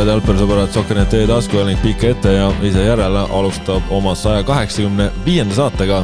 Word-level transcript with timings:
head 0.00 0.08
jalgpallisõbrad, 0.14 0.70
Sokkernet 0.72 1.10
teie 1.12 1.26
tasku 1.28 1.60
ning 1.66 1.80
pikka 1.82 2.14
ette 2.14 2.30
ja 2.32 2.46
ise 2.64 2.86
järele 2.86 3.20
alustab 3.36 3.90
oma 3.92 4.14
saja 4.16 4.40
kaheksakümne 4.48 5.10
viienda 5.26 5.52
saatega. 5.58 5.98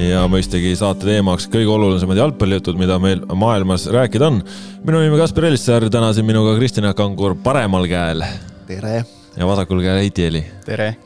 ja 0.00 0.22
mõistagi 0.32 0.70
saate 0.78 1.04
teemaks 1.04 1.44
kõige 1.52 1.68
olulisemad 1.70 2.16
jalgpallijutud, 2.16 2.78
mida 2.80 2.96
meil 2.98 3.20
maailmas 3.36 3.84
rääkida 3.92 4.30
on. 4.30 4.38
minu 4.84 5.02
nimi 5.02 5.18
Kaspar 5.20 5.44
Elissaar, 5.50 5.84
täna 5.92 6.12
siin 6.12 6.24
minuga 6.24 6.56
Kristjan 6.56 6.88
Kangur 6.96 7.34
paremal 7.34 7.84
käel. 7.86 8.24
tere! 8.66 9.04
ja 9.36 9.46
vasakul 9.46 9.82
käel 9.82 10.00
Heiti 10.00 10.24
Eli. 10.24 10.44
tere! 10.64 10.96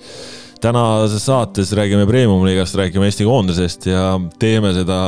tänases 0.60 1.26
saates 1.26 1.72
räägime 1.72 2.06
Premium-liigast, 2.06 2.78
räägime 2.78 3.10
Eesti 3.10 3.24
koondisest 3.24 3.86
ja 3.86 4.20
teeme 4.38 4.72
seda 4.78 5.00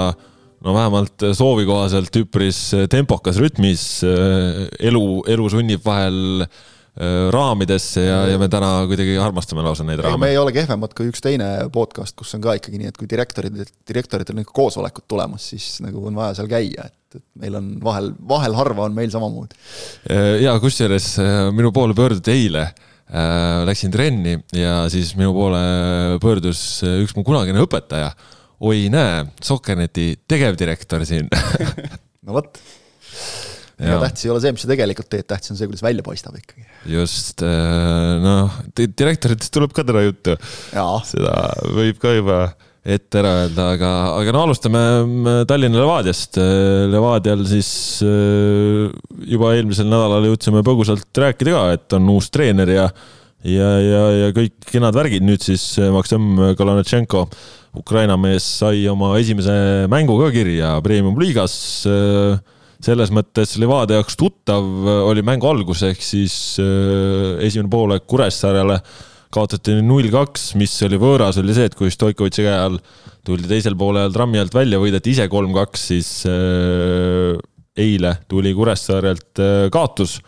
no 0.64 0.74
vähemalt 0.74 1.30
soovi 1.32 1.64
kohaselt 1.66 2.16
üpris 2.16 2.74
tempokas 2.90 3.38
rütmis. 3.38 4.02
elu, 4.80 5.06
elu 5.28 5.48
sunnib 5.50 5.86
vahel 5.86 6.48
raamidesse 7.32 8.02
ja, 8.04 8.16
ja 8.28 8.38
me 8.40 8.50
täna 8.52 8.82
kuidagi 8.88 9.14
armastame 9.22 9.62
lausa 9.64 9.86
neid 9.88 10.02
raame. 10.04 10.20
me 10.26 10.32
ei 10.34 10.38
ole 10.40 10.52
kehvemad 10.52 10.92
kui 10.96 11.08
üks 11.08 11.22
teine 11.24 11.46
podcast, 11.72 12.12
kus 12.18 12.34
on 12.36 12.42
ka 12.44 12.58
ikkagi 12.58 12.80
nii, 12.80 12.90
et 12.92 12.98
kui 13.00 13.08
direktorid, 13.08 13.56
direktoritel 13.88 14.42
on 14.42 14.48
koosolekud 14.48 15.06
tulemas, 15.08 15.46
siis 15.54 15.78
nagu 15.84 16.02
on 16.10 16.18
vaja 16.18 16.36
seal 16.40 16.50
käia, 16.50 16.90
et, 16.90 17.16
et 17.16 17.24
meil 17.40 17.56
on 17.56 17.72
vahel, 17.84 18.12
vahel 18.34 18.58
harva 18.58 18.84
on 18.88 18.98
meil 18.98 19.12
samamoodi. 19.12 19.56
Äh, 20.12 20.36
ja 20.44 20.58
kusjuures 20.60 21.14
äh, 21.24 21.46
minu 21.56 21.72
poole 21.76 21.96
pöörduti 21.96 22.36
eile 22.36 22.68
läksin 23.66 23.90
trenni 23.90 24.36
ja 24.54 24.84
siis 24.86 25.16
minu 25.18 25.32
poole 25.34 25.58
pöördus 26.22 26.60
üks 26.86 27.16
mu 27.16 27.24
kunagine 27.26 27.58
õpetaja 27.64 28.12
oi 28.60 28.90
näe, 28.92 29.24
Sokkerneti 29.42 30.12
tegevdirektor 30.28 31.04
siin 31.08 31.30
no 32.26 32.36
vot. 32.36 32.60
Ega 33.80 34.00
tähtis 34.04 34.26
ei 34.26 34.32
ole 34.32 34.40
see, 34.42 34.54
mis 34.54 34.64
sa 34.64 34.70
tegelikult 34.70 35.10
teed, 35.12 35.26
tähtis 35.28 35.52
on 35.52 35.58
see, 35.58 35.68
kuidas 35.70 35.84
välja 35.84 36.04
paistab 36.06 36.36
ikkagi. 36.36 36.64
just, 36.92 37.44
äh, 37.46 38.16
noh, 38.22 38.58
direktoritest 38.76 39.52
tuleb 39.56 39.72
ka 39.76 39.84
täna 39.88 40.04
juttu. 40.04 40.36
seda 41.08 41.36
võib 41.76 42.00
ka 42.02 42.12
juba 42.16 42.40
ette 42.80 43.20
ära 43.20 43.32
öelda, 43.42 43.68
aga, 43.76 43.92
aga 44.16 44.34
no 44.34 44.42
alustame 44.46 44.80
äh, 44.80 45.38
Tallinna 45.48 45.80
Levadiast. 45.80 46.40
Äh, 46.40 46.88
Levadial 46.92 47.44
siis 47.48 47.70
juba 48.00 49.54
eelmisel 49.56 49.88
nädalal 49.88 50.28
jõudsime 50.30 50.64
põgusalt 50.66 51.24
rääkida 51.24 51.56
ka, 51.56 51.64
et 51.78 51.98
on 51.98 52.12
uus 52.16 52.30
treener 52.32 52.76
ja 52.76 52.90
ja, 53.40 53.68
ja, 53.80 54.00
ja 54.12 54.32
kõik 54.36 54.68
kenad 54.68 54.92
värgid, 54.92 55.24
nüüd 55.24 55.40
siis 55.40 55.62
Maksim 55.94 56.34
Kalanetšenko 56.58 57.24
Ukraina 57.80 58.18
mees 58.20 58.44
sai 58.60 58.82
oma 58.90 59.14
esimese 59.16 59.86
mängu 59.88 60.18
ka 60.20 60.28
kirja 60.34 60.74
Premium-liigas. 60.84 61.54
Selles 62.84 63.12
mõttes 63.14 63.56
Levadia 63.60 64.00
jaoks 64.00 64.16
tuttav 64.20 64.64
oli 65.10 65.24
mängu 65.26 65.48
algus, 65.50 65.84
ehk 65.86 66.02
siis 66.04 66.34
äh, 66.62 67.38
esimene 67.44 67.70
poolek 67.72 68.06
Kuressaarele 68.10 68.80
kaotati 69.30 69.76
null 69.86 70.10
kaks, 70.10 70.54
mis 70.58 70.74
oli 70.86 70.98
võõras, 70.98 71.38
oli 71.38 71.54
see, 71.54 71.68
et 71.70 71.76
kui 71.78 71.92
Stoikovitši 71.92 72.46
käe 72.46 72.58
all 72.66 72.80
tuldi 73.26 73.50
teisel 73.50 73.76
poolel 73.78 74.12
trammi 74.14 74.40
alt 74.40 74.56
välja, 74.56 74.80
võideti 74.82 75.14
ise 75.14 75.28
kolm 75.30 75.52
kaks, 75.54 75.88
siis 75.92 76.12
äh, 76.30 77.36
eile 77.80 78.16
tuli 78.30 78.54
Kuressaarelt 78.56 79.42
äh, 79.42 79.66
kaotus 79.72 80.18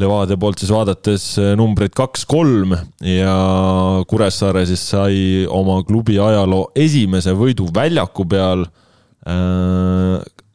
Levadia 0.00 0.38
poolt 0.40 0.56
siis 0.58 0.70
vaadates 0.72 1.24
numbrid 1.60 1.92
kaks-kolm 1.94 2.72
ja 3.04 3.34
Kuressaare 4.08 4.64
siis 4.66 4.82
sai 4.94 5.16
oma 5.46 5.82
klubi 5.84 6.16
ajaloo 6.16 6.70
esimese 6.74 7.34
võidu 7.36 7.66
väljaku 7.76 8.24
peal. 8.24 8.64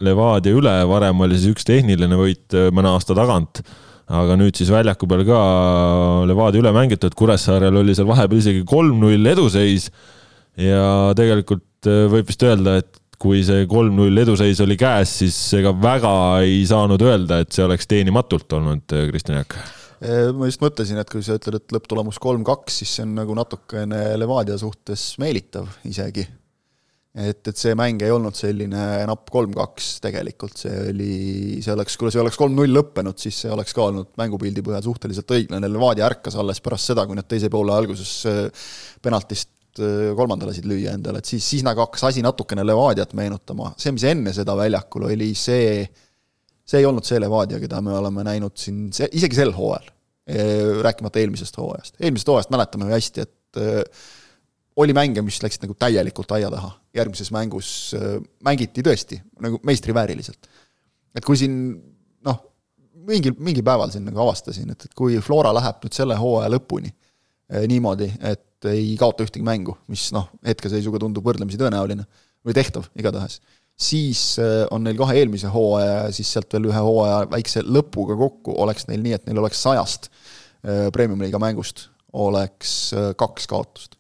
Levadia 0.06 0.54
üle, 0.54 0.76
varem 0.90 1.26
oli 1.26 1.40
siis 1.40 1.56
üks 1.56 1.68
tehniline 1.68 2.20
võit 2.20 2.54
eh, 2.54 2.70
mõne 2.76 2.92
aasta 2.94 3.16
tagant, 3.18 3.64
aga 4.08 4.38
nüüd 4.40 4.56
siis 4.58 4.70
väljaku 4.72 5.10
peal 5.10 5.26
ka 5.28 5.40
Levadia 6.30 6.62
üle 6.62 6.74
mängitud, 6.76 7.16
Kuressaarel 7.18 7.82
oli 7.82 7.96
seal 7.98 8.10
vahepeal 8.10 8.44
isegi 8.44 8.64
kolm-null 8.68 9.34
eduseis 9.34 9.90
ja 10.58 11.12
tegelikult 11.18 11.90
võib 12.12 12.30
vist 12.30 12.44
öelda, 12.46 12.80
et 12.82 13.02
kui 13.22 13.42
see 13.46 13.66
kolm-null 13.70 14.22
eduseis 14.22 14.60
oli 14.64 14.78
käes, 14.80 15.16
siis 15.24 15.38
ega 15.58 15.74
väga 15.74 16.14
ei 16.46 16.62
saanud 16.70 17.02
öelda, 17.02 17.42
et 17.42 17.54
see 17.56 17.66
oleks 17.66 17.90
teenimatult 17.90 18.54
olnud, 18.60 18.86
Kristjan 19.10 19.40
Jaak. 19.40 19.58
ma 20.38 20.50
just 20.50 20.62
mõtlesin, 20.62 21.00
et 21.02 21.10
kui 21.10 21.26
sa 21.26 21.40
ütled, 21.40 21.58
et 21.58 21.74
lõpptulemus 21.74 22.22
kolm-kaks, 22.22 22.82
siis 22.84 22.98
see 22.98 23.08
on 23.08 23.16
nagu 23.18 23.38
natukene 23.38 24.02
Levadia 24.22 24.58
suhtes 24.62 25.10
meelitav 25.22 25.72
isegi. 25.90 26.28
Et, 27.18 27.42
et 27.50 27.58
see 27.58 27.74
mäng 27.78 28.02
ei 28.06 28.14
olnud 28.14 28.38
selline 28.38 28.84
napp 29.10 29.30
kolm-kaks 29.34 29.98
tegelikult, 30.06 30.56
see 30.62 30.78
oli, 30.92 31.12
see 31.66 31.74
oleks, 31.74 31.98
kui 31.98 32.14
see 32.14 32.22
oleks 32.22 32.40
kolm-null 32.40 32.76
lõppenud, 32.78 33.18
siis 33.22 33.44
see 33.46 33.54
oleks 33.54 33.76
ka 33.76 33.90
olnud 33.90 34.14
mängupildi 34.22 34.64
põhjal 34.66 34.86
suhteliselt 34.86 35.38
õiglane, 35.38 35.70
Levadia 35.72 36.08
ärkas 36.10 36.38
alles 36.40 36.64
pärast 36.64 36.94
seda, 36.94 37.08
kui 37.10 37.18
nad 37.18 37.28
teise 37.30 37.52
poole 37.54 37.76
alguses 37.76 38.20
penaltist 39.02 39.56
Äh, 39.78 40.14
kolmanda 40.18 40.48
lasid 40.50 40.66
lüüa 40.70 40.94
endale, 40.98 41.22
et 41.22 41.30
siis, 41.30 41.46
siis 41.46 41.64
nagu 41.66 41.82
hakkas 41.84 42.08
asi 42.10 42.24
natukene 42.26 42.66
Levadiat 42.66 43.14
meenutama, 43.18 43.72
see, 43.80 43.94
mis 43.96 44.06
enne 44.10 44.34
seda 44.34 44.56
väljakul 44.58 45.08
oli, 45.10 45.30
see, 45.38 45.84
see 46.68 46.82
ei 46.82 46.88
olnud 46.88 47.06
see 47.06 47.20
Levadia, 47.22 47.60
keda 47.62 47.82
me 47.86 47.94
oleme 47.98 48.26
näinud 48.26 48.56
siin, 48.60 48.88
see, 48.96 49.10
isegi 49.20 49.38
sel 49.38 49.54
hooajal, 49.58 49.92
rääkimata 50.84 51.22
eelmisest 51.22 51.60
hooajast. 51.62 51.96
eelmisest 52.02 52.32
hooajast 52.32 52.52
mäletame 52.52 52.90
ju 52.90 52.96
hästi, 52.98 53.28
et 53.28 53.62
äh, 53.62 54.08
oli 54.78 54.94
mänge, 54.94 55.24
mis 55.26 55.40
läksid 55.42 55.66
nagu 55.66 55.76
täielikult 55.80 56.32
aia 56.38 56.52
taha, 56.54 56.72
järgmises 56.98 57.32
mängus 57.34 57.70
äh, 57.98 58.18
mängiti 58.46 58.86
tõesti 58.86 59.20
nagu 59.44 59.62
meistrivääriliselt. 59.66 60.50
et 61.18 61.26
kui 61.26 61.40
siin 61.40 61.58
noh, 62.26 62.42
mingil, 63.08 63.34
mingil 63.40 63.66
päeval 63.66 63.92
siin 63.94 64.06
nagu 64.06 64.22
avastasin, 64.26 64.70
et, 64.74 64.90
et 64.90 64.98
kui 64.98 65.18
Flora 65.24 65.54
läheb 65.56 65.82
nüüd 65.84 65.98
selle 65.98 66.18
hooaja 66.20 66.52
lõpuni 66.54 66.94
niimoodi, 67.48 68.10
et 68.28 68.68
ei 68.68 68.96
kaota 69.00 69.24
ühtegi 69.24 69.46
mängu, 69.46 69.78
mis 69.92 70.10
noh, 70.16 70.28
hetkeseisuga 70.46 71.00
tundub 71.00 71.26
võrdlemisi 71.26 71.60
tõenäoline 71.62 72.04
või 72.46 72.56
tehtav 72.58 72.88
igatahes, 73.00 73.40
siis 73.78 74.22
äh, 74.42 74.64
on 74.74 74.86
neil 74.86 74.98
kahe 75.00 75.20
eelmise 75.20 75.52
hooaja 75.54 76.00
ja 76.00 76.16
siis 76.16 76.32
sealt 76.34 76.54
veel 76.54 76.70
ühe 76.72 76.82
hooaja 76.82 77.22
väikse 77.32 77.64
lõpuga 77.66 78.18
kokku 78.20 78.56
oleks 78.64 78.88
neil 78.90 79.04
nii, 79.06 79.18
et 79.18 79.30
neil 79.30 79.42
oleks 79.44 79.62
sajast 79.64 80.10
äh, 80.10 80.88
premium-liiga 80.96 81.42
mängust 81.42 81.88
oleks 82.18 82.96
kaks 83.20 83.46
kaotust. 83.52 83.97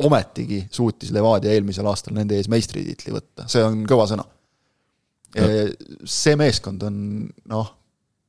Ometigi 0.00 0.62
suutis 0.72 1.12
Levadia 1.12 1.52
eelmisel 1.52 1.86
aastal 1.90 2.16
nende 2.16 2.38
ees 2.38 2.48
meistritiitli 2.52 3.12
võtta, 3.14 3.46
see 3.50 3.62
on 3.64 3.82
kõva 3.88 4.06
sõna. 4.10 4.24
see 6.04 6.36
meeskond 6.36 6.82
on 6.84 6.96
noh, 7.48 7.70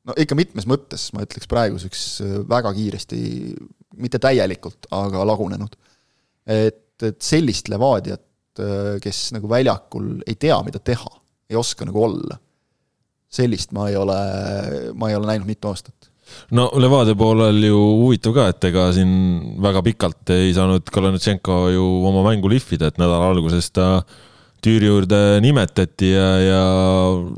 no 0.07 0.15
ikka 0.19 0.35
mitmes 0.39 0.67
mõttes, 0.69 1.09
ma 1.15 1.25
ütleks 1.25 1.49
praeguseks 1.51 2.05
väga 2.49 2.71
kiiresti 2.75 3.19
mitte 3.99 4.19
täielikult, 4.23 4.87
aga 4.91 5.25
lagunenud. 5.27 5.75
et, 6.47 6.95
et 7.03 7.19
sellist 7.23 7.69
Levadiat, 7.71 8.25
äh, 8.59 8.95
kes 9.03 9.29
nagu 9.35 9.49
väljakul 9.49 10.23
ei 10.27 10.35
tea, 10.35 10.57
mida 10.65 10.79
teha, 10.79 11.11
ei 11.49 11.59
oska 11.59 11.87
nagu 11.87 12.03
olla, 12.03 12.39
sellist 13.33 13.71
ma 13.75 13.89
ei 13.89 13.95
ole, 13.97 14.17
ma 14.93 15.09
ei 15.09 15.15
ole 15.15 15.31
näinud 15.31 15.47
mitu 15.47 15.71
aastat 15.71 16.12
no 16.55 16.69
Levadia 16.79 17.15
poolel 17.17 17.59
ju 17.67 17.79
huvitav 18.03 18.35
ka, 18.35 18.49
et 18.53 18.69
ega 18.69 18.89
siin 18.95 19.15
väga 19.63 19.83
pikalt 19.85 20.33
ei 20.35 20.53
saanud 20.55 20.87
Kalanitšenko 20.93 21.57
ju 21.73 21.87
oma 22.09 22.23
mängu 22.29 22.51
lihvida, 22.51 22.91
et 22.91 23.01
nädala 23.01 23.31
alguses 23.33 23.71
ta 23.73 23.89
tüüri 24.63 24.87
juurde 24.87 25.19
nimetati 25.43 26.13
ja, 26.13 26.29
ja 26.39 26.63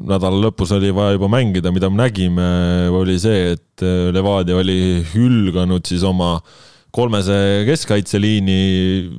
nädala 0.06 0.44
lõpus 0.46 0.76
oli 0.76 0.92
vaja 0.94 1.16
juba 1.16 1.30
mängida, 1.34 1.74
mida 1.74 1.90
me 1.90 2.04
nägime, 2.04 2.48
oli 2.94 3.18
see, 3.22 3.56
et 3.56 3.86
Levadia 4.14 4.60
oli 4.62 5.02
hülganud 5.16 5.86
siis 5.90 6.06
oma 6.06 6.38
kolmese 6.96 7.66
keskkaitseliini, 7.68 8.60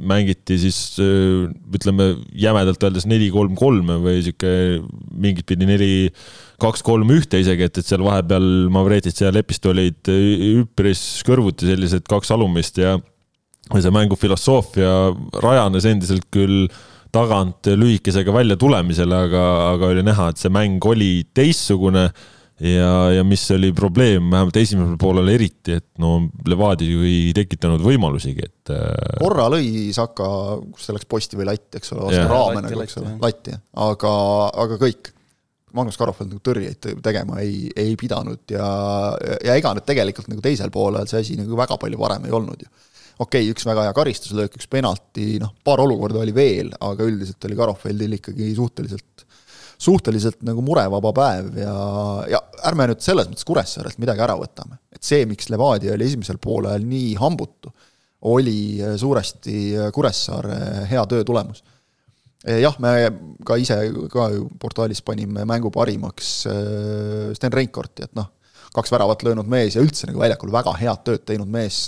mängiti 0.09 0.57
siis 0.63 0.79
ütleme 0.97 2.15
jämedalt 2.33 2.87
öeldes 2.87 3.05
neli-kolm-kolm 3.11 3.91
või 4.05 4.23
sihuke 4.25 4.53
mingit 5.13 5.45
pidi 5.51 5.69
neli, 5.69 5.91
kaks-kolm-ühte 6.63 7.41
isegi, 7.43 7.69
et, 7.69 7.79
et 7.81 7.87
seal 7.87 8.05
vahepeal 8.07 8.47
Mavretis 8.73 9.21
ja 9.21 9.33
Lepist 9.35 9.67
olid 9.69 10.09
üpris 10.09 11.03
kõrvuti 11.27 11.69
sellised 11.69 12.07
kaks 12.09 12.33
alumist 12.35 12.81
ja 12.81 12.97
see 13.75 13.93
mängu 13.95 14.17
filosoofia 14.19 14.93
rajanes 15.43 15.89
endiselt 15.91 16.29
küll 16.33 16.69
tagant 17.15 17.67
lühikesega 17.67 18.33
välja 18.35 18.57
tulemisele, 18.61 19.19
aga, 19.29 19.43
aga 19.75 19.93
oli 19.93 20.05
näha, 20.07 20.31
et 20.31 20.41
see 20.41 20.53
mäng 20.53 20.85
oli 20.87 21.11
teistsugune 21.35 22.09
ja, 22.61 22.93
ja 23.13 23.25
mis 23.25 23.45
oli 23.55 23.73
probleem, 23.77 24.31
vähemalt 24.33 24.57
esimesel 24.61 24.97
poolel 25.01 25.31
eriti, 25.35 25.77
et 25.81 25.87
no 26.03 26.19
Levadia 26.49 26.89
ju 26.89 27.05
ei 27.07 27.33
tekitanud 27.37 27.83
võimalusigi, 27.85 28.47
et. 28.47 28.73
Äh, 28.75 29.19
korra 29.21 29.49
lõi 29.53 29.91
Saka, 29.97 30.29
kus 30.73 30.89
see 30.89 30.97
läks 30.97 31.11
posti 31.11 31.41
või 31.41 31.51
latti, 31.51 31.81
eks 31.81 31.93
ole, 31.97 32.09
vastu 32.09 32.25
raame 32.33 32.65
nagu, 32.65 32.81
eks 32.85 32.99
ole, 33.03 33.17
latti, 33.23 33.59
aga, 33.89 34.15
aga 34.65 34.81
kõik. 34.83 35.13
Magnus 35.75 35.99
Karofeld 35.99 36.31
nagu 36.31 36.43
tõrjeid 36.47 36.87
tegema 37.03 37.41
ei, 37.43 37.67
ei 37.77 37.97
pidanud 37.99 38.55
ja, 38.55 38.67
ja 39.45 39.57
ega 39.59 39.73
nüüd 39.75 39.87
tegelikult 39.89 40.31
nagu 40.31 40.45
teisel 40.45 40.71
poolel 40.75 41.09
see 41.11 41.25
asi 41.25 41.39
nagu 41.41 41.59
väga 41.59 41.79
palju 41.81 41.99
parem 42.01 42.29
ei 42.29 42.37
olnud 42.37 42.63
ju 42.63 42.71
okei 43.19 43.47
okay,, 43.47 43.53
üks 43.53 43.67
väga 43.67 43.87
hea 43.87 43.97
karistuslöök, 43.97 44.59
üks 44.59 44.69
penalti, 44.71 45.37
noh, 45.43 45.55
paar 45.65 45.81
olukorda 45.85 46.21
oli 46.21 46.35
veel, 46.37 46.73
aga 46.85 47.07
üldiselt 47.09 47.45
oli 47.49 47.59
Karofeldil 47.59 48.17
ikkagi 48.19 48.51
suhteliselt, 48.57 49.27
suhteliselt 49.81 50.43
nagu 50.47 50.65
murevaba 50.65 51.13
päev 51.17 51.61
ja, 51.61 51.77
ja 52.35 52.43
ärme 52.69 52.91
nüüd 52.91 53.05
selles 53.05 53.31
mõttes 53.31 53.49
Kuressaarelt 53.49 54.01
midagi 54.03 54.25
ära 54.25 54.37
võtame. 54.41 54.81
et 54.93 55.05
see, 55.05 55.25
miks 55.29 55.49
Levadia 55.53 55.95
oli 55.97 56.09
esimesel 56.09 56.41
poolel 56.43 56.85
nii 56.89 57.15
hambutu, 57.21 57.73
oli 58.29 58.83
suuresti 59.01 59.91
Kuressaare 59.95 60.87
hea 60.91 61.05
töö 61.09 61.25
tulemus. 61.25 61.63
Jah, 62.47 62.79
me 62.83 62.95
ka 63.47 63.59
ise 63.61 63.77
ka 64.13 64.31
ju 64.35 64.47
portaalis 64.63 65.03
panime 65.07 65.45
mängu 65.49 65.73
parimaks 65.75 66.33
Sten 67.37 67.55
Reinkorti, 67.55 68.07
et 68.07 68.15
noh, 68.19 68.31
kaks 68.77 68.93
väravat 68.93 69.23
löönud 69.27 69.49
mees 69.51 69.77
ja 69.77 69.83
üldse 69.85 70.09
nagu 70.09 70.21
väljakul 70.21 70.53
väga 70.53 70.75
head 70.81 71.03
tööd 71.07 71.25
teinud 71.29 71.51
mees, 71.51 71.85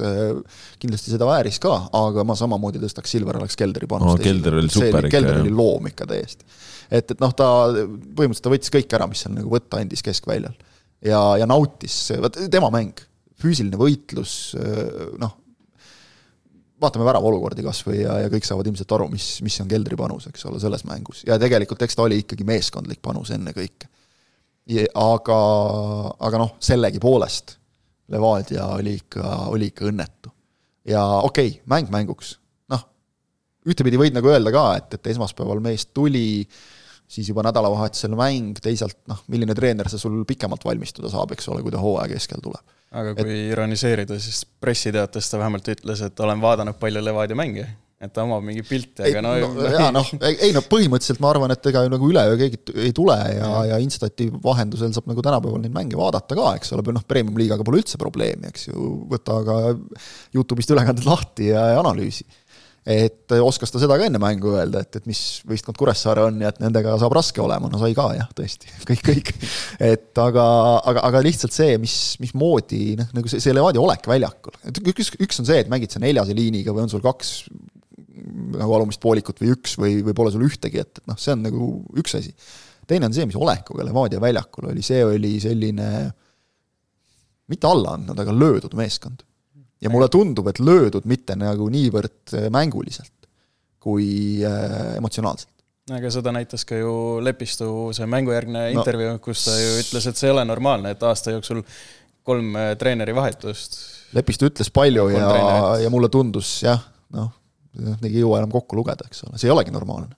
kindlasti 0.81 1.13
seda 1.13 1.29
vääris 1.29 1.61
ka, 1.63 1.75
aga 1.97 2.25
ma 2.27 2.37
samamoodi 2.39 2.81
tõstaks 2.83 3.13
Silver 3.17 3.41
Alex 3.41 3.59
Kelderi 3.61 3.89
panust 3.91 4.17
no,. 4.17 4.25
Kelder 4.25 4.59
oli 4.61 4.73
super 4.73 5.05
ikka. 5.05 5.13
Kelder 5.17 5.43
oli 5.43 5.53
loom 5.55 5.91
ikka 5.91 6.09
täiesti. 6.09 6.49
et, 6.89 7.05
et 7.05 7.19
noh, 7.23 7.35
ta 7.37 7.51
põhimõtteliselt 7.75 8.47
ta 8.47 8.55
võttis 8.55 8.75
kõik 8.79 8.97
ära, 8.99 9.11
mis 9.11 9.25
seal 9.25 9.37
nagu 9.37 9.53
võtta 9.53 9.83
andis 9.83 10.05
keskväljal. 10.07 10.57
ja, 11.05 11.21
ja 11.43 11.51
nautis, 11.51 12.01
vot 12.25 12.41
tema 12.51 12.73
mäng, 12.75 13.05
füüsiline 13.39 13.79
võitlus, 13.79 14.39
noh, 15.21 15.37
vaatame 16.81 17.07
värava 17.07 17.31
olukordi 17.31 17.65
kas 17.67 17.83
või 17.87 18.03
ja, 18.03 18.21
ja 18.25 18.33
kõik 18.33 18.47
saavad 18.47 18.69
ilmselt 18.71 18.93
aru, 18.95 19.09
mis, 19.13 19.29
mis 19.47 19.61
on 19.63 19.71
Keldri 19.71 19.97
panus, 19.99 20.29
eks 20.31 20.45
ole, 20.51 20.61
selles 20.63 20.85
mängus. 20.89 21.25
ja 21.27 21.39
tegelikult 21.41 21.83
eks 21.87 21.99
ta 21.99 22.07
oli 22.07 22.21
ikkagi 22.23 22.47
meeskondlik 22.49 23.03
panus 23.03 23.33
ennekõike 23.35 23.91
aga, 24.95 25.39
aga 26.21 26.41
noh, 26.41 26.57
sellegipoolest 26.61 27.57
Levadia 28.09 28.65
oli 28.73 28.95
ikka, 28.97 29.23
oli 29.53 29.69
ikka 29.69 29.89
õnnetu. 29.91 30.33
ja 30.89 31.03
okei 31.25 31.49
okay,, 31.49 31.63
mäng 31.69 31.91
mänguks, 31.93 32.39
noh, 32.73 32.85
ühtepidi 33.69 34.01
võid 34.01 34.17
nagu 34.17 34.31
öelda 34.33 34.53
ka, 34.53 34.65
et, 34.81 34.95
et 34.97 35.11
esmaspäeval 35.13 35.61
meest 35.65 35.93
tuli, 35.97 36.47
siis 37.09 37.31
juba 37.31 37.45
nädalavahetusel 37.47 38.15
mäng, 38.19 38.59
teisalt 38.63 38.99
noh, 39.11 39.23
milline 39.33 39.57
treener 39.57 39.89
see 39.91 40.01
sul 40.01 40.21
pikemalt 40.29 40.65
valmistuda 40.69 41.11
saab, 41.13 41.33
eks 41.35 41.49
ole, 41.53 41.65
kui 41.65 41.75
ta 41.75 41.81
hooaja 41.83 42.13
keskel 42.15 42.45
tuleb. 42.45 42.77
aga 42.93 43.17
kui 43.19 43.29
et... 43.33 43.51
ironiseerida, 43.55 44.21
siis 44.21 44.45
pressiteates 44.61 45.31
ta 45.31 45.41
vähemalt 45.41 45.69
ütles, 45.75 46.05
et 46.05 46.25
olen 46.25 46.41
vaadanud 46.45 46.81
palju 46.81 47.05
Levadia 47.05 47.39
mänge 47.39 47.69
et 47.99 48.13
ta 48.15 48.23
omab 48.23 48.45
mingi 48.47 48.63
pilti, 48.63 49.03
aga 49.09 49.21
no, 49.25 49.33
no 49.57 49.71
jaa, 49.73 49.89
noh, 49.95 50.07
ei 50.29 50.53
no 50.55 50.63
põhimõtteliselt 50.71 51.19
ma 51.23 51.33
arvan, 51.33 51.51
et 51.51 51.65
ega 51.67 51.83
ju 51.83 51.91
nagu 51.91 52.11
üleöö 52.13 52.37
keegi 52.39 52.61
ei 52.87 52.93
tule 52.95 53.17
ja, 53.35 53.49
ja 53.73 53.79
Instati 53.83 54.29
vahendusel 54.45 54.93
saab 54.95 55.09
nagu 55.11 55.25
tänapäeval 55.27 55.65
neid 55.65 55.75
mänge 55.75 55.99
vaadata 55.99 56.39
ka, 56.39 56.53
eks 56.61 56.77
ole, 56.77 56.85
noh, 56.95 57.03
premium-liigaga 57.11 57.67
pole 57.67 57.81
üldse 57.83 57.99
probleemi, 57.99 58.53
eks 58.53 58.69
ju, 58.69 58.93
võta 59.11 59.41
aga 59.43 59.59
Youtube'ist 60.37 60.71
ülekanded 60.77 61.09
lahti 61.11 61.51
ja, 61.51 61.73
ja 61.73 61.83
analüüsi. 61.83 62.23
Et 62.89 63.35
oskas 63.45 63.73
ta 63.73 63.81
seda 63.83 63.99
ka 64.01 64.07
enne 64.09 64.21
mängu 64.23 64.55
öelda, 64.57 64.81
et, 64.85 64.97
et 64.97 65.09
mis 65.09 65.19
võistkond 65.49 65.77
Kuressaare 65.77 66.23
on 66.31 66.39
ja 66.41 66.53
et 66.53 66.61
nendega 66.63 66.95
saab 67.01 67.13
raske 67.19 67.43
olema, 67.45 67.69
no 67.69 67.81
sai 67.81 67.93
ka 67.97 68.07
jah, 68.17 68.31
tõesti, 68.37 68.71
kõik, 68.89 69.03
kõik. 69.05 69.33
et 69.91 70.21
aga, 70.25 70.45
aga, 70.89 71.03
aga 71.11 71.23
lihtsalt 71.27 71.53
see, 71.53 71.77
mis, 71.83 71.97
mismoodi 72.23 72.97
noh, 73.01 73.11
nagu 73.19 73.29
see, 73.31 73.43
see 73.45 73.57
Levadia 73.57 73.83
olek 73.85 74.09
väljakul, 74.09 74.57
et 74.71 74.81
üks, 74.81 75.13
üks 75.21 75.43
on 75.43 75.51
see, 75.51 75.61
et 75.65 75.73
mängid 75.73 75.93
sa 75.93 76.01
neljase 76.03 76.37
liiniga 76.37 76.73
või 76.73 76.87
on 76.87 76.95
sul 76.95 77.05
kaks 77.05 77.35
nagu 78.59 78.79
alumist 78.79 79.03
poolikut 79.03 79.43
või 79.43 79.53
üks 79.53 79.77
või, 79.81 80.01
või 80.07 80.17
pole 80.17 80.33
sul 80.33 80.47
ühtegi, 80.49 80.81
et, 80.81 81.03
et 81.03 81.11
noh, 81.11 81.21
see 81.21 81.35
on 81.37 81.45
nagu 81.45 81.71
üks 82.01 82.17
asi. 82.19 82.33
teine 82.89 83.11
on 83.11 83.15
see, 83.15 83.29
mis 83.29 83.37
olekuga 83.37 83.85
Levadia 83.85 84.21
väljakul 84.23 84.73
oli, 84.73 84.85
see 84.87 85.05
oli 85.05 85.37
selline 85.45 85.91
mitte 87.49 87.69
alla 87.69 87.97
andnud, 87.97 88.19
aga 88.21 88.35
löödud 88.35 88.75
meeskond. 88.77 89.28
Ja 89.83 89.93
mulle 89.93 90.09
tundub, 90.13 90.49
et 90.51 90.59
löödud 90.63 91.07
mitte 91.09 91.37
nagu 91.39 91.69
niivõrd 91.73 92.35
äh, 92.35 92.49
mänguliselt 92.55 93.15
kui 93.83 94.43
äh, 94.47 94.97
emotsionaalselt 94.99 95.55
aga 95.95 96.11
seda 96.13 96.33
näitas 96.35 96.67
ka 96.69 96.77
ju 96.77 96.93
Lepistu 97.25 97.69
see 97.97 98.09
mängujärgne 98.11 98.67
no, 98.67 98.81
intervjuu, 98.81 99.15
kus 99.25 99.47
ta 99.47 99.55
ju 99.57 99.79
ütles, 99.81 100.09
et 100.11 100.21
see 100.21 100.29
ei 100.29 100.35
ole 100.35 100.45
normaalne, 100.49 100.93
et 100.93 101.03
aasta 101.07 101.33
jooksul 101.33 101.63
kolm 102.29 102.57
äh, 102.61 102.75
treeneri 102.81 103.15
vahetust. 103.17 103.79
Lepistu 104.17 104.51
ütles 104.51 104.69
palju 104.75 105.09
ja, 105.15 105.31
ja 105.81 105.93
mulle 105.93 106.11
tundus 106.13 106.59
jah, 106.65 106.83
noh, 107.15 107.31
noh, 107.81 107.97
ei 108.05 108.19
jõua 108.19 108.43
enam 108.43 108.53
kokku 108.53 108.77
lugeda, 108.77 109.09
eks 109.09 109.25
ole, 109.25 109.41
see 109.41 109.49
ei 109.49 109.55
olegi 109.55 109.73
normaalne. 109.73 110.15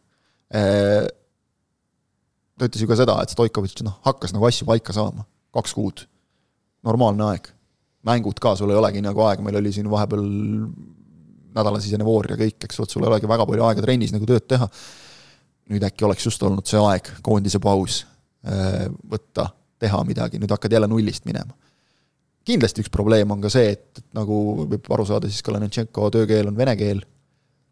ta 2.59 2.67
ütles 2.67 2.83
ju 2.83 2.91
ka 2.91 2.99
seda, 2.99 3.15
et 3.23 3.31
Stoikovitš 3.31 3.85
noh, 3.87 4.01
hakkas 4.07 4.35
nagu 4.35 4.49
asju 4.49 4.67
paika 4.67 4.95
saama, 4.97 5.23
kaks 5.55 5.75
kuud, 5.77 6.03
normaalne 6.87 7.29
aeg. 7.31 7.45
Mängud 8.09 8.41
ka, 8.41 8.55
sul 8.57 8.73
ei 8.73 8.81
olegi 8.81 9.03
nagu 9.05 9.25
aega, 9.27 9.45
meil 9.45 9.61
oli 9.61 9.73
siin 9.75 9.91
vahepeal 9.91 10.25
nädalasisene 11.57 12.07
voor 12.07 12.31
ja 12.31 12.39
kõik, 12.41 12.59
eks 12.65 12.79
et 12.81 12.93
sul 12.93 13.05
ei 13.05 13.11
olegi 13.11 13.29
väga 13.29 13.47
palju 13.47 13.67
aega 13.67 13.85
trennis 13.85 14.15
nagu 14.15 14.29
tööd 14.29 14.47
teha. 14.49 14.69
nüüd 15.71 15.85
äkki 15.87 16.05
oleks 16.07 16.25
just 16.27 16.43
olnud 16.43 16.67
see 16.67 16.81
aeg, 16.83 17.07
koondise 17.23 17.61
paus, 17.63 18.01
võtta, 19.11 19.51
teha 19.79 20.01
midagi, 20.05 20.41
nüüd 20.43 20.51
hakkad 20.51 20.73
jälle 20.73 20.89
nullist 20.91 21.29
minema 21.29 21.55
kindlasti 22.47 22.85
üks 22.85 22.93
probleem 22.93 23.31
on 23.31 23.43
ka 23.43 23.51
see, 23.53 23.75
et, 23.75 24.01
et 24.01 24.07
nagu 24.17 24.37
võib 24.65 24.89
aru 24.95 25.07
saada, 25.09 25.29
siis 25.31 25.45
Kalanitšenko 25.47 26.09
töökeel 26.15 26.51
on 26.51 26.57
vene 26.59 26.77
keel 26.79 27.03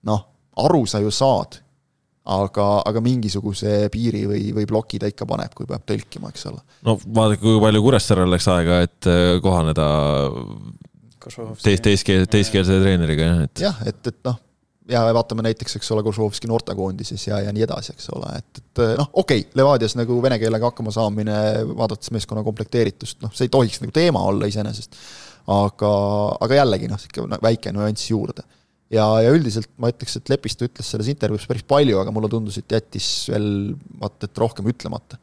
noh, 0.09 0.25
aru 0.65 0.85
sa 0.89 1.01
ju 1.03 1.13
saad, 1.15 1.61
aga, 2.29 2.67
aga 2.89 3.03
mingisuguse 3.05 3.87
piiri 3.93 4.25
või, 4.29 4.43
või 4.57 4.67
ploki 4.69 5.01
ta 5.01 5.09
ikka 5.11 5.27
paneb, 5.29 5.55
kui 5.57 5.69
peab 5.69 5.87
tõlkima, 5.89 6.33
eks 6.33 6.49
ole. 6.51 6.61
no 6.87 6.99
vaadake, 7.05 7.43
kui 7.45 7.61
palju 7.63 7.85
Kuressaarel 7.85 8.35
läks 8.35 8.49
aega, 8.53 8.83
et 8.87 9.09
äh, 9.09 9.31
kohaneda 9.45 9.87
teis-, 11.63 11.83
teiskeelse, 11.85 12.29
teiskeelse 12.33 12.83
treeneriga, 12.83 13.31
jah, 13.31 13.41
et. 13.47 13.65
jah, 13.69 13.81
et, 13.89 14.01
et 14.13 14.21
noh, 14.29 14.37
ja 14.93 15.05
vaatame 15.17 15.45
näiteks, 15.47 15.79
eks 15.79 15.95
ole, 15.95 16.05
Košovski 16.07 16.51
noortekoondises 16.51 17.29
ja, 17.31 17.41
ja 17.47 17.55
nii 17.55 17.65
edasi, 17.69 17.95
eks 17.97 18.11
ole, 18.17 18.35
et, 18.41 18.61
et 18.63 18.85
noh, 19.01 19.09
okei 19.13 19.47
okay,, 19.47 19.57
Levadias 19.59 19.97
nagu 19.99 20.21
vene 20.25 20.41
keelega 20.41 20.73
hakkama 20.73 20.93
saamine, 20.95 21.39
vaadates 21.79 22.13
meeskonna 22.15 22.45
komplekteeritust, 22.47 23.23
noh, 23.25 23.33
see 23.37 23.49
ei 23.49 23.57
tohiks 23.57 23.83
nagu 23.85 23.95
teema 23.95 24.23
olla 24.29 24.49
iseenesest. 24.51 25.01
aga, 25.49 25.91
aga 26.45 26.63
jällegi 26.63 26.93
noh, 26.93 27.01
sihuke 27.01 27.41
väike 27.41 27.73
nüanss 27.73 28.13
juurde 28.13 28.45
ja, 28.93 29.07
ja 29.25 29.33
üldiselt 29.35 29.71
ma 29.81 29.91
ütleks, 29.93 30.19
et 30.19 30.31
Lepistu 30.33 30.69
ütles 30.69 30.91
selles 30.95 31.09
intervjuus 31.13 31.47
päris 31.49 31.65
palju, 31.69 31.99
aga 32.01 32.13
mulle 32.15 32.31
tundus, 32.33 32.59
et 32.61 32.77
jättis 32.79 33.09
veel 33.31 33.49
vaata 34.01 34.29
et 34.29 34.41
rohkem 34.41 34.69
ütlemata. 34.73 35.21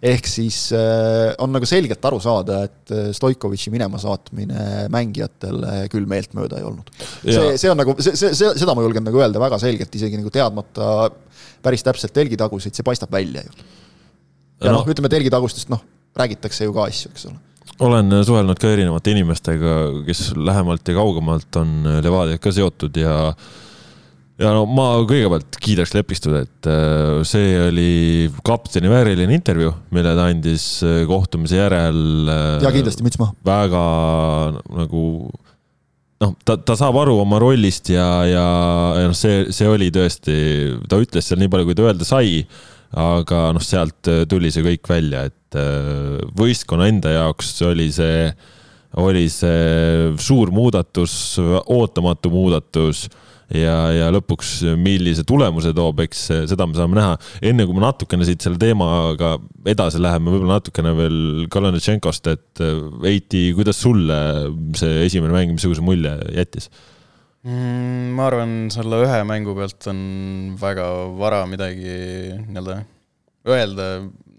ehk 0.00 0.28
siis 0.28 0.58
äh, 0.72 1.34
on 1.44 1.52
nagu 1.52 1.68
selgelt 1.68 2.04
aru 2.08 2.20
saada, 2.24 2.62
et 2.68 2.94
äh, 2.96 3.10
Stoikovitši 3.16 3.72
minema 3.72 4.00
saatmine 4.00 4.86
mängijatele 4.92 5.90
küll 5.92 6.08
meeltmööda 6.08 6.60
ei 6.60 6.68
olnud. 6.68 6.88
see, 7.24 7.56
see 7.60 7.72
on 7.72 7.80
nagu, 7.80 7.96
see, 8.00 8.16
see, 8.16 8.32
see, 8.36 8.54
seda 8.62 8.76
ma 8.76 8.86
julgen 8.86 9.04
nagu 9.08 9.20
öelda 9.20 9.42
väga 9.42 9.60
selgelt, 9.60 9.94
isegi 9.96 10.20
nagu 10.20 10.32
teadmata 10.32 11.10
päris 11.64 11.84
täpselt 11.84 12.16
telgitaguseid, 12.16 12.76
see 12.76 12.86
paistab 12.86 13.12
välja 13.12 13.44
ju. 13.44 13.68
ja 14.60 14.72
noh 14.72 14.84
no,, 14.84 14.88
ütleme 14.92 15.12
telgitagustest 15.12 15.72
noh, 15.72 15.84
räägitakse 16.16 16.68
ju 16.68 16.76
ka 16.76 16.88
asju, 16.88 17.12
eks 17.14 17.30
ole 17.32 17.49
olen 17.78 18.12
suhelnud 18.26 18.58
ka 18.60 18.70
erinevate 18.74 19.14
inimestega, 19.14 19.76
kes 20.06 20.30
lähemalt 20.36 20.88
ja 20.88 20.94
kaugemalt 20.98 21.60
on 21.60 21.82
Levadiaga 22.04 22.42
ka 22.42 22.52
seotud 22.54 22.96
ja 23.00 23.16
ja 24.40 24.52
no 24.56 24.64
ma 24.68 24.86
kõigepealt 25.08 25.58
kiidaks 25.60 25.92
Lepistut, 25.96 26.36
et 26.46 26.68
äh, 26.70 27.20
see 27.28 27.52
oli 27.60 27.90
kapteni 28.46 28.90
vääriline 28.90 29.36
intervjuu, 29.36 29.74
mille 29.94 30.14
ta 30.16 30.30
andis 30.30 30.66
äh, 30.86 31.02
kohtumise 31.08 31.60
järel. 31.60 32.00
Äh, 32.32 32.56
ja 32.64 32.72
kindlasti 32.74 33.04
müts 33.06 33.20
maha. 33.20 33.36
väga 33.46 33.84
nagu 34.80 35.04
noh, 36.20 36.34
ta, 36.44 36.56
ta 36.56 36.76
saab 36.78 37.00
aru 37.02 37.18
oma 37.22 37.40
rollist 37.42 37.92
ja, 37.92 38.08
ja, 38.28 38.46
ja 39.00 39.08
noh, 39.10 39.16
see, 39.16 39.46
see 39.54 39.68
oli 39.68 39.90
tõesti, 39.94 40.36
ta 40.88 41.00
ütles 41.00 41.28
seal 41.28 41.40
nii 41.42 41.52
palju, 41.52 41.68
kui 41.68 41.78
ta 41.78 41.88
öelda 41.88 42.08
sai 42.08 42.44
aga 42.98 43.50
noh, 43.54 43.62
sealt 43.62 44.10
äh, 44.10 44.24
tuli 44.30 44.50
see 44.52 44.64
kõik 44.66 44.90
välja, 44.90 45.26
et 45.30 45.58
äh, 45.58 46.18
võistkonna 46.38 46.88
enda 46.90 47.14
jaoks 47.14 47.54
oli 47.68 47.90
see, 47.94 48.28
oli 49.00 49.28
see 49.30 50.10
suur 50.18 50.50
muudatus, 50.54 51.14
ootamatu 51.38 52.32
muudatus 52.34 53.06
ja, 53.54 53.76
ja 53.94 54.10
lõpuks, 54.14 54.60
millise 54.78 55.22
tulemuse 55.26 55.72
toob, 55.76 56.02
eks 56.06 56.26
seda 56.50 56.66
me 56.66 56.78
saame 56.78 56.98
näha. 56.98 57.16
enne 57.52 57.66
kui 57.66 57.78
me 57.78 57.84
natukene 57.84 58.26
siit 58.26 58.42
selle 58.42 58.58
teemaga 58.60 59.36
edasi 59.70 60.02
läheme, 60.02 60.34
võib-olla 60.34 60.58
natukene 60.58 60.94
veel 60.98 61.20
Kalanitšenkost, 61.52 62.30
et 62.34 62.64
Eiti, 63.06 63.50
äh, 63.50 63.58
kuidas 63.58 63.82
sulle 63.82 64.20
see 64.78 65.04
esimene 65.06 65.36
mäng, 65.36 65.54
missuguse 65.54 65.84
mulje 65.84 66.16
jättis? 66.34 66.70
Mm,? 67.46 68.14
ma 68.16 68.26
arvan, 68.28 68.54
selle 68.72 69.02
ühe 69.04 69.20
mängu 69.28 69.54
pealt 69.58 69.90
on 69.92 70.00
väga 70.60 70.86
vara 71.18 71.44
midagi 71.50 71.98
nii-öelda 72.46 72.80
öelda, 73.48 73.86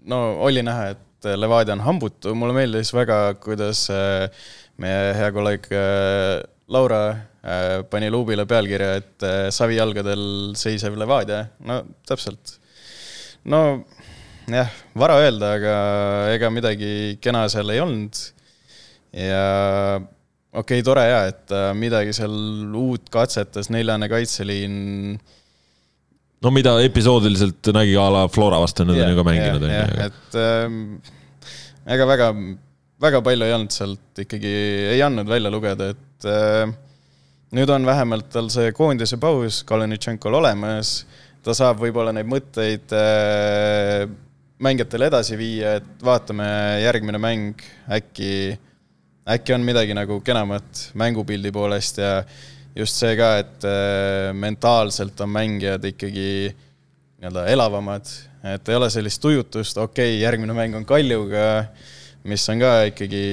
no 0.06 0.20
oli 0.46 0.62
näha, 0.64 0.92
et 0.94 1.28
Levadia 1.38 1.76
on 1.76 1.84
hambutu, 1.86 2.34
mulle 2.34 2.54
meeldis 2.56 2.90
väga, 2.94 3.34
kuidas 3.42 3.84
äh, 3.94 4.26
meie 4.82 5.12
hea 5.18 5.30
kolleeg 5.34 5.68
äh, 5.70 6.42
Laura 6.72 7.02
äh, 7.12 7.82
pani 7.90 8.10
luubile 8.10 8.46
pealkirja, 8.48 8.96
et 8.98 9.26
savijalgadel 9.54 10.24
seisev 10.58 10.98
Levadia, 10.98 11.44
no 11.66 11.82
täpselt. 12.08 12.58
no 13.44 13.62
jah, 14.50 14.70
vara 14.98 15.20
öelda, 15.22 15.54
aga 15.58 15.76
ega 16.34 16.50
midagi 16.50 17.18
kena 17.22 17.46
seal 17.52 17.70
ei 17.74 17.82
olnud. 17.82 18.24
ja 19.12 20.00
okei 20.52 20.80
okay,, 20.80 20.84
tore 20.84 21.04
jaa, 21.08 21.22
et 21.30 21.54
äh, 21.54 21.70
midagi 21.78 22.12
seal 22.16 22.34
uut 22.78 23.08
katsetas, 23.12 23.70
neljane 23.72 24.08
kaitseliin. 24.12 24.74
no 26.42 26.52
mida 26.54 26.76
episoodiliselt 26.84 27.72
nägi 27.74 27.96
a 27.96 28.08
la 28.12 28.26
Flora 28.28 28.60
vastu, 28.60 28.86
nüüd 28.88 29.00
yeah, 29.00 29.08
on 29.08 29.14
ju 29.14 29.20
ka 29.20 29.26
mänginud, 29.30 29.66
on 29.68 29.74
ju. 29.74 30.06
et 30.08 30.38
ähm, 30.42 30.78
ega 31.96 32.08
väga, 32.08 32.30
väga 33.02 33.22
palju 33.24 33.48
ei 33.48 33.56
olnud 33.56 33.74
sealt 33.74 34.24
ikkagi, 34.26 34.54
ei 34.92 35.02
andnud 35.04 35.30
välja 35.30 35.52
lugeda, 35.52 35.92
et 35.94 36.28
äh, 36.28 36.66
nüüd 37.56 37.72
on 37.72 37.88
vähemalt 37.88 38.28
tal 38.32 38.50
see 38.52 38.74
koondise 38.76 39.16
paus 39.22 39.62
Kalinitšenkol 39.68 40.36
olemas, 40.42 40.98
ta 41.42 41.56
saab 41.56 41.80
võib-olla 41.82 42.12
neid 42.14 42.28
mõtteid 42.28 42.92
äh, 42.96 44.04
mängijatele 44.62 45.08
edasi 45.08 45.38
viia, 45.40 45.78
et 45.80 46.04
vaatame 46.04 46.46
järgmine 46.84 47.18
mäng, 47.22 47.64
äkki, 47.90 48.58
äkki 49.28 49.54
on 49.54 49.62
midagi 49.66 49.94
nagu 49.94 50.18
kenamat 50.24 50.88
mängupildi 50.98 51.52
poolest 51.54 52.00
ja 52.02 52.22
just 52.76 52.98
see 52.98 53.14
ka, 53.18 53.36
et 53.42 53.66
äh, 53.68 54.32
mentaalselt 54.34 55.20
on 55.22 55.30
mängijad 55.32 55.84
ikkagi 55.92 56.28
nii-öelda 57.22 57.46
elavamad, 57.52 58.08
et 58.54 58.68
ei 58.68 58.78
ole 58.78 58.90
sellist 58.90 59.22
tujutust, 59.22 59.78
okei 59.78 60.16
okay,, 60.16 60.20
järgmine 60.24 60.56
mäng 60.56 60.74
on 60.74 60.86
Kaljuga, 60.88 61.68
mis 62.26 62.44
on 62.50 62.62
ka 62.62 62.74
ikkagi 62.90 63.24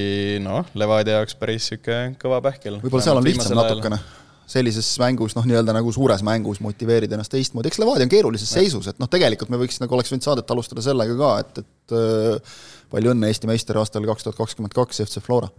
noh, 0.45 0.67
Levadia 0.77 1.19
jaoks 1.19 1.37
päris 1.39 1.71
niisugune 1.71 2.17
kõva 2.21 2.41
pähkel. 2.45 2.77
võib-olla 2.83 3.05
seal 3.07 3.21
on 3.21 3.25
lihtsam 3.25 3.57
natukene 3.57 4.01
sellises 4.49 4.87
mängus, 4.97 5.35
noh, 5.37 5.45
nii-öelda 5.45 5.73
nagu 5.77 5.91
suures 5.93 6.23
mängus 6.25 6.57
motiveerida 6.63 7.13
ennast 7.17 7.31
teistmoodi, 7.33 7.69
eks 7.69 7.77
Levadia 7.81 8.07
on 8.07 8.11
keerulises 8.11 8.49
seisus, 8.49 8.87
et 8.89 9.01
noh, 9.01 9.09
tegelikult 9.11 9.51
me 9.53 9.59
võiks 9.61 9.77
nagu 9.81 9.93
oleks 9.97 10.09
võinud 10.13 10.25
saadet 10.25 10.53
alustada 10.53 10.81
sellega 10.85 11.17
ka, 11.19 11.33
et, 11.43 11.61
et 11.61 11.97
äh, 11.97 12.55
palju 12.89 13.13
õnne 13.13 13.29
Eesti 13.29 13.49
meister 13.49 13.77
aastal 13.77 14.07
kaks 14.09 14.25
tuhat 14.25 14.39
kakskümmend 14.39 14.73
kaks 14.73 15.03
FC 15.05 15.21
Flora. 15.21 15.51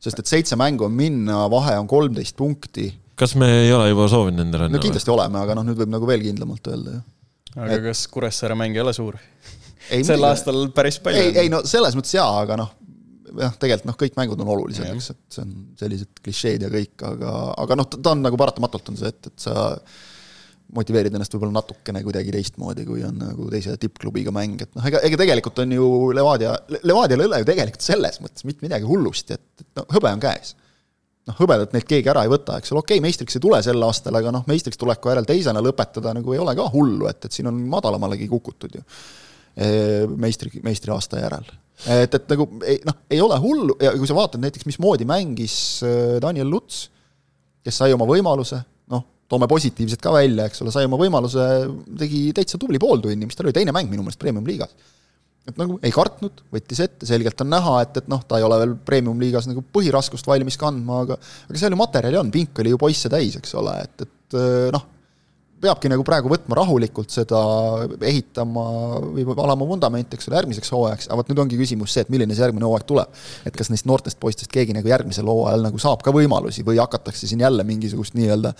Sest 0.00 0.22
et 0.22 0.32
seitse 0.32 0.58
mängu 0.60 0.86
on 0.88 0.96
minna, 0.96 1.44
vahe 1.52 1.76
on 1.80 1.88
kolmteist 1.90 2.36
punkti. 2.38 2.88
kas 3.20 3.36
me 3.38 3.48
ei 3.66 3.72
ole 3.76 3.90
juba 3.90 4.08
soovinud 4.10 4.46
õnne? 4.48 4.68
no 4.72 4.82
kindlasti 4.82 5.12
või? 5.12 5.18
oleme, 5.18 5.40
aga 5.44 5.56
noh, 5.58 5.66
nüüd 5.68 5.80
võib 5.82 5.94
nagu 5.96 6.08
veel 6.08 6.24
kindlamalt 6.24 6.70
öelda 6.72 6.98
ju. 6.98 7.06
aga 7.56 7.72
et... 7.76 7.86
kas 7.90 8.04
Kuressaare 8.12 8.58
mäng 8.58 8.76
ei 8.76 8.84
ole 8.84 8.94
suur? 8.96 9.18
sel 9.90 10.28
aastal 10.28 10.68
päris 10.74 11.00
palju. 11.02 11.20
ei, 11.20 11.34
ei 11.44 11.52
no 11.52 11.62
selles 11.68 11.96
mõttes 11.98 12.14
jaa, 12.16 12.30
aga 12.44 12.58
noh, 12.60 12.72
jah, 13.38 13.56
tegelikult 13.60 13.90
noh, 13.90 13.98
kõik 14.04 14.16
mängud 14.18 14.44
on 14.44 14.54
olulised, 14.56 14.86
eks, 14.94 15.10
et 15.14 15.36
see 15.36 15.44
on 15.44 15.56
sellised 15.80 16.22
klišeed 16.24 16.66
ja 16.66 16.70
kõik, 16.72 16.94
aga, 17.06 17.34
aga 17.64 17.78
noh, 17.78 17.90
ta 17.96 18.14
on 18.14 18.24
nagu 18.24 18.40
paratamatult 18.40 18.92
on 18.92 19.00
see, 19.00 19.12
et, 19.12 19.30
et 19.30 19.48
sa 19.48 19.70
motiveerid 20.76 21.14
ennast 21.14 21.34
võib-olla 21.34 21.58
natukene 21.58 22.02
kuidagi 22.04 22.32
teistmoodi, 22.34 22.86
kui 22.88 23.04
on 23.06 23.20
nagu 23.20 23.46
teise 23.52 23.76
tippklubiga 23.80 24.32
mäng, 24.34 24.62
et 24.64 24.72
noh, 24.76 24.86
ega, 24.90 25.02
ega 25.06 25.20
tegelikult 25.22 25.62
on 25.64 25.76
ju 25.76 25.86
Levadia, 26.16 26.56
Levadial 26.80 27.24
ei 27.24 27.30
ole 27.30 27.40
ju 27.42 27.48
tegelikult 27.52 27.86
selles 27.86 28.20
mõttes 28.24 28.46
mitte 28.48 28.66
midagi 28.66 28.88
hullusti, 28.88 29.38
et, 29.38 29.64
et 29.64 29.80
noh, 29.80 29.88
hõbe 29.96 30.12
on 30.14 30.22
käes. 30.22 30.54
noh, 31.28 31.36
hõbedat 31.38 31.74
neilt 31.74 31.88
keegi 31.88 32.10
ära 32.10 32.24
ei 32.26 32.32
võta, 32.32 32.58
eks 32.58 32.72
ole, 32.72 32.84
okei 32.84 32.98
okay,, 32.98 33.06
meistriks 33.06 33.36
ei 33.36 33.42
tule 33.44 33.62
sel 33.62 33.82
aastal, 33.86 34.16
aga 34.18 34.32
noh, 34.34 34.46
meistriks 34.50 34.80
tuleku 34.80 35.12
järel 35.12 35.28
teisena 35.28 35.62
lõpetada 35.62 36.14
nagu 36.16 36.34
ei 36.34 36.42
ole 36.42 36.54
ka 36.58 36.68
hullu, 36.72 37.10
et, 37.10 37.26
et 37.26 37.34
siin 37.34 37.50
on 37.50 37.58
madalamalegi 37.70 38.28
kukutud 38.30 38.78
ju 38.78 38.86
meistri, 40.16 40.62
meistriaasta 40.62 41.18
järel 41.20 41.48
et, 41.88 42.14
et 42.14 42.32
nagu 42.32 42.46
ei 42.66 42.80
noh, 42.86 42.96
ei 43.10 43.20
ole 43.22 43.38
hullu 43.40 43.76
ja 43.80 43.92
kui 43.96 44.08
sa 44.08 44.16
vaatad 44.16 44.42
näiteks, 44.42 44.66
mismoodi 44.68 45.06
mängis 45.08 45.54
äh, 45.86 46.18
Daniel 46.22 46.50
Luts, 46.52 46.84
kes 47.64 47.80
sai 47.82 47.94
oma 47.96 48.06
võimaluse, 48.08 48.60
toome 49.30 49.48
positiivset 49.50 50.02
ka 50.02 50.12
välja, 50.14 50.48
eks 50.50 50.64
ole, 50.64 50.72
sai 50.74 50.88
oma 50.88 50.98
võimaluse, 51.00 51.46
tegi 51.98 52.28
täitsa 52.36 52.58
tubli 52.60 52.80
pooltunni, 52.82 53.28
mis 53.28 53.38
tal 53.38 53.48
oli 53.48 53.56
teine 53.56 53.74
mäng 53.74 53.90
minu 53.92 54.04
meelest 54.04 54.20
Premium-liigas. 54.22 54.74
et 55.48 55.56
nagu 55.58 55.78
ei 55.82 55.90
kartnud, 55.94 56.42
võttis 56.52 56.82
ette, 56.84 57.06
selgelt 57.08 57.40
on 57.42 57.48
näha, 57.50 57.78
et, 57.82 57.96
et 58.02 58.08
noh, 58.12 58.20
ta 58.28 58.38
ei 58.38 58.44
ole 58.46 58.58
veel 58.60 58.76
Premium-liigas 58.86 59.48
nagu 59.50 59.64
põhiraskust 59.72 60.28
valmis 60.28 60.58
kandma, 60.60 61.02
aga 61.06 61.18
aga 61.48 61.58
seal 61.58 61.74
ju 61.74 61.80
materjali 61.80 62.20
on, 62.20 62.30
pink 62.34 62.60
oli 62.62 62.74
ju 62.74 62.80
poisse 62.80 63.10
täis, 63.10 63.38
eks 63.40 63.54
ole, 63.58 63.76
et, 63.86 64.06
et 64.06 64.38
äh, 64.38 64.66
noh 64.74 64.88
peabki 65.60 65.90
nagu 65.92 66.04
praegu 66.06 66.30
võtma 66.32 66.56
rahulikult 66.60 67.12
seda, 67.12 67.40
ehitama 68.08 68.62
või 69.12 69.26
alama 69.34 69.66
vundamenti, 69.68 70.16
eks 70.16 70.30
ole, 70.30 70.38
järgmiseks 70.40 70.72
hooajaks, 70.72 71.10
aga 71.10 71.18
vot 71.20 71.32
nüüd 71.32 71.42
ongi 71.44 71.58
küsimus 71.60 71.92
see, 71.94 72.04
et 72.06 72.12
milline 72.12 72.36
see 72.36 72.44
järgmine 72.46 72.64
hooaeg 72.68 72.86
tuleb. 72.88 73.18
et 73.44 73.56
kas 73.56 73.68
neist 73.72 73.88
noortest 73.88 74.20
poistest 74.20 74.52
keegi 74.52 74.76
nagu 74.76 74.88
järgmisel 74.88 75.28
hooajal 75.28 75.66
nagu 75.68 75.82
saab 75.82 76.04
ka 76.06 76.14
võimalusi 76.16 76.64
või 76.66 76.80
hakatakse 76.80 77.28
siin 77.28 77.44
jälle 77.44 77.66
mingisugust 77.68 78.16
nii-öelda 78.16 78.54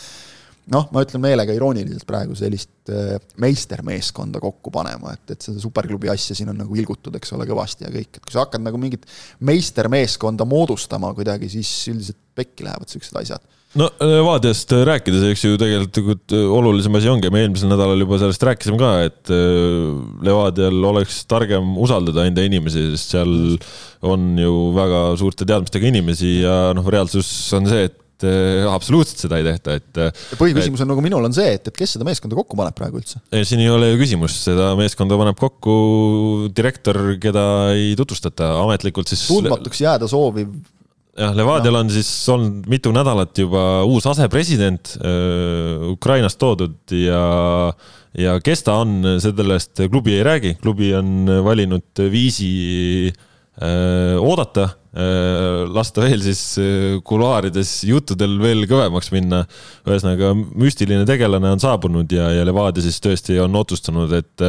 noh, 0.75 0.89
ma 0.95 1.05
ütlen 1.05 1.23
meelega 1.23 1.55
irooniliselt 1.57 2.07
praegu 2.09 2.37
sellist 2.39 2.91
äh, 2.93 3.17
meistermeeskonda 3.43 4.43
kokku 4.43 4.73
panema, 4.75 5.15
et, 5.17 5.35
et 5.35 5.49
seda 5.49 5.63
superklubi 5.63 6.11
asja 6.13 6.37
siin 6.39 6.53
on 6.53 6.61
nagu 6.63 6.77
ilgutud, 6.79 7.15
eks 7.19 7.35
ole, 7.37 7.49
kõvasti 7.51 7.87
ja 7.87 7.95
kõik, 7.95 8.13
et 8.17 8.25
kui 8.25 8.35
sa 8.35 8.45
hakkad 8.45 8.65
nagu 8.65 8.81
mingit 8.81 9.09
meistermeeskonda 9.47 10.47
moodustama 10.49 11.13
kuidagi, 11.17 11.51
siis 11.53 11.73
üldiselt 11.93 12.21
pekki 12.39 12.67
lähevad 12.67 12.87
niisugused 12.87 13.19
asjad. 13.21 13.49
No 13.79 13.87
Levadiast 14.03 14.73
rääkides, 14.75 15.29
eks 15.31 15.45
ju 15.45 15.59
tegelikult 15.59 16.33
olulisem 16.35 16.97
asi 16.99 17.07
ongi, 17.11 17.31
me 17.31 17.45
eelmisel 17.45 17.71
nädalal 17.71 18.03
juba 18.03 18.19
sellest 18.19 18.43
rääkisime 18.49 18.81
ka, 18.81 18.91
et 19.07 19.31
äh, 19.31 19.93
Levadial 20.27 20.91
oleks 20.91 21.23
targem 21.31 21.77
usaldada 21.79 22.27
enda 22.27 22.43
inimesi, 22.47 22.89
sest 22.97 23.15
seal 23.15 23.35
on 24.11 24.33
ju 24.41 24.55
väga 24.75 25.05
suurte 25.21 25.47
teadmistega 25.47 25.91
inimesi 25.91 26.41
ja 26.41 26.57
noh, 26.75 26.87
reaalsus 26.91 27.31
on 27.59 27.71
see, 27.71 27.87
et 27.91 28.00
äh, 28.27 28.65
absoluutselt 28.71 29.25
seda 29.25 29.41
ei 29.41 29.47
tehta, 29.47 29.77
et. 29.81 29.91
Äh, 30.01 30.25
põhiküsimus 30.41 30.83
on 30.85 30.93
nagu 30.93 31.05
minul 31.05 31.29
on 31.29 31.37
see, 31.37 31.55
et, 31.59 31.71
et 31.71 31.77
kes 31.77 31.97
seda 31.97 32.07
meeskonda 32.09 32.39
kokku 32.39 32.59
paneb 32.59 32.77
praegu 32.79 33.01
üldse? 33.01 33.23
siin 33.47 33.63
ei 33.63 33.71
ole 33.73 33.93
ju 33.93 34.03
küsimust, 34.03 34.43
seda 34.49 34.73
meeskonda 34.79 35.19
paneb 35.21 35.39
kokku 35.41 35.79
direktor, 36.57 37.01
keda 37.23 37.47
ei 37.77 37.95
tutvustata 37.99 38.55
ametlikult 38.65 39.11
siis. 39.13 39.27
tundmatuks 39.31 39.83
jääda 39.85 40.11
sooviv 40.11 40.53
jah, 41.21 41.35
Levadial 41.37 41.81
on 41.81 41.91
siis 41.93 42.11
olnud 42.33 42.69
mitu 42.71 42.93
nädalat 42.95 43.39
juba 43.39 43.65
uus 43.89 44.07
asepresident 44.11 44.95
äh, 44.99 45.89
Ukrainast 45.91 46.41
toodud 46.41 46.95
ja, 46.95 47.23
ja 48.19 48.37
kes 48.45 48.65
ta 48.67 48.81
on, 48.83 48.99
sellest 49.23 49.85
klubi 49.91 50.17
ei 50.19 50.27
räägi, 50.27 50.57
klubi 50.63 50.93
on 50.97 51.31
valinud 51.45 52.05
viisi 52.13 52.53
äh, 53.11 54.17
oodata 54.21 54.69
lasta 54.91 56.03
veel 56.03 56.23
siis 56.25 56.41
äh, 56.59 56.97
kuluaarides 57.07 57.77
juttudel 57.87 58.33
veel 58.43 58.65
kõvemaks 58.67 59.13
minna. 59.15 59.45
ühesõnaga 59.87 60.33
müstiline 60.35 61.05
tegelane 61.07 61.53
on 61.55 61.63
saabunud 61.63 62.11
ja, 62.11 62.31
ja 62.35 62.47
Levadia 62.47 62.83
siis 62.83 62.99
tõesti 63.03 63.39
on 63.39 63.55
otsustanud, 63.55 64.11
et, 64.19 64.47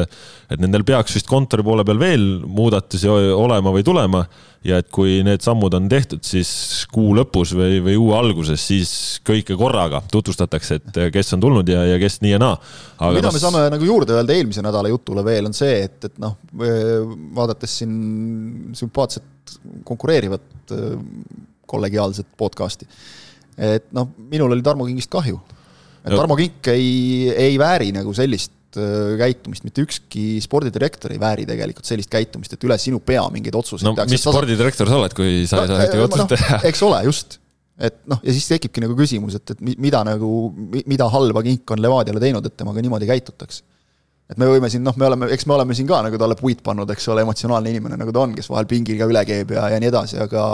et 0.50 0.62
nendel 0.62 0.86
peaks 0.88 1.13
vist 1.19 1.29
kontori 1.29 1.65
poole 1.65 1.86
peal 1.86 2.01
veel 2.01 2.25
muudatusi 2.45 3.10
olema 3.12 3.74
või 3.75 3.86
tulema 3.86 4.24
ja 4.65 4.77
et 4.81 4.89
kui 4.93 5.19
need 5.25 5.41
sammud 5.45 5.74
on 5.77 5.88
tehtud, 5.89 6.21
siis 6.25 6.50
kuu 6.93 7.15
lõpus 7.17 7.53
või, 7.57 7.79
või 7.86 7.95
uue 8.01 8.17
alguses, 8.17 8.62
siis 8.62 8.91
kõike 9.25 9.57
korraga 9.57 10.03
tutvustatakse, 10.12 10.77
et 10.77 11.00
kes 11.13 11.33
on 11.38 11.41
tulnud 11.45 11.69
ja, 11.69 11.83
ja 11.89 12.00
kes 12.01 12.19
nii 12.25 12.33
ja 12.36 12.41
naa. 12.41 12.57
mida 13.13 13.29
kas... 13.29 13.38
me 13.38 13.43
saame 13.45 13.63
nagu 13.74 13.86
juurde 13.86 14.17
öelda 14.17 14.38
eelmise 14.38 14.65
nädala 14.65 14.89
jutule 14.89 15.25
veel, 15.25 15.50
on 15.50 15.57
see, 15.57 15.83
et, 15.86 15.98
et 16.10 16.21
noh, 16.21 16.38
vaadates 17.38 17.77
siin 17.81 17.93
sümpaatset 18.77 19.25
konkureerivat 19.88 20.75
kollegiaalset 21.72 22.27
podcast'i, 22.38 22.88
et 23.58 23.91
noh, 23.96 24.10
minul 24.31 24.51
oli 24.51 24.63
Tarmo 24.65 24.88
Kingist 24.88 25.12
kahju. 25.12 25.39
et 26.05 26.15
Tarmo 26.15 26.36
Kink 26.39 26.72
ei, 26.74 27.29
ei 27.29 27.60
vääri 27.60 27.91
nagu 27.96 28.13
sellist 28.15 28.58
Äh, 28.72 29.17
käitumist, 29.20 29.65
mitte 29.67 29.84
ükski 29.84 30.39
spordidirektor 30.39 31.12
ei 31.12 31.20
vääri 31.20 31.43
tegelikult 31.43 31.88
sellist 31.89 32.08
käitumist, 32.12 32.53
et 32.55 32.62
üle 32.63 32.77
sinu 32.79 33.01
pea 33.03 33.24
mingeid 33.34 33.55
otsuseid 33.60 33.89
no 33.89 33.91
tehakse. 33.98 34.15
mis 34.15 34.24
spordidirektor 34.24 34.88
sa 34.88 34.96
oled, 34.96 35.15
kui 35.17 35.41
sa 35.50 35.65
ei 35.65 35.67
saa 35.67 35.79
ühtegi 35.89 36.03
otsust 36.05 36.24
noh, 36.24 36.29
teha? 36.31 36.60
eks 36.70 36.84
ole, 36.88 37.01
just. 37.10 37.36
et 37.75 37.98
noh, 38.08 38.22
ja 38.24 38.36
siis 38.38 38.48
tekibki 38.48 38.86
nagu 38.86 38.96
küsimus, 38.96 39.36
et, 39.41 39.51
et 39.51 39.65
mida 39.75 40.05
nagu, 40.08 40.29
mida 40.88 41.10
halba 41.12 41.43
kink 41.43 41.75
on 41.75 41.84
Levadiale 41.84 42.24
teinud, 42.24 42.48
et 42.48 42.55
temaga 42.63 42.86
niimoodi 42.86 43.10
käitutakse. 43.12 43.65
Et 44.32 44.40
me 44.40 44.48
võime 44.48 44.72
siin, 44.72 44.84
noh, 44.86 44.96
me 45.00 45.08
oleme, 45.10 45.30
eks 45.36 45.48
me 45.50 45.58
oleme 45.58 45.76
siin 45.78 45.90
ka 45.90 46.02
nagu 46.06 46.20
talle 46.22 46.38
puit 46.40 46.64
pannud, 46.64 46.90
eks 46.96 47.08
ole, 47.12 47.26
emotsionaalne 47.26 47.74
inimene, 47.74 48.00
nagu 48.00 48.16
ta 48.16 48.24
on, 48.24 48.36
kes 48.38 48.50
vahel 48.52 48.70
pingil 48.70 49.00
ka 49.00 49.10
üle 49.12 49.24
keeb 49.28 49.56
ja, 49.58 49.68
ja 49.74 49.80
nii 49.82 49.92
edasi, 49.92 50.20
aga 50.24 50.46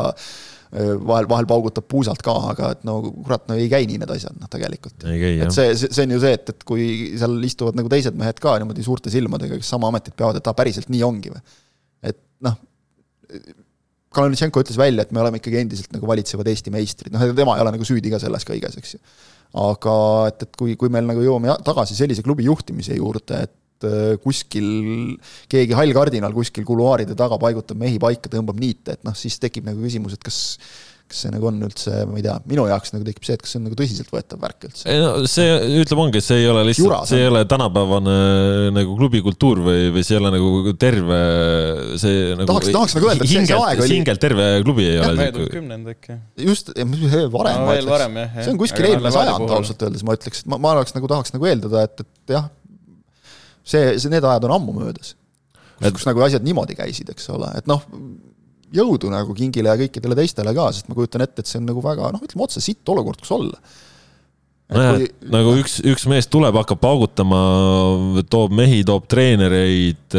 vahel, 0.71 1.27
vahel 1.29 1.47
paugutab 1.47 1.85
puusalt 1.87 2.23
ka, 2.25 2.33
aga 2.51 2.71
et 2.75 2.81
no 2.87 2.97
kurat, 3.05 3.45
no 3.47 3.55
ei 3.55 3.69
käi 3.71 3.87
nii 3.87 4.01
need 4.01 4.11
asjad, 4.11 4.35
noh 4.39 4.49
tegelikult. 4.51 5.05
et 5.07 5.53
see, 5.55 5.75
see, 5.79 5.91
see 5.95 6.07
on 6.07 6.15
ju 6.17 6.23
see, 6.23 6.33
et, 6.35 6.51
et 6.53 6.65
kui 6.67 6.87
seal 7.19 7.37
istuvad 7.47 7.77
nagu 7.79 7.91
teised 7.91 8.17
mehed 8.19 8.41
ka 8.43 8.57
niimoodi 8.59 8.83
suurte 8.85 9.13
silmadega, 9.13 9.59
kes 9.61 9.71
sama 9.75 9.91
ametit 9.91 10.17
peavad, 10.17 10.41
et 10.41 10.49
aa, 10.49 10.57
päriselt 10.57 10.91
nii 10.91 11.05
ongi 11.07 11.31
või? 11.31 11.55
et 12.11 12.19
noh, 12.45 12.59
Kalinitšenko 14.17 14.63
ütles 14.63 14.79
välja, 14.79 15.03
et 15.03 15.13
me 15.13 15.21
oleme 15.21 15.39
ikkagi 15.39 15.59
endiselt 15.61 15.91
nagu 15.93 16.07
valitsevad 16.09 16.47
Eesti 16.49 16.71
meistrid, 16.73 17.13
noh, 17.13 17.23
tema 17.37 17.55
ei 17.57 17.63
ole 17.63 17.73
nagu 17.75 17.87
süüdi 17.87 18.11
ka 18.11 18.19
selles 18.23 18.47
kõiges, 18.47 18.75
eks 18.79 18.95
ju. 18.95 19.01
aga 19.63 19.95
et, 20.31 20.47
et 20.47 20.59
kui, 20.59 20.75
kui 20.79 20.91
meil 20.91 21.07
nagu 21.07 21.23
jõuame 21.23 21.55
tagasi 21.67 21.95
sellise 21.95 22.25
klubi 22.25 22.47
juhtimise 22.47 22.97
juurde, 22.97 23.45
et 23.47 23.55
kuskil 24.23 24.67
keegi 25.51 25.77
hall 25.77 25.93
kardinal 25.95 26.35
kuskil 26.35 26.65
kuluaaride 26.67 27.17
taga 27.17 27.39
paigutab 27.41 27.79
mehi 27.81 27.99
paika, 28.01 28.31
tõmbab 28.33 28.59
niite, 28.61 28.97
et 28.97 29.07
noh, 29.07 29.15
siis 29.17 29.37
tekib 29.41 29.67
nagu 29.69 29.81
küsimus, 29.83 30.17
et 30.17 30.23
kas 30.25 30.39
kas 31.07 31.21
see 31.23 31.31
nagu 31.31 31.47
on 31.47 31.59
üldse, 31.63 31.91
ma 32.09 32.19
ei 32.19 32.23
tea, 32.25 32.35
minu 32.49 32.65
jaoks 32.67 32.91
nagu 32.93 33.05
tekib 33.07 33.25
see, 33.25 33.37
et 33.37 33.43
kas 33.43 33.53
see 33.53 33.59
on 33.61 33.65
nagu 33.67 33.77
tõsiseltvõetav 33.79 34.41
värk 34.43 34.67
üldse. 34.67 34.83
ei 34.91 34.99
no 35.01 35.11
see, 35.29 35.53
ütleme 35.81 36.03
ongi, 36.03 36.21
see 36.23 36.41
ei 36.41 36.49
ole 36.51 36.65
lihtsalt, 36.67 37.07
see 37.09 37.21
ei 37.23 37.29
ole 37.29 37.43
tänapäevane 37.49 38.15
nagu 38.75 38.97
klubikultuur 38.99 39.63
või, 39.69 39.87
või 39.95 40.03
see 40.07 40.17
ei 40.17 40.21
ole 40.21 40.33
nagu 40.35 40.73
terve 40.79 41.21
see 42.03 42.35
nagu 42.35 42.49
tahaks, 42.51 42.71
tahaks 42.75 42.97
nagu 42.99 43.11
öelda, 43.11 43.23
et 43.23 43.31
see, 43.31 43.45
see 43.47 43.61
aeg 43.69 43.83
oli 43.85 43.99
hingelt 44.01 44.23
terve 44.23 44.49
klubi 44.67 44.87
ei 44.89 44.97
ja, 44.97 45.07
ole. 45.07 45.23
möödunud 45.23 45.55
kümnend 45.55 45.91
äkki. 45.95 46.19
just, 46.49 46.73
varem 46.75 47.63
no, 47.63 47.71
ma 47.71 47.79
ütleks. 47.79 48.37
see 48.41 48.51
on 48.51 48.61
kuskil 48.65 48.91
eelmine 48.91 49.15
sajand 49.15 49.57
ausalt 49.61 49.87
öeldes, 49.87 50.07
ma 50.07 50.19
ütleks, 50.19 50.43
et 50.43 50.51
ma, 50.51 50.59
ma 50.67 50.75
oleks 50.75 50.97
nagu, 50.97 51.11
tahaks 51.15 51.35
nagu 51.37 51.51
eeldada, 51.53 51.87
et, 51.87 52.03
et 52.03 52.35
jah, 52.35 52.51
see, 53.67 53.97
see, 53.99 54.11
need 54.13 54.25
ajad 54.25 54.47
on 54.47 54.55
ammu 54.57 54.75
möödas. 54.79 55.15
kus 55.83 56.07
nagu 56.07 56.23
asjad 56.25 56.45
niimoodi 56.45 56.77
käisid, 56.77 57.11
eks 57.13 57.27
ole, 57.35 57.51
et 57.59 57.67
noh, 57.69 57.83
jõudu 58.73 59.11
nagu 59.13 59.35
Kingile 59.37 59.69
ja 59.69 59.79
kõikidele 59.79 60.17
teistele 60.17 60.53
ka, 60.57 60.71
sest 60.73 60.89
ma 60.89 60.97
kujutan 60.97 61.23
ette, 61.23 61.43
et 61.43 61.49
see 61.49 61.59
on 61.61 61.67
nagu 61.69 61.83
väga 61.85 62.09
noh, 62.15 62.23
ütleme 62.25 62.47
otse 62.47 62.63
sitt 62.63 62.89
olukord, 62.89 63.21
kus 63.21 63.35
olla 63.35 63.61
nojah 64.73 64.97
kui..., 64.97 65.07
nagu 65.31 65.53
üks, 65.61 65.77
üks 65.87 66.05
mees 66.11 66.27
tuleb, 66.31 66.55
hakkab 66.59 66.79
paugutama, 66.81 67.39
toob 68.31 68.55
mehi, 68.55 68.81
toob 68.87 69.07
treenereid, 69.11 70.17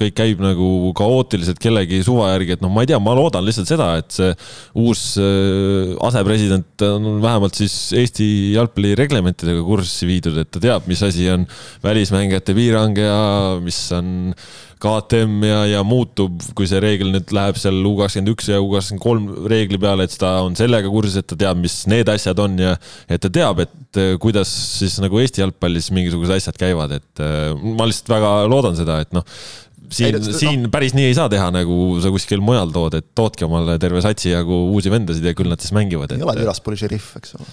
kõik 0.00 0.16
käib 0.18 0.42
nagu 0.44 0.92
kaootiliselt 0.98 1.60
kellegi 1.62 2.02
suva 2.06 2.32
järgi, 2.32 2.56
et 2.56 2.64
noh, 2.64 2.72
ma 2.72 2.84
ei 2.84 2.90
tea, 2.90 3.00
ma 3.02 3.16
loodan 3.18 3.46
lihtsalt 3.46 3.70
seda, 3.70 3.90
et 4.02 4.14
see 4.14 4.30
uus 4.84 5.06
asepresident 6.06 6.86
on 6.86 7.18
vähemalt 7.24 7.58
siis 7.58 7.76
Eesti 7.98 8.28
jalgpalli 8.54 8.94
reglementidega 8.98 9.64
kurssi 9.66 10.08
viidud, 10.10 10.38
et 10.42 10.52
ta 10.54 10.62
teab, 10.62 10.86
mis 10.90 11.02
asi 11.06 11.28
on 11.32 11.48
välismängijate 11.84 12.54
piirang 12.56 12.98
ja 12.98 13.18
mis 13.62 13.80
on 13.96 14.34
KTM 14.82 15.44
ja, 15.46 15.58
ja 15.70 15.82
muutub, 15.86 16.42
kui 16.56 16.68
see 16.68 16.80
reegel 16.82 17.10
nüüd 17.14 17.32
läheb 17.34 17.58
seal 17.60 17.78
U 17.86 17.94
kakskümmend 18.00 18.32
üks 18.34 18.48
ja 18.50 18.60
U 18.62 18.68
kakskümmend 18.72 19.02
kolm 19.02 19.48
reegli 19.50 19.78
peale, 19.80 20.06
et 20.06 20.16
ta 20.20 20.36
on 20.44 20.56
sellega 20.58 20.90
kursis, 20.92 21.20
et 21.20 21.28
ta 21.30 21.38
teab, 21.40 21.60
mis 21.62 21.82
need 21.90 22.10
asjad 22.12 22.40
on 22.42 22.56
ja 22.60 22.74
et 23.08 23.22
ta 23.22 23.30
teab, 23.32 23.62
et 23.64 24.00
eh, 24.00 24.14
kuidas 24.20 24.50
siis 24.80 24.98
nagu 25.02 25.20
Eesti 25.22 25.44
jalgpallis 25.44 25.90
mingisugused 25.94 26.36
asjad 26.36 26.58
käivad, 26.60 26.96
et 26.98 27.24
eh, 27.24 27.52
ma 27.54 27.88
lihtsalt 27.88 28.12
väga 28.16 28.32
loodan 28.50 28.78
seda, 28.78 28.98
et 29.04 29.14
noh, 29.16 29.24
siin, 29.94 30.18
siin 30.34 30.66
no. 30.66 30.72
päris 30.74 30.96
nii 30.96 31.08
ei 31.10 31.16
saa 31.16 31.30
teha, 31.32 31.50
nagu 31.54 32.00
sa 32.04 32.12
kuskil 32.14 32.44
mujal 32.44 32.74
tood, 32.74 32.98
et 33.00 33.10
toodki 33.16 33.46
omale 33.48 33.78
terve 33.82 34.02
satsi 34.04 34.34
jagu 34.34 34.64
uusi 34.74 34.92
vendasid 34.92 35.24
ja 35.24 35.36
küll 35.36 35.52
nad 35.52 35.62
siis 35.62 35.74
mängivad. 35.76 36.12
ei 36.16 36.26
ole 36.26 36.36
Tiraspoli 36.40 36.80
šerif, 36.80 37.14
eks 37.20 37.38
ole. 37.38 37.50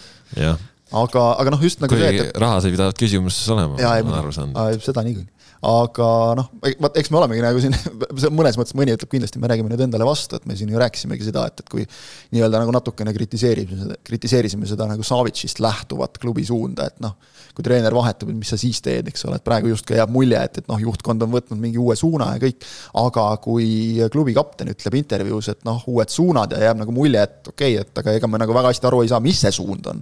jah 0.47 0.69
aga, 0.91 1.27
aga 1.39 1.53
noh, 1.53 1.61
just 1.63 1.79
nagu 1.79 1.93
Kui 1.93 2.01
see, 2.01 2.25
et 2.25 2.39
raha 2.41 2.59
sa 2.63 2.71
pidavat 2.71 2.97
küsimuses 2.99 3.47
olema, 3.53 3.77
ma 3.77 3.93
olen 4.01 4.17
aru 4.17 4.33
saanud. 4.35 4.83
seda 4.83 5.05
niikuinii 5.07 5.40
aga 5.61 6.05
noh, 6.39 6.47
vot 6.81 6.95
eks 6.97 7.11
me 7.13 7.19
olemegi 7.19 7.43
nagu 7.43 7.59
siin, 7.61 7.75
mõnes 8.39 8.57
mõttes 8.57 8.73
mõni 8.77 8.95
ütleb 8.95 9.11
kindlasti, 9.11 9.41
me 9.41 9.49
räägime 9.51 9.69
nüüd 9.69 9.83
endale 9.85 10.07
vastu, 10.07 10.39
et 10.39 10.47
me 10.49 10.55
siin 10.57 10.71
ju 10.73 10.81
rääkisimegi 10.81 11.27
seda, 11.27 11.43
et, 11.51 11.61
et 11.61 11.69
kui 11.69 11.85
nii-öelda 12.33 12.63
nagu 12.63 12.73
natukene 12.73 13.13
kritiseerisime 13.13 13.99
kritiseerisime 14.07 14.69
seda 14.69 14.87
nagu 14.89 15.05
Savicist 15.05 15.61
lähtuvat 15.61 16.17
klubi 16.21 16.47
suunda, 16.47 16.89
et 16.89 16.97
noh, 17.05 17.13
kui 17.53 17.65
treener 17.67 17.93
vahetub, 17.93 18.33
et 18.33 18.41
mis 18.41 18.49
sa 18.49 18.57
siis 18.57 18.81
teed, 18.81 19.11
eks 19.11 19.27
ole, 19.29 19.37
et 19.37 19.45
praegu 19.45 19.69
justkui 19.69 19.99
jääb 19.99 20.13
mulje, 20.13 20.41
et, 20.41 20.61
et 20.63 20.71
noh, 20.71 20.81
juhtkond 20.81 21.27
on 21.27 21.33
võtnud 21.37 21.61
mingi 21.61 21.81
uue 21.81 21.97
suuna 21.99 22.33
ja 22.33 22.41
kõik, 22.41 22.65
aga 23.05 23.29
kui 23.43 23.69
klubi 24.13 24.33
kapten 24.37 24.73
ütleb 24.73 24.97
intervjuus, 25.03 25.53
et 25.53 25.65
noh, 25.67 25.85
uued 25.93 26.09
suunad 26.09 26.57
ja 26.57 26.71
jääb 26.71 26.81
nagu 26.81 26.95
mulje, 26.95 27.21
et 27.21 27.53
okei 27.53 27.77
okay,, 27.77 27.85
et 27.85 28.01
aga 28.01 28.17
ega 28.17 28.31
me 28.31 28.41
nagu 28.41 28.57
väga 28.57 28.73
hästi 28.73 28.89
aru 28.89 29.05
ei 29.05 29.13
saa, 29.13 29.21
mis 29.21 29.45
see 29.45 29.53
suund 29.61 29.93
on 29.93 30.01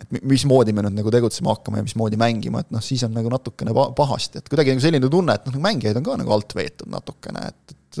et 0.00 0.16
mismoodi 0.26 0.74
me 0.74 0.82
nüüd 0.84 0.96
nagu 0.98 1.12
tegutsema 1.14 1.54
hakkame 1.54 1.80
ja 1.80 1.86
mismoodi 1.86 2.18
mängima, 2.20 2.64
et 2.64 2.72
noh, 2.74 2.82
siis 2.82 3.04
on 3.06 3.14
nagu 3.14 3.30
natukene 3.32 3.74
pahasti, 3.96 4.40
et 4.40 4.50
kuidagi 4.50 4.74
nagu 4.74 4.82
selline 4.82 5.10
tunne, 5.12 5.36
et 5.38 5.46
noh, 5.48 5.60
mängijaid 5.62 6.00
on 6.00 6.06
ka 6.06 6.16
nagu 6.22 6.34
alt 6.34 6.56
veetud 6.58 6.90
natukene, 6.90 7.46
et, 7.52 7.76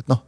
et 0.00 0.08
noh, 0.12 0.22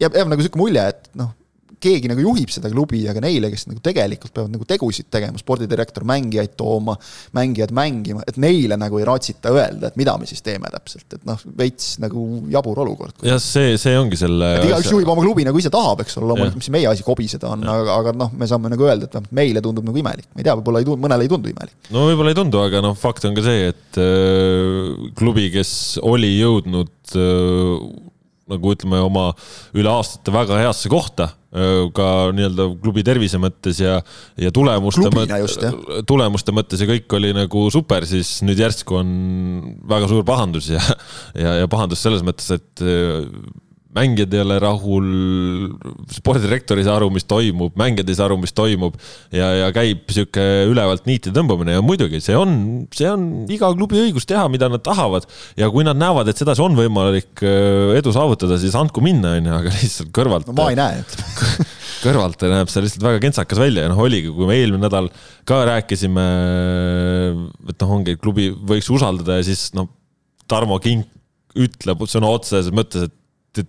jääb, 0.00 0.16
jääb 0.16 0.30
nagu 0.30 0.40
niisugune 0.40 0.62
mulje, 0.62 0.86
et 0.94 1.10
noh, 1.20 1.34
keegi 1.82 2.10
nagu 2.10 2.22
juhib 2.22 2.52
seda 2.52 2.70
klubi, 2.72 3.02
aga 3.10 3.22
neile, 3.24 3.50
kes 3.52 3.66
nagu 3.70 3.80
tegelikult 3.84 4.34
peavad 4.36 4.52
nagu 4.54 4.66
tegusid 4.68 5.08
tegema, 5.12 5.40
spordidirektor 5.40 6.04
mängijaid 6.08 6.54
tooma, 6.58 6.96
mängijad 7.36 7.72
mängima, 7.76 8.24
et 8.28 8.38
neile 8.40 8.78
nagu 8.80 9.00
ei 9.00 9.06
raatsita 9.08 9.52
öelda, 9.54 9.90
et 9.90 9.98
mida 10.00 10.16
me 10.20 10.28
siis 10.28 10.44
teeme 10.46 10.70
täpselt, 10.72 11.06
et 11.16 11.24
noh, 11.28 11.40
veits 11.58 11.94
nagu 12.02 12.26
jabur 12.52 12.82
olukord. 12.84 13.16
jah, 13.26 13.40
see, 13.42 13.76
see 13.80 13.96
ongi 13.98 14.20
selle. 14.20 14.52
et 14.58 14.68
igaüks 14.68 14.92
juhib 14.92 15.10
oma 15.14 15.24
klubi 15.24 15.46
nagu 15.48 15.60
ise 15.60 15.72
tahab, 15.72 16.04
eks 16.04 16.20
ole, 16.20 16.30
loomulikult, 16.32 16.60
mis 16.60 16.70
meie 16.76 16.90
asi 16.90 17.06
kobiseda 17.06 17.54
on, 17.54 17.64
aga, 17.64 17.96
aga 17.96 18.14
noh, 18.16 18.34
me 18.36 18.50
saame 18.50 18.72
nagu 18.72 18.86
öelda, 18.88 19.08
et 19.08 19.16
vähemalt 19.16 19.36
meile 19.40 19.64
tundub 19.64 19.88
nagu 19.88 20.02
imelik, 20.02 20.28
ma 20.34 20.42
ei 20.42 20.48
tea, 20.48 20.56
võib-olla 20.60 20.84
ei 20.84 20.88
tundu, 20.88 21.04
mõnele 21.06 21.26
ei 21.26 21.32
tundu 21.32 21.52
imelik. 21.52 21.76
no 21.94 22.06
võib-olla 22.10 22.34
ei 22.34 22.40
tundu, 22.42 22.62
aga 22.66 22.84
noh, 22.84 22.96
fakt 22.98 23.26
on 23.28 23.36
ka 23.38 23.46
see, 23.46 23.72
et 23.72 24.00
äh, 24.00 25.10
klubi, 25.18 25.48
kes 25.54 25.72
oli 26.04 26.34
jõudnud 26.36 27.16
äh, 27.16 28.08
nagu 28.50 28.74
ütleme, 28.74 29.02
oma 29.06 29.30
üle 29.78 29.92
aastate 29.92 30.34
väga 30.34 30.58
heasse 30.64 30.90
kohta 30.92 31.30
ka 31.50 32.08
nii-öelda 32.36 32.66
klubi 32.78 33.02
tervise 33.06 33.40
mõttes 33.42 33.80
ja, 33.82 33.96
ja 34.38 34.52
tulemuste 34.54 35.10
mõttes, 35.10 35.56
tulemuste 36.06 36.54
mõttes 36.54 36.84
ja 36.84 36.86
kõik 36.86 37.16
oli 37.18 37.32
nagu 37.34 37.64
super, 37.74 38.06
siis 38.06 38.36
nüüd 38.46 38.60
järsku 38.62 39.00
on 39.00 39.10
väga 39.90 40.10
suur 40.12 40.22
pahandus 40.28 40.70
ja, 40.70 40.82
ja, 41.34 41.56
ja 41.62 41.70
pahandus 41.70 42.04
selles 42.06 42.22
mõttes, 42.26 42.52
et 42.54 42.86
mängijad 43.96 44.34
ei 44.36 44.42
ole 44.44 44.56
rahul, 44.62 45.06
spordidirektor 46.14 46.78
ei 46.78 46.86
saa 46.86 46.94
aru, 47.00 47.08
mis 47.14 47.26
toimub, 47.28 47.74
mängijad 47.78 48.10
ei 48.10 48.18
saa 48.18 48.28
aru, 48.28 48.36
mis 48.42 48.54
toimub 48.54 48.94
ja, 49.34 49.48
ja 49.64 49.70
käib 49.74 50.04
sihuke 50.14 50.44
ülevalt 50.70 51.08
niiti 51.10 51.32
tõmbamine 51.34 51.74
ja 51.74 51.82
muidugi 51.84 52.20
see 52.22 52.36
on, 52.38 52.54
see 52.94 53.08
on 53.10 53.26
iga 53.50 53.72
klubi 53.74 53.98
õigus 54.04 54.28
teha, 54.30 54.46
mida 54.52 54.70
nad 54.70 54.84
tahavad. 54.86 55.26
ja 55.58 55.70
kui 55.74 55.86
nad 55.86 55.98
näevad, 55.98 56.30
et 56.30 56.38
sedasi 56.38 56.62
on 56.62 56.78
võimalik 56.78 57.42
äh, 57.42 57.96
edu 57.98 58.14
saavutada, 58.14 58.60
siis 58.62 58.78
andku 58.78 59.02
minna, 59.04 59.34
onju, 59.40 59.56
aga 59.58 59.74
lihtsalt 59.74 60.14
kõrvalt. 60.14 60.46
no 60.50 60.56
ma 60.60 60.70
ei 60.70 60.78
näe 60.78 61.04
kõrvalt 62.04 62.46
näeb 62.46 62.70
see 62.70 62.86
lihtsalt 62.86 63.06
väga 63.10 63.22
kentsakas 63.26 63.60
välja 63.60 63.86
ja 63.86 63.92
noh, 63.92 64.02
oligi, 64.06 64.30
kui 64.34 64.46
me 64.48 64.58
eelmine 64.60 64.86
nädal 64.86 65.10
ka 65.48 65.64
rääkisime, 65.66 66.26
et 67.66 67.82
noh, 67.82 67.96
ongi, 67.98 68.14
klubi 68.22 68.52
võiks 68.54 68.90
usaldada 68.94 69.40
ja 69.40 69.50
siis 69.50 69.72
noh, 69.74 69.90
Tarmo 70.50 70.78
Kink 70.82 71.10
ütleb 71.58 72.04
sõna 72.06 72.30
otseses 72.30 72.70
mõttes, 72.74 73.08
et 73.08 73.14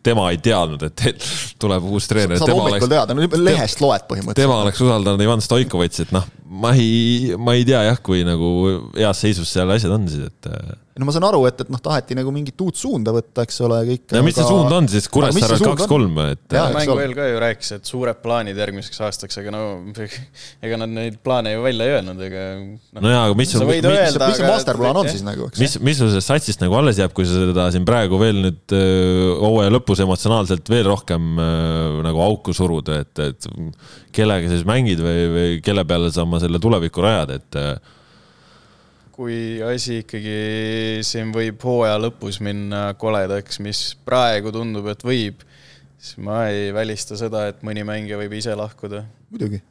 tema 0.04 0.28
ei 0.32 0.38
teadnud, 0.44 0.84
et 0.86 1.26
tuleb 1.62 1.86
uus 1.90 2.08
treener. 2.10 2.38
saad 2.38 2.54
hommikul 2.54 2.92
teada, 2.92 3.16
no 3.18 3.42
lehest 3.42 3.82
loed 3.82 4.06
põhimõtteliselt. 4.10 4.42
tema 4.44 4.60
oleks 4.62 4.82
usaldanud 4.84 5.26
Ivan 5.26 5.42
Stoikovitši, 5.42 6.06
et 6.06 6.14
noh, 6.16 6.28
ma 6.62 6.74
ei, 6.78 7.34
ma 7.42 7.56
ei 7.58 7.66
tea 7.68 7.82
jah, 7.90 8.02
kui 8.04 8.22
nagu 8.28 8.52
heas 8.98 9.24
seisus 9.26 9.50
seal 9.50 9.74
asjad 9.74 9.96
on 9.98 10.08
siis, 10.12 10.30
et 10.30 10.52
no 11.00 11.08
ma 11.08 11.14
saan 11.16 11.24
aru, 11.24 11.40
et, 11.48 11.62
et 11.64 11.70
noh, 11.72 11.80
taheti 11.84 12.16
nagu 12.18 12.32
mingit 12.36 12.60
uut 12.66 12.76
suunda 12.76 13.14
võtta, 13.16 13.46
eks 13.48 13.62
ole, 13.64 13.78
kõik. 13.88 14.04
aga... 14.10 14.24
mis 14.26 14.36
see 14.36 14.48
suund 14.48 14.76
on 14.76 14.90
siis, 14.92 15.08
Kuressaare 15.12 15.60
kaks-kolm, 15.64 16.18
et. 16.34 16.56
mängu 16.76 16.98
eel 17.04 17.14
ka 17.16 17.28
ju 17.30 17.38
rääkis, 17.44 17.70
et 17.78 17.92
suured 17.92 18.20
plaanid 18.24 18.60
järgmiseks 18.60 19.00
aastaks, 19.08 19.40
aga 19.40 19.54
no 19.56 19.62
ega 20.66 20.80
nad 20.82 20.92
neid 20.92 21.22
plaane 21.24 21.54
ju 21.56 21.64
välja 21.64 21.88
ei 21.88 21.96
öelnud, 21.96 22.24
ega 22.28 22.44
no.. 22.58 23.04
no 23.06 23.14
jaa, 23.14 23.22
aga 23.30 23.38
mis 23.40 23.54
sul, 23.56 23.64
mis, 23.70 23.88
mis, 23.88 24.18
mis 24.20 24.42
see 24.42 24.50
masterplaan 24.50 25.00
on 25.04 25.12
siis 25.12 25.24
nagu, 25.28 25.48
eks? 25.48 25.62
mis, 25.64 25.78
mis 25.80 26.02
sul 26.02 26.12
sellest 26.12 26.34
satsist 26.34 26.66
nagu 26.66 26.76
alles 26.82 27.00
jääb, 27.00 27.16
kui 27.16 27.30
sa 27.30 27.40
seda 27.40 27.70
siin 27.72 27.88
praegu 27.88 28.20
veel 28.22 28.44
nüüd 28.50 28.78
hooaja 29.40 29.72
lõpus 29.72 30.04
emotsionaalselt 30.04 30.74
veel 30.74 30.92
rohkem 30.92 31.40
äh, 31.40 32.02
nagu 32.10 32.26
auku 32.28 32.56
surud, 32.58 32.92
et, 33.00 33.24
et 33.24 33.50
kellega 34.12 34.52
sa 34.52 34.60
siis 34.60 34.68
mängid 34.68 35.00
või, 35.04 35.26
või 35.38 35.58
kelle 35.64 35.88
peale 35.88 36.12
sa 36.12 36.28
oma 36.28 36.44
selle 36.44 36.60
tuleviku 36.60 37.08
rajad, 37.08 37.36
et 37.40 37.62
kui 39.22 39.62
asi 39.62 40.00
ikkagi 40.02 41.02
siin 41.06 41.30
võib 41.36 41.62
hooaja 41.62 42.00
lõpus 42.02 42.40
minna 42.42 42.88
koledaks, 42.98 43.60
mis 43.62 43.92
praegu 44.08 44.54
tundub, 44.56 44.88
et 44.90 45.04
võib, 45.06 45.44
siis 46.02 46.18
ma 46.26 46.48
ei 46.50 46.72
välista 46.74 47.18
seda, 47.20 47.46
et 47.52 47.62
mõni 47.66 47.86
mängija 47.86 48.18
võib 48.18 48.34
ise 48.40 48.56
lahkuda. 48.58 49.04
muidugi. 49.30 49.62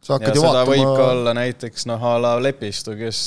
sa 0.00 0.16
hakkad 0.16 0.38
ju 0.38 0.44
vaatama. 0.46 0.70
võib 0.70 0.88
ka 0.96 1.10
olla 1.10 1.36
näiteks 1.36 1.84
noh, 1.90 2.00
a 2.00 2.16
la 2.22 2.32
Lepistu, 2.40 2.96
kes 2.96 3.20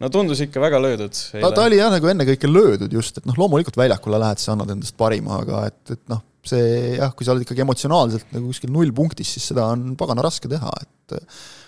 no 0.00 0.08
tundus 0.08 0.40
ikka 0.46 0.62
väga 0.64 0.80
löödud. 0.80 1.12
ta, 1.12 1.52
ta 1.52 1.66
oli 1.68 1.76
jah, 1.82 1.92
nagu 1.92 2.12
ennekõike 2.14 2.48
löödud 2.48 2.96
just, 2.96 3.20
et 3.20 3.28
noh, 3.28 3.36
loomulikult 3.36 3.76
väljakule 3.76 4.22
lähed, 4.22 4.40
sa 4.40 4.54
annad 4.56 4.72
endast 4.78 4.96
parima, 4.96 5.42
aga 5.44 5.66
et, 5.68 5.82
et 5.98 6.02
noh, 6.08 6.24
see 6.46 6.96
jah, 6.96 7.12
kui 7.16 7.26
sa 7.26 7.34
oled 7.34 7.44
ikkagi 7.44 7.64
emotsionaalselt 7.66 8.34
nagu 8.34 8.50
kuskil 8.50 8.72
nullpunktis, 8.72 9.36
siis 9.36 9.50
seda 9.52 9.66
on 9.74 9.94
pagana 10.00 10.24
raske 10.24 10.48
teha, 10.50 10.72
et 10.80 11.18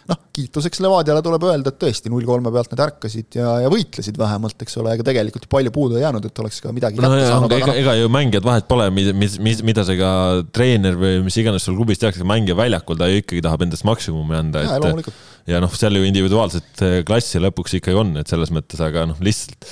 noh, 0.09 0.19
kiituseks 0.35 0.81
Levadiale 0.83 1.23
tuleb 1.25 1.45
öelda, 1.47 1.73
et 1.73 1.79
tõesti 1.83 2.11
null 2.11 2.27
kolme 2.27 2.51
pealt 2.55 2.73
nad 2.75 2.83
ärkasid 2.87 3.37
ja, 3.39 3.53
ja 3.65 3.71
võitlesid 3.73 4.19
vähemalt, 4.19 4.57
eks 4.65 4.79
ole, 4.81 4.95
ega 4.97 5.07
tegelikult 5.07 5.47
ju 5.47 5.53
palju 5.53 5.73
puudu 5.75 5.99
ei 5.99 6.05
jäänud, 6.05 6.27
et 6.27 6.43
oleks 6.43 6.59
ka 6.65 6.75
midagi 6.75 6.99
no, 7.03 7.11
kätte 7.13 7.29
saanud. 7.29 7.57
ega, 7.59 7.77
ega 7.83 7.97
ju 8.01 8.11
mängijad 8.13 8.47
vahet 8.47 8.69
pole, 8.71 8.89
mis, 8.95 9.13
mis, 9.15 9.63
mida 9.67 9.87
see 9.89 9.99
ka 10.01 10.13
treener 10.55 10.99
või 10.99 11.23
mis 11.27 11.39
iganes 11.43 11.69
sul 11.69 11.79
klubis 11.79 12.03
tehakse, 12.03 12.27
mängija 12.29 12.59
väljakul, 12.59 12.99
ta 12.99 13.11
ju 13.11 13.23
ikkagi 13.23 13.45
tahab 13.45 13.67
endast 13.67 13.87
maksimumi 13.89 14.39
anda, 14.41 14.65
et 14.67 15.13
ja 15.53 15.63
noh, 15.63 15.75
seal 15.77 15.99
ju 15.99 16.07
individuaalset 16.09 16.87
klassi 17.07 17.43
lõpuks 17.43 17.79
ikkagi 17.79 17.99
on, 18.03 18.17
et 18.23 18.31
selles 18.31 18.55
mõttes, 18.55 18.83
aga 18.83 19.07
noh, 19.11 19.21
lihtsalt 19.23 19.69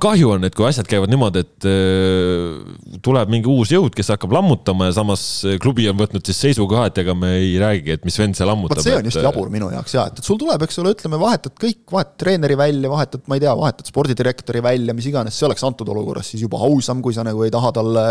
kahju 0.00 0.30
on, 0.34 0.44
et 0.48 0.54
kui 0.56 0.64
asjad 0.68 0.88
käivad 0.88 1.10
niimoodi, 1.12 1.42
et 1.44 1.66
äh, 1.68 2.98
tuleb 3.04 3.32
mingi 3.32 3.50
uus 3.50 3.72
jõud, 3.74 3.92
kes 3.96 4.12
hakkab 4.14 4.32
lammutama 4.34 4.88
ja 4.88 4.94
samas 4.96 5.24
äh, 5.44 5.58
klubi 5.62 5.86
on 5.90 5.98
võtnud 5.98 6.24
siis 6.26 6.40
seisukoha, 6.46 6.86
et 6.90 7.00
ega 7.02 7.14
me 7.18 7.34
ei 7.38 7.52
räägi, 7.60 7.96
et 7.98 8.06
mis 8.08 8.16
vend 8.20 8.38
see 8.38 8.48
lammutab. 8.48 8.80
see 8.84 8.96
on 8.96 9.10
just 9.10 9.20
et... 9.20 9.26
jabur 9.26 9.50
minu 9.52 9.68
jaoks 9.74 9.96
ja, 9.96 10.06
et, 10.10 10.22
et 10.22 10.26
sul 10.30 10.40
tuleb, 10.40 10.64
eks 10.66 10.80
ole, 10.82 10.94
ütleme, 10.96 11.20
vahetad 11.20 11.56
kõik, 11.60 11.82
vahetad 11.92 12.16
treeneri 12.24 12.56
välja, 12.60 12.92
vahetad, 12.92 13.24
ma 13.28 13.36
ei 13.36 13.44
tea, 13.44 13.54
vahetad 13.60 13.92
spordidirektori 13.92 14.64
välja, 14.64 14.96
mis 14.96 15.10
iganes, 15.10 15.36
see 15.36 15.48
oleks 15.50 15.66
antud 15.68 15.92
olukorras 15.92 16.32
siis 16.32 16.46
juba 16.46 16.62
ausam, 16.64 17.04
kui 17.04 17.16
sa 17.16 17.26
nagu 17.26 17.44
ei 17.44 17.52
taha 17.52 17.74
talle 17.80 18.06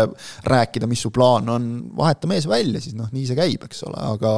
rääkida, 0.46 0.90
mis 0.90 1.02
su 1.06 1.12
plaan 1.14 1.50
on, 1.50 1.70
vaheta 1.98 2.30
mees 2.30 2.46
välja, 2.50 2.82
siis 2.84 2.94
noh, 2.98 3.10
nii 3.14 3.26
see 3.30 3.38
käib, 3.38 3.66
eks 3.66 3.84
ole, 3.90 3.98
aga 4.14 4.36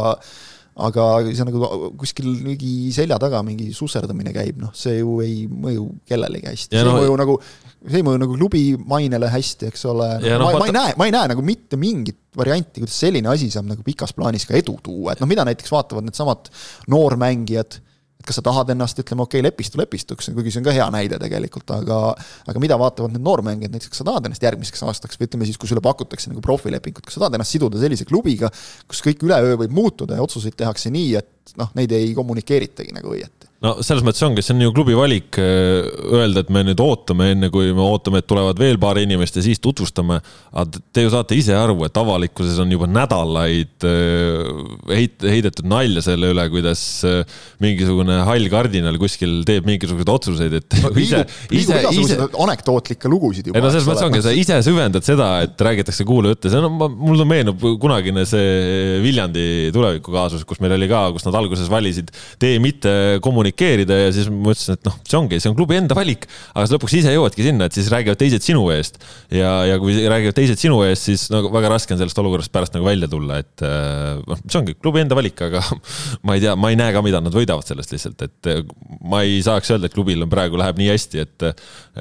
aga 0.80 1.06
see 1.28 1.44
nagu 1.44 1.90
kuskil 2.00 2.30
mingi 2.40 2.92
selja 2.96 3.18
taga 3.20 3.42
mingi 3.44 3.68
susserdamine 3.76 4.32
käib, 4.32 4.56
noh, 4.62 4.72
see 4.76 5.02
ju 5.02 5.18
ei 5.24 5.44
mõju 5.46 5.84
kellelegi 6.08 6.48
hästi, 6.48 6.78
see 6.78 6.86
no, 6.86 6.96
ei 6.96 7.04
mõju 7.04 7.18
nagu, 7.20 7.36
see 7.82 8.00
ei 8.00 8.06
mõju 8.06 8.22
nagu 8.22 8.38
klubi 8.38 8.62
mainele 8.88 9.28
hästi, 9.32 9.68
eks 9.68 9.84
ole. 9.92 10.08
No,. 10.24 10.48
Ma, 10.48 10.62
ma 10.62 10.70
ei 10.70 10.76
näe, 10.78 10.96
ma 10.96 11.08
ei 11.08 11.14
näe 11.14 11.32
nagu 11.34 11.44
mitte 11.44 11.76
mingit 11.80 12.20
varianti, 12.38 12.80
kuidas 12.80 12.96
selline 13.04 13.28
asi 13.28 13.50
saab 13.52 13.68
nagu 13.68 13.84
pikas 13.84 14.16
plaanis 14.16 14.48
ka 14.48 14.56
edu 14.56 14.78
tuua, 14.84 15.12
et 15.12 15.20
noh, 15.20 15.28
mida 15.28 15.44
näiteks 15.48 15.74
vaatavad 15.74 16.08
needsamad 16.08 16.48
noormängijad 16.92 17.82
et 18.22 18.28
kas 18.28 18.38
sa 18.38 18.44
tahad 18.46 18.70
ennast, 18.72 18.98
ütleme, 19.02 19.26
okei 19.26 19.40
okay,, 19.40 19.48
lepistu 19.48 19.80
lepistuks, 19.80 20.30
kuigi 20.36 20.54
see 20.54 20.62
on 20.62 20.68
ka 20.68 20.74
hea 20.76 20.86
näide 20.94 21.18
tegelikult, 21.20 21.74
aga 21.74 22.00
aga 22.48 22.62
mida 22.62 22.78
vaatavad 22.80 23.16
need 23.16 23.26
noormängijad, 23.26 23.74
näiteks 23.74 23.92
kas 23.92 24.02
sa 24.04 24.08
tahad 24.08 24.30
ennast 24.30 24.46
järgmiseks 24.46 24.86
aastaks 24.86 25.18
või 25.18 25.28
ütleme 25.28 25.48
siis, 25.48 25.58
kui 25.60 25.70
sulle 25.70 25.82
pakutakse 25.84 26.30
nagu 26.30 26.42
profilepingut, 26.44 27.04
kas 27.06 27.18
sa 27.18 27.24
tahad 27.24 27.38
ennast 27.40 27.58
siduda 27.58 27.82
sellise 27.82 28.06
klubiga, 28.08 28.52
kus 28.88 29.02
kõik 29.04 29.26
üleöö 29.26 29.58
võib 29.64 29.74
muutuda 29.74 30.18
ja 30.18 30.24
otsuseid 30.24 30.56
tehakse 30.58 30.94
nii, 30.94 31.14
et 31.18 31.56
noh, 31.58 31.74
neid 31.78 31.92
ei 31.98 32.14
kommunikeeritagi 32.16 32.94
nagu 32.94 33.16
õieti 33.16 33.51
no 33.62 33.72
selles 33.84 34.02
mõttes 34.04 34.22
ongi, 34.26 34.42
see 34.42 34.56
on 34.56 34.64
ju 34.64 34.72
klubi 34.74 34.94
valik 34.98 35.38
äh, 35.38 35.86
öelda, 36.10 36.42
et 36.42 36.50
me 36.52 36.64
nüüd 36.66 36.80
ootame, 36.82 37.30
enne 37.36 37.50
kui 37.54 37.70
me 37.70 37.84
ootame, 37.84 38.22
et 38.22 38.26
tulevad 38.28 38.58
veel 38.58 38.78
paar 38.82 38.98
inimest 38.98 39.38
ja 39.38 39.44
siis 39.44 39.62
tutvustame. 39.62 40.18
aga 40.50 40.82
te 40.92 41.04
ju 41.04 41.12
saate 41.12 41.38
ise 41.38 41.54
aru, 41.56 41.76
et 41.86 41.98
avalikkuses 41.98 42.58
on 42.62 42.72
juba 42.74 42.88
nädalaid 42.90 43.86
äh, 43.86 44.50
heit-, 44.90 45.26
heidetud 45.30 45.68
nalja 45.70 46.02
selle 46.08 46.32
üle, 46.34 46.46
kuidas 46.52 46.82
äh, 47.06 47.22
mingisugune 47.62 48.18
hall 48.26 48.50
kardinal 48.52 48.98
kuskil 49.00 49.40
teeb 49.46 49.68
mingisuguseid 49.68 50.10
otsuseid, 50.10 50.58
et 50.58 50.78
no, 50.82 50.90
ise, 51.04 51.22
ise, 51.54 51.78
ise. 51.94 52.18
anekdootlikke 52.42 53.10
lugusid 53.12 53.50
juba. 53.50 53.60
ei 53.60 53.66
no 53.66 53.70
selles 53.70 53.86
mõttes 53.86 54.08
ongi, 54.08 54.24
sa 54.26 54.34
ise 54.34 54.58
süvendad 54.66 55.06
seda, 55.06 55.30
et 55.46 55.66
räägitakse 55.70 56.06
kuulujutte, 56.08 56.50
see 56.50 56.58
on, 56.58 56.82
mulle 56.98 57.28
meenub 57.30 57.62
kunagine 57.82 58.26
see 58.26 58.98
Viljandi 59.02 59.70
tulevikukaasus, 59.74 60.42
kus 60.48 60.58
meil 60.62 60.74
oli 60.74 60.90
ka, 60.90 61.06
kus 61.14 61.30
nad 61.30 61.38
alguses 61.38 61.70
valisid 61.70 62.10
tee 62.42 62.58
mitte 62.62 63.20
kommunikeerida 63.22 63.51
kommunikeerida 63.52 63.98
ja 63.98 64.12
siis 64.14 64.28
ma 64.32 64.52
ütlesin, 64.52 64.76
et 64.76 64.86
noh, 64.86 64.96
see 65.06 65.18
ongi, 65.18 65.38
see 65.42 65.50
on 65.50 65.56
klubi 65.56 65.76
enda 65.78 65.96
valik, 65.96 66.26
aga 66.54 66.64
sa 66.66 66.76
lõpuks 66.76 66.96
ise 66.98 67.12
jõuadki 67.12 67.44
sinna, 67.44 67.68
et 67.68 67.76
siis 67.76 67.90
räägivad 67.92 68.18
teised 68.20 68.44
sinu 68.44 68.64
eest. 68.72 68.98
ja, 69.30 69.64
ja 69.68 69.78
kui 69.82 69.94
räägivad 69.96 70.36
teised 70.36 70.60
sinu 70.60 70.82
eest, 70.86 71.08
siis 71.10 71.26
nagu 71.32 71.50
väga 71.52 71.72
raske 71.72 71.94
on 71.94 72.00
sellest 72.00 72.18
olukorrast 72.22 72.52
pärast 72.52 72.74
nagu 72.76 72.86
välja 72.86 73.08
tulla, 73.10 73.40
et 73.42 73.64
äh, 73.66 74.18
noh, 74.26 74.42
see 74.46 74.60
ongi 74.60 74.76
klubi 74.78 75.02
enda 75.02 75.18
valik, 75.18 75.40
aga 75.48 75.62
ma 76.26 76.36
ei 76.36 76.44
tea, 76.44 76.56
ma 76.58 76.72
ei 76.72 76.80
näe 76.80 76.94
ka, 76.94 77.04
mida 77.04 77.22
nad 77.22 77.36
võidavad 77.36 77.68
sellest 77.68 77.94
lihtsalt, 77.94 78.26
et 78.26 78.50
äh, 78.52 78.62
ma 79.04 79.22
ei 79.26 79.40
saaks 79.44 79.72
öelda, 79.74 79.90
et 79.90 79.96
klubil 79.96 80.24
on 80.24 80.32
praegu 80.32 80.60
läheb 80.60 80.80
nii 80.80 80.90
hästi, 80.92 81.24
et, 81.26 81.48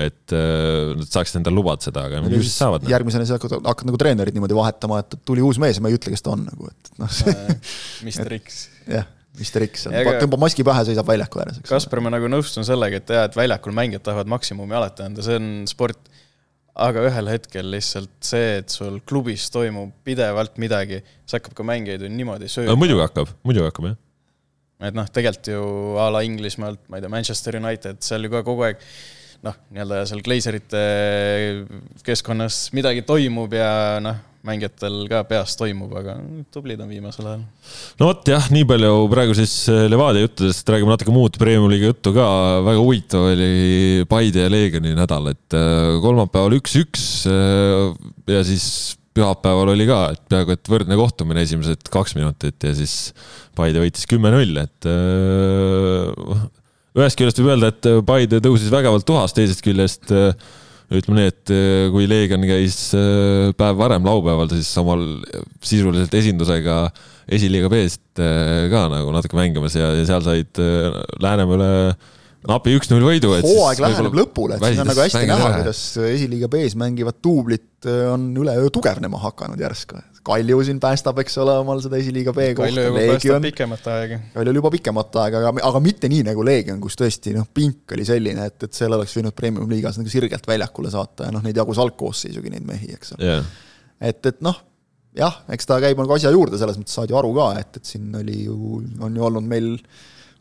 et 0.07 0.35
äh, 0.37 0.91
nad 0.97 1.07
saaksid 1.07 1.41
endale 1.41 1.57
lubada 1.57 1.83
seda, 1.87 2.07
aga 2.07 2.23
ju 2.25 2.43
siis 2.43 2.59
saavad. 2.61 2.87
järgmisena 2.89 3.27
sa 3.27 3.39
hakkad, 3.39 3.59
hakkad 3.65 3.91
nagu 3.91 4.01
treenerit 4.01 4.37
niimoodi 4.37 4.57
vahetama, 4.57 5.01
et 5.03 5.17
tuli 5.27 5.43
uus 5.45 5.61
mees 5.61 5.79
ja 5.79 5.83
ma 5.83 5.91
ei 5.91 5.99
ütle, 5.99 6.13
kes 6.13 6.25
ta 6.25 6.35
on 6.35 6.45
nagu, 6.47 6.69
et 6.71 6.93
noh. 7.01 7.23
Mr 8.05 8.37
X. 8.41 8.63
jah 8.97 9.09
Mr 9.39 9.63
X 9.69 9.85
seal 9.85 9.95
aga... 9.95 10.17
tõmbab 10.19 10.41
maski 10.43 10.63
pähe, 10.67 10.83
seisab 10.89 11.07
väljaku 11.07 11.39
ääres, 11.43 11.61
eks. 11.61 11.71
Kaspar, 11.71 12.01
ma 12.03 12.11
nagu 12.11 12.27
nõustun 12.31 12.67
sellega, 12.67 12.99
et 12.99 13.13
jaa, 13.15 13.27
et 13.29 13.37
väljakul 13.37 13.75
mängijad 13.75 14.03
tahavad 14.09 14.31
maksimumi 14.31 14.75
alati 14.75 15.05
anda, 15.05 15.23
see 15.25 15.37
on 15.39 15.51
sport. 15.71 16.09
aga 16.81 17.01
ühel 17.03 17.27
hetkel 17.27 17.67
lihtsalt 17.73 18.13
see, 18.23 18.59
et 18.61 18.71
sul 18.71 19.01
klubis 19.07 19.49
toimub 19.51 19.91
pidevalt 20.07 20.55
midagi, 20.61 21.01
see 21.27 21.39
hakkab 21.39 21.55
ka 21.57 21.65
mängijaid 21.67 22.05
ju 22.05 22.11
niimoodi 22.11 22.47
sööma. 22.51 22.77
muidugi 22.79 23.03
hakkab, 23.03 23.31
muidugi 23.47 23.67
hakkab, 23.67 23.89
jah. 23.91 23.97
et 24.89 24.97
noh, 24.97 25.07
tegelikult 25.07 25.51
ju 25.51 25.63
a 25.99 26.09
la 26.15 26.23
Inglismaalt, 26.27 26.83
ma 26.87 26.99
ei 26.99 27.05
tea, 27.05 27.11
Manchester 27.11 27.59
United, 27.59 27.99
seal 28.07 28.27
ju 28.27 28.31
ka 28.33 28.43
kogu 28.47 28.67
aeg 28.67 28.83
noh, 29.47 29.55
nii-öelda 29.71 30.03
seal 30.09 30.23
Glazerite 30.25 30.83
keskkonnas 32.07 32.65
midagi 32.75 33.03
toimub 33.07 33.55
ja 33.55 33.71
noh 34.03 34.27
mängijatel 34.47 35.03
ka 35.09 35.21
peas 35.29 35.53
toimub, 35.59 35.91
aga 35.99 36.15
tublid 36.53 36.79
on 36.81 36.89
viimasel 36.89 37.27
ajal. 37.29 37.43
no 37.99 38.09
vot 38.09 38.31
jah, 38.31 38.47
nii 38.53 38.65
palju 38.69 38.93
praegu 39.11 39.35
siis 39.37 39.53
äh, 39.69 39.83
Levadia 39.91 40.25
juttudest, 40.25 40.71
räägime 40.73 40.93
natuke 40.93 41.13
muud 41.13 41.37
Premium-liiga 41.41 41.91
juttu 41.91 42.13
ka. 42.15 42.25
väga 42.65 42.81
huvitav 42.81 43.27
oli 43.31 44.07
Paide 44.09 44.47
ja 44.47 44.53
Leegioni 44.53 44.95
nädal, 44.97 45.29
et 45.35 45.57
äh, 45.57 45.99
kolmapäeval 46.03 46.57
üks-üks 46.57 47.05
äh, 47.29 47.91
ja 48.31 48.41
siis 48.47 48.65
pühapäeval 49.17 49.73
oli 49.73 49.85
ka, 49.89 50.01
et 50.15 50.23
peaaegu 50.31 50.55
et 50.55 50.71
võrdne 50.71 50.97
kohtumine, 50.97 51.43
esimesed 51.45 51.91
kaks 51.91 52.15
minutit 52.17 52.63
ja 52.65 52.73
siis 52.77 53.11
Paide 53.57 53.83
võitis 53.83 54.07
kümme-null, 54.09 54.57
et 54.63 54.89
ühest 56.97 57.19
küljest 57.19 57.41
võib 57.41 57.53
öelda, 57.53 57.71
et 57.71 57.89
Paide 58.07 58.39
tõusis 58.43 58.71
vägevalt 58.73 59.05
tuhast, 59.07 59.35
teisest 59.37 59.61
küljest 59.65 60.15
äh, 60.15 60.31
ütleme 60.91 61.21
nii, 61.21 61.31
et 61.31 61.51
äh, 61.55 61.85
kui 61.93 62.07
Leegion 62.09 62.43
käis 62.47 62.77
äh, 62.97 63.51
päev 63.57 63.79
varem 63.79 64.07
laupäeval, 64.07 64.49
siis 64.51 64.69
samal 64.75 65.05
sisuliselt 65.63 66.13
esindusega 66.19 66.83
esiliiga 67.31 67.69
B-st 67.71 68.19
äh, 68.19 68.65
ka 68.71 68.87
nagu 68.91 69.13
natuke 69.15 69.39
mängimas 69.39 69.77
ja, 69.79 69.93
ja 69.95 70.07
seal 70.07 70.25
said 70.25 70.61
Läänemäele 71.23 71.71
napi 72.49 72.75
üks-null 72.77 73.05
võidu. 73.05 73.33
hooaeg 73.45 73.81
läheneb 73.83 74.15
lõpule, 74.17 74.57
et 74.57 74.63
siin 74.65 74.83
on 74.83 74.89
nagu 74.89 75.03
hästi 75.03 75.27
näha, 75.29 75.49
kuidas 75.59 75.81
esiliiga 76.07 76.49
B-s 76.51 76.77
mängivad 76.79 77.19
duublit 77.23 77.89
on 78.11 78.31
üleöö 78.37 78.69
tugevnema 78.73 79.19
hakanud 79.21 79.61
järsku. 79.61 79.99
Kalju 80.25 80.59
siin 80.67 80.77
päästab, 80.81 81.17
eks 81.23 81.39
ole, 81.41 81.55
omal 81.63 81.79
seda 81.81 81.97
esiliiga 81.97 82.33
B 82.33 82.51
kohta. 82.53 82.69
Kalju 82.69 82.83
juba 82.91 83.05
päästab 83.09 83.45
pikemat 83.47 83.87
aega. 83.89 84.19
Kaljul 84.35 84.59
juba 84.59 84.71
pikemat 84.75 85.17
aega, 85.23 85.41
aga, 85.41 85.63
aga 85.71 85.81
mitte 85.81 86.09
nii 86.13 86.27
nagu 86.27 86.45
Leegion, 86.45 86.77
kus 86.83 86.97
tõesti 86.99 87.33
noh, 87.33 87.47
pink 87.49 87.95
oli 87.97 88.05
selline, 88.05 88.45
et, 88.51 88.67
et 88.67 88.77
seal 88.77 88.93
oleks 88.93 89.17
võinud 89.17 89.33
premium-liigas 89.37 89.97
nagu 89.97 90.13
sirgelt 90.13 90.45
väljakule 90.49 90.93
saata 90.93 91.29
ja 91.29 91.33
noh, 91.33 91.41
neid 91.45 91.57
jagus 91.57 91.81
algkoosseisugi, 91.81 92.53
neid 92.53 92.67
mehi, 92.69 92.93
eks 92.99 93.15
ole 93.17 93.31
yeah.. 93.31 93.49
et, 93.97 94.21
et 94.29 94.45
noh, 94.45 94.61
jah, 95.17 95.41
eks 95.51 95.67
ta 95.69 95.79
käib 95.83 95.99
nagu 95.99 96.15
asja 96.15 96.31
juurde, 96.33 96.59
selles 96.61 96.77
mõttes 96.79 96.95
saadi 96.97 97.17
aru 97.17 97.33
ka, 97.35 97.51
et, 97.61 97.81
et 97.81 97.93
siin 97.93 98.13
oli 98.21 98.43
ju, 98.45 98.81
on 99.01 99.17
ju 99.17 99.25
olnud 99.27 99.47
meil 99.47 99.73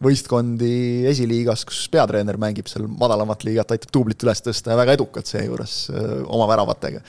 võistkondi 0.00 1.06
esiliigas, 1.10 1.66
kus 1.68 1.82
peatreener 1.92 2.38
mängib 2.40 2.70
seal 2.70 2.86
madalamat 2.88 3.44
liigat, 3.44 3.74
aitab 3.74 3.92
duublit 3.94 4.24
üles 4.24 4.40
tõsta 4.44 4.72
ja 4.72 4.78
väga 4.80 4.96
edukalt 4.96 5.28
seejuures 5.28 5.74
oma 6.24 6.48
väravatega. 6.48 7.02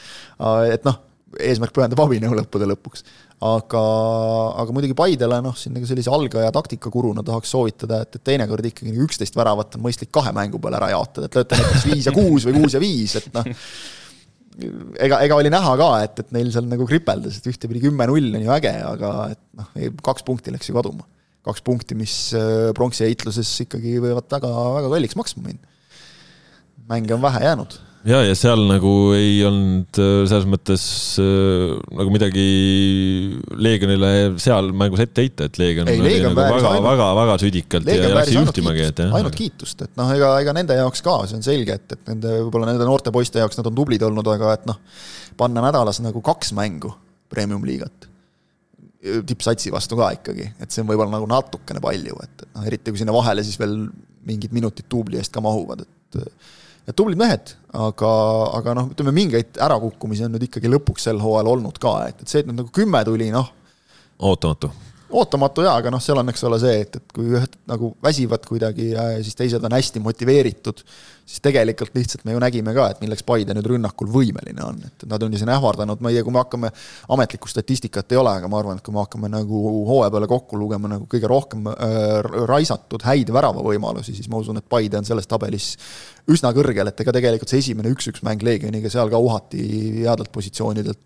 et 0.68 0.84
noh, 0.88 1.00
eesmärk 1.40 1.74
pühendab 1.76 2.02
abinõu 2.04 2.36
lõppude 2.36 2.68
lõpuks. 2.74 3.06
aga, 3.42 3.84
aga 4.62 4.74
muidugi 4.76 4.96
Paidele 4.98 5.40
noh, 5.42 5.56
siin 5.58 5.74
nagu 5.74 5.88
sellise 5.90 6.12
algaja 6.14 6.52
taktikakuruna 6.54 7.24
tahaks 7.26 7.54
soovitada, 7.56 8.04
et, 8.04 8.20
et 8.20 8.24
teinekord 8.28 8.68
ikkagi 8.70 8.92
nagu 8.92 9.08
üksteist 9.08 9.38
väravat 9.40 9.80
on 9.80 9.86
mõistlik 9.88 10.12
kahe 10.14 10.34
mängu 10.36 10.60
peale 10.62 10.78
ära 10.78 10.92
jaotada, 10.94 11.30
et 11.30 11.40
lööte 11.40 11.58
näiteks 11.58 11.88
viis 11.90 12.10
ja 12.10 12.14
kuus 12.16 12.46
või 12.46 12.60
kuus 12.60 12.76
ja 12.78 12.84
viis, 12.84 13.16
et 13.18 13.32
noh, 13.34 13.48
ega, 15.00 15.22
ega 15.26 15.40
oli 15.40 15.54
näha 15.54 15.74
ka, 15.80 15.90
et, 16.06 16.22
et 16.22 16.36
neil 16.36 16.52
seal 16.54 16.68
nagu 16.70 16.86
kripeldas, 16.90 17.40
et 17.40 17.50
ühtepidi 17.50 17.82
kümme-null 17.88 18.30
on 18.36 18.46
ju 18.46 18.54
äge, 18.60 18.76
aga 18.92 19.16
et 19.34 19.42
noh, 19.58 19.74
kaks 20.12 20.28
punkti 20.28 20.54
läks 20.54 20.70
ju 20.70 20.78
kaduma. 20.78 21.08
Kaks 21.48 21.64
punkti, 21.66 21.98
mis 21.98 22.16
äh, 22.38 22.72
pronksi 22.78 23.08
heitluses 23.08 23.52
ikkagi 23.66 23.98
võivad 24.02 24.28
väga, 24.30 24.52
väga 24.78 24.92
kalliks 24.94 25.18
maksma 25.20 25.48
minna. 25.48 25.80
mänge 26.92 27.16
on 27.16 27.24
vähe 27.24 27.46
jäänud 27.46 27.80
ja, 28.08 28.22
ja 28.26 28.34
seal 28.38 28.64
nagu 28.70 28.92
ei 29.16 29.40
olnud 29.46 30.00
äh, 30.02 30.12
selles 30.30 30.48
mõttes 30.50 30.84
äh, 31.22 31.74
nagu 31.98 32.14
midagi 32.14 32.46
Leegionile 33.62 34.12
seal 34.42 34.72
mängus 34.78 35.04
ette 35.06 35.26
heita, 35.26 35.48
et 35.50 35.60
Leegion 35.62 35.90
ei, 35.92 36.02
oli 36.02 36.20
nagu 36.26 36.38
väga, 36.38 36.74
väga, 36.86 37.10
väga 37.22 37.40
südikalt 37.44 37.90
Leegion 37.90 38.10
ja 38.10 38.20
läks 38.20 38.36
juhtimagi, 38.36 38.86
et 38.90 39.02
jah. 39.06 39.16
ainult 39.20 39.38
kiitust, 39.38 39.86
et 39.86 39.98
noh, 40.00 40.14
ega, 40.16 40.34
ega 40.44 40.56
nende 40.58 40.78
jaoks 40.78 41.06
ka, 41.06 41.18
see 41.30 41.40
on 41.40 41.46
selge, 41.46 41.78
et, 41.78 41.98
et 41.98 42.14
nende, 42.14 42.38
võib-olla 42.46 42.72
nende 42.72 42.88
noorte 42.90 43.14
poiste 43.14 43.42
jaoks 43.42 43.60
nad 43.62 43.70
on 43.72 43.78
tublid 43.78 44.06
olnud, 44.08 44.34
aga 44.34 44.56
et 44.58 44.70
noh, 44.70 44.82
panna 45.40 45.66
nädalas 45.70 46.02
nagu 46.04 46.24
kaks 46.26 46.56
mängu 46.58 46.94
premium-liigat 47.32 48.11
tippsatsi 49.02 49.72
vastu 49.74 49.98
ka 49.98 50.12
ikkagi, 50.18 50.48
et 50.62 50.74
see 50.74 50.84
on 50.84 50.90
võib-olla 50.92 51.16
nagu 51.16 51.28
natukene 51.30 51.82
palju, 51.84 52.18
et, 52.26 52.44
et 52.46 52.50
noh, 52.54 52.66
eriti 52.70 52.94
kui 52.94 53.02
sinna 53.02 53.16
vahele 53.16 53.44
siis 53.46 53.58
veel 53.62 53.76
mingid 54.28 54.54
minutid 54.54 54.86
duubli 54.92 55.18
eest 55.18 55.34
ka 55.34 55.42
mahuvad, 55.44 55.86
et 55.86 56.20
et 56.90 56.98
tublid 56.98 57.20
mehed, 57.20 57.54
aga, 57.78 58.12
aga 58.58 58.74
noh, 58.78 58.88
ütleme 58.94 59.14
mingeid 59.16 59.60
ärakukkumisi 59.62 60.26
on 60.26 60.34
nüüd 60.36 60.48
ikkagi 60.48 60.70
lõpuks 60.72 61.06
sel 61.08 61.22
hooajal 61.22 61.52
olnud 61.54 61.78
ka, 61.82 61.94
et, 62.10 62.24
et 62.24 62.32
see, 62.32 62.42
et 62.42 62.50
nüüd 62.50 62.58
nagu 62.64 62.72
kümme 62.74 63.04
tuli, 63.08 63.30
noh. 63.34 63.52
ootamatu. 64.18 64.72
Ootamatu 65.12 65.66
jaa, 65.66 65.78
aga 65.82 65.94
noh, 65.94 66.02
seal 66.04 66.22
on, 66.22 66.30
eks 66.32 66.44
ole, 66.48 66.60
see, 66.62 66.84
et, 66.86 67.00
et 67.02 67.16
kui 67.16 67.32
ühed 67.36 67.58
nagu 67.70 67.94
väsivad 68.04 68.46
kuidagi 68.48 68.92
ja 68.94 69.08
siis 69.24 69.38
teised 69.40 69.64
on 69.68 69.76
hästi 69.78 70.04
motiveeritud 70.04 70.84
siis 71.32 71.42
tegelikult 71.44 71.96
lihtsalt 71.96 72.26
me 72.28 72.36
ju 72.36 72.42
nägime 72.42 72.74
ka, 72.76 72.88
et 72.92 73.02
milleks 73.04 73.24
Paide 73.28 73.56
nüüd 73.56 73.68
rünnakul 73.72 74.10
võimeline 74.12 74.64
on, 74.66 74.80
et 74.88 75.06
nad 75.10 75.24
on 75.24 75.34
ju 75.34 75.40
siin 75.40 75.52
ähvardanud, 75.54 76.02
ma 76.04 76.12
ei 76.12 76.18
tea, 76.18 76.26
kui 76.28 76.36
me 76.36 76.42
hakkame, 76.42 76.72
ametlikku 77.16 77.52
statistikat 77.52 78.12
ei 78.12 78.20
ole, 78.20 78.34
aga 78.42 78.50
ma 78.52 78.60
arvan, 78.60 78.80
et 78.80 78.86
kui 78.86 78.96
me 78.96 79.02
hakkame 79.04 79.30
nagu 79.32 79.62
hooaja 79.88 80.12
peale 80.14 80.30
kokku 80.32 80.60
lugema 80.60 80.92
nagu 80.92 81.08
kõige 81.12 81.30
rohkem 81.32 81.70
äh, 81.72 82.18
raisatud 82.50 83.06
häid 83.08 83.32
väravavõimalusi, 83.34 84.16
siis 84.18 84.28
ma 84.32 84.42
usun, 84.42 84.60
et 84.60 84.68
Paide 84.72 85.00
on 85.00 85.08
selles 85.08 85.30
tabelis 85.30 85.76
üsna 86.32 86.52
kõrgel, 86.56 86.92
et 86.92 87.06
ega 87.06 87.16
tegelikult 87.16 87.54
see 87.54 87.64
esimene 87.64 87.94
üks-üks 87.96 88.26
mäng 88.28 88.44
Leegioniga 88.46 88.92
seal 88.92 89.12
ka 89.12 89.22
uhati 89.22 89.64
headelt 90.04 90.34
positsioonidelt 90.36 91.00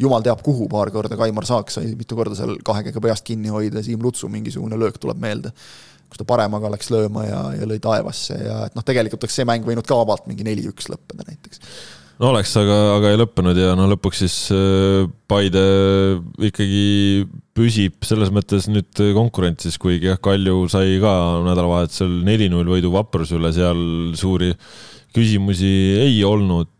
jumal 0.00 0.22
teab 0.22 0.42
kuhu 0.46 0.68
paar 0.70 0.92
korda, 0.94 1.18
Kaimar 1.18 1.48
Saak 1.48 1.72
sai 1.74 1.94
mitu 1.98 2.18
korda 2.18 2.38
seal 2.38 2.58
kahe 2.64 2.84
käega 2.86 3.02
peast 3.02 3.26
kinni 3.26 3.50
hoida, 3.50 3.82
Siim 3.82 4.02
Lutsu 4.04 4.30
mingisugune 4.30 4.78
löök 4.78 5.00
tuleb 5.02 5.18
meelde 5.22 5.54
kus 6.10 6.20
ta 6.20 6.26
paremaga 6.26 6.70
läks 6.72 6.90
lööma 6.92 7.24
ja, 7.26 7.40
ja 7.60 7.70
lõi 7.70 7.78
taevasse 7.82 8.36
ja 8.42 8.58
et 8.66 8.76
noh, 8.76 8.84
tegelikult 8.86 9.22
oleks 9.24 9.38
see 9.38 9.48
mäng 9.48 9.66
võinud 9.66 9.86
ka 9.86 9.98
vabalt 10.00 10.26
mingi 10.26 10.46
neli-üks 10.46 10.90
lõppeda 10.90 11.26
näiteks. 11.28 11.62
no 12.18 12.32
oleks, 12.32 12.54
aga, 12.58 12.78
aga 12.96 13.12
ei 13.12 13.20
lõppenud 13.20 13.60
ja 13.60 13.76
no 13.78 13.86
lõpuks 13.92 14.24
siis 14.24 14.38
äh, 14.54 15.06
Paide 15.30 15.62
ikkagi 16.50 17.28
püsib 17.54 18.02
selles 18.06 18.32
mõttes 18.34 18.66
nüüd 18.70 19.02
konkurentsis, 19.14 19.78
kuigi 19.78 20.10
jah, 20.10 20.18
Kalju 20.22 20.64
sai 20.72 20.98
ka 21.02 21.14
nädalavahetusel 21.46 22.20
neli-null 22.26 22.74
võidu 22.74 22.90
Vapruse 22.94 23.38
üle, 23.38 23.52
seal 23.54 23.84
suuri 24.18 24.50
küsimusi 25.16 25.70
ei 26.00 26.20
olnud. 26.26 26.70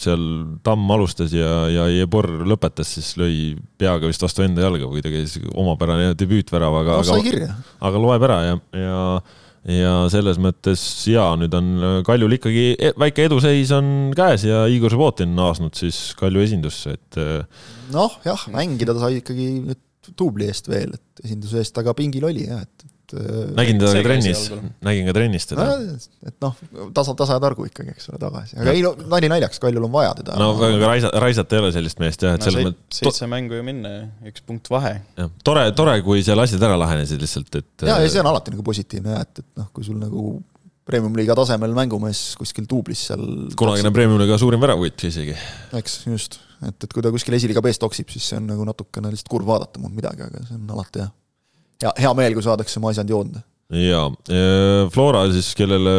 seal 0.00 0.24
Tamm 0.64 0.90
alustas 0.94 1.34
ja, 1.36 1.50
ja 1.70 1.86
Jebor 1.92 2.28
lõpetas, 2.48 2.94
siis 2.96 3.12
lõi 3.20 3.36
peaga 3.78 4.08
vist 4.10 4.24
vastu 4.24 4.44
enda 4.46 4.64
jalga 4.64 4.88
või 4.88 5.00
kuidagi 5.00 5.44
omapärane 5.54 6.16
debüütvärav, 6.18 6.80
aga 6.82 6.98
no,, 7.04 7.20
aga, 7.20 7.54
aga 7.88 8.02
loeb 8.06 8.26
ära 8.28 8.42
ja, 8.48 8.58
ja 8.78 8.98
ja 9.62 9.92
selles 10.10 10.40
mõttes 10.42 10.80
jaa, 11.06 11.36
nüüd 11.38 11.52
on 11.54 11.68
Kaljul 12.06 12.34
ikkagi 12.34 12.64
e, 12.74 12.90
väike 12.98 13.28
eduseis 13.28 13.70
on 13.76 14.10
käes 14.16 14.42
ja 14.48 14.64
Igor 14.66 14.90
Subbotin 14.90 15.36
naasnud 15.38 15.78
siis 15.78 16.00
Kalju 16.18 16.42
esindusse, 16.42 16.96
et. 16.98 17.20
noh, 17.94 18.16
jah, 18.26 18.42
mängida 18.50 18.96
ta 18.96 19.04
sai 19.04 19.20
ikkagi 19.20 19.48
nüüd 19.68 19.82
duubli 20.18 20.48
eest 20.50 20.66
veel, 20.70 20.96
et 20.96 21.22
esinduse 21.26 21.62
eest, 21.62 21.78
aga 21.78 21.94
pingil 21.94 22.26
oli 22.26 22.48
jah, 22.48 22.64
et 22.66 22.81
et 23.16 23.54
nägin 23.58 23.80
teda 23.80 23.92
ka 23.96 24.04
trennis, 24.06 24.42
nägin 24.84 25.08
ka 25.08 25.14
trennis 25.16 25.48
teda 25.50 25.66
no,. 25.68 25.96
et 26.28 26.36
noh, 26.44 26.60
tasa, 26.96 27.14
tasa 27.18 27.38
ja 27.38 27.42
targu 27.42 27.66
ikkagi, 27.68 27.94
eks 27.96 28.10
ole, 28.12 28.20
tagasi, 28.22 28.56
aga 28.58 28.70
ja. 28.70 28.76
ei 28.78 28.84
no 28.84 28.92
nali 29.12 29.30
naljaks, 29.32 29.60
Kaljul 29.62 29.88
on 29.88 29.92
vaja 29.94 30.14
teda. 30.20 30.38
no 30.40 30.52
aga 30.56 30.92
raisa, 30.92 31.12
raisata 31.24 31.58
ei 31.58 31.64
ole 31.64 31.72
sellist 31.74 32.02
meest 32.02 32.26
jah, 32.26 32.38
et 32.38 32.44
no, 32.44 32.50
selles 32.50 32.68
mõttes. 32.70 33.02
seitse 33.02 33.28
mängu 33.30 33.58
ju 33.58 33.66
minna 33.66 33.92
ja 33.96 34.06
üks 34.32 34.46
punkt 34.46 34.70
vahe. 34.72 34.94
jah, 35.18 35.32
tore, 35.46 35.66
tore, 35.78 35.98
kui 36.06 36.24
seal 36.26 36.40
asjad 36.44 36.64
ära 36.68 36.78
lahenesid 36.80 37.22
lihtsalt, 37.22 37.60
et. 37.60 37.86
ja, 37.88 37.98
ja 38.02 38.12
see 38.12 38.22
on 38.22 38.32
alati 38.32 38.54
nagu 38.54 38.66
positiivne 38.66 39.16
jah, 39.16 39.26
et, 39.26 39.44
et 39.44 39.62
noh, 39.62 39.68
kui 39.74 39.86
sul 39.86 40.00
nagu 40.00 40.40
premium-liiga 40.88 41.36
tasemel 41.38 41.74
mängumees 41.76 42.20
kuskil 42.40 42.66
duublis 42.70 43.06
seal. 43.10 43.22
kunagine 43.58 43.92
premium-liiga 43.94 44.38
suurim 44.40 44.62
väravvõit 44.62 45.06
isegi. 45.08 45.36
eks, 45.78 45.98
just, 46.10 46.40
et, 46.60 46.76
et 46.76 46.92
kui 46.92 47.04
ta 47.04 47.12
kuskil 47.14 47.38
esiliiga 47.38 47.62
B-s 47.64 47.82
toksib, 47.82 48.10
siis 48.12 48.32
see 48.32 48.40
on 48.40 48.48
nagu 48.50 48.66
natukene 48.66 49.12
lihtsalt 49.12 49.30
kurb 49.32 49.48
vaadata, 49.48 49.82
muud 49.82 49.94
midagi, 49.94 50.26
aga 50.26 50.42
see 50.48 50.58
on 50.58 50.72
alati 50.74 51.04
hea 51.04 51.10
hea, 51.82 51.96
hea 52.04 52.12
meel, 52.18 52.36
kui 52.36 52.44
saadakse 52.46 52.80
oma 52.80 52.92
asjad 52.94 53.10
joonde 53.10 53.42
ja 53.72 54.02
Flora 54.92 55.22
siis, 55.32 55.52
kellele 55.56 55.92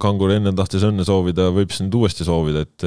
Kangur 0.00 0.32
enne 0.32 0.52
tahtis 0.56 0.84
õnne 0.88 1.04
soovida, 1.04 1.50
võib 1.52 1.72
siis 1.72 1.84
nüüd 1.84 1.96
uuesti 2.00 2.26
soovida, 2.26 2.64
et 2.64 2.86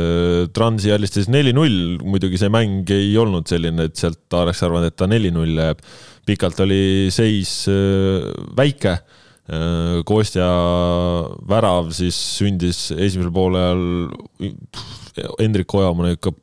Transi 0.56 0.94
alistas 0.94 1.30
neli-null, 1.32 2.00
muidugi 2.02 2.40
see 2.42 2.50
mäng 2.54 2.90
ei 2.94 3.12
olnud 3.22 3.50
selline, 3.50 3.90
et 3.90 4.00
sealt 4.00 4.40
oleks 4.40 4.64
arvanud, 4.66 4.90
et 4.90 4.98
ta 4.98 5.10
neli-null 5.10 5.54
jääb. 5.62 5.84
pikalt 6.26 6.60
oli 6.66 7.12
seis 7.14 7.68
väike. 8.58 8.98
Kostja 10.08 10.48
värav 11.52 11.90
siis 11.92 12.16
sündis 12.40 12.86
esimesel 12.96 13.34
poolel 13.36 13.82
Hendrik 15.40 15.74
Ojamaa 15.78 16.14
ikka 16.16 16.34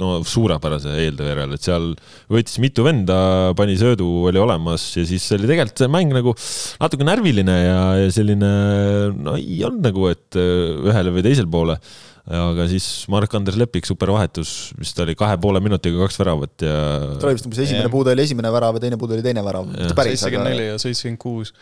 no 0.00 0.20
suurepärase 0.26 0.92
eeltöö 1.04 1.46
et 1.46 1.64
seal 1.64 1.90
võttis 2.30 2.58
mitu 2.62 2.84
venda, 2.86 3.16
pani 3.58 3.76
söödu, 3.80 4.06
oli 4.30 4.40
olemas 4.40 4.84
ja 4.96 5.04
siis 5.08 5.26
oli 5.36 5.48
tegelikult 5.50 5.82
see 5.82 5.90
mäng 5.92 6.14
nagu 6.14 6.34
natuke 6.80 7.06
närviline 7.06 7.56
ja, 7.56 7.80
ja 8.04 8.12
selline 8.14 8.52
no 9.16 9.36
ei 9.40 9.60
olnud 9.66 9.90
nagu, 9.90 10.08
et 10.12 10.38
äh, 10.38 10.86
ühele 10.90 11.14
või 11.16 11.26
teisele 11.26 11.50
poole 11.50 11.78
aga 12.30 12.66
siis 12.70 12.86
Mark-Andres 13.10 13.56
Lepik, 13.58 13.86
supervahetus, 13.88 14.50
vist 14.78 14.98
oli 15.02 15.16
kahe 15.18 15.38
poole 15.40 15.62
minutiga 15.64 16.04
kaks 16.04 16.20
väravat 16.20 16.66
ja. 16.66 16.76
ta 17.18 17.26
oli 17.26 17.38
vist 17.38 17.48
umbes 17.48 17.62
esimene 17.64 17.86
yeah. 17.86 17.94
puude 17.94 18.12
oli 18.14 18.26
esimene 18.26 18.52
värav 18.54 18.76
ja 18.78 18.84
teine 18.84 19.00
puude 19.00 19.16
oli 19.16 19.24
teine 19.24 19.42
värav. 19.44 19.72
seitsekümmend 19.72 20.52
neli 20.52 20.68
ja 20.68 20.76
seitsekümmend 20.78 21.22
kuus, 21.22 21.54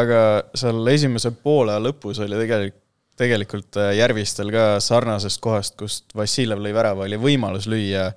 aga 0.00 0.24
seal 0.56 0.80
esimese 0.94 1.30
poole 1.44 1.76
lõpus 1.84 2.20
oli 2.24 2.40
tegelikult 2.42 2.82
tegelikult 3.20 3.78
äh, 3.80 3.92
Järvistel 3.98 4.50
ka 4.54 4.66
sarnasest 4.84 5.40
kohast, 5.44 5.76
kust 5.80 6.16
Vassiljev 6.16 6.62
lõi 6.62 6.74
värava, 6.76 7.06
oli 7.08 7.20
võimalus 7.20 7.68
lüüa 7.70 8.10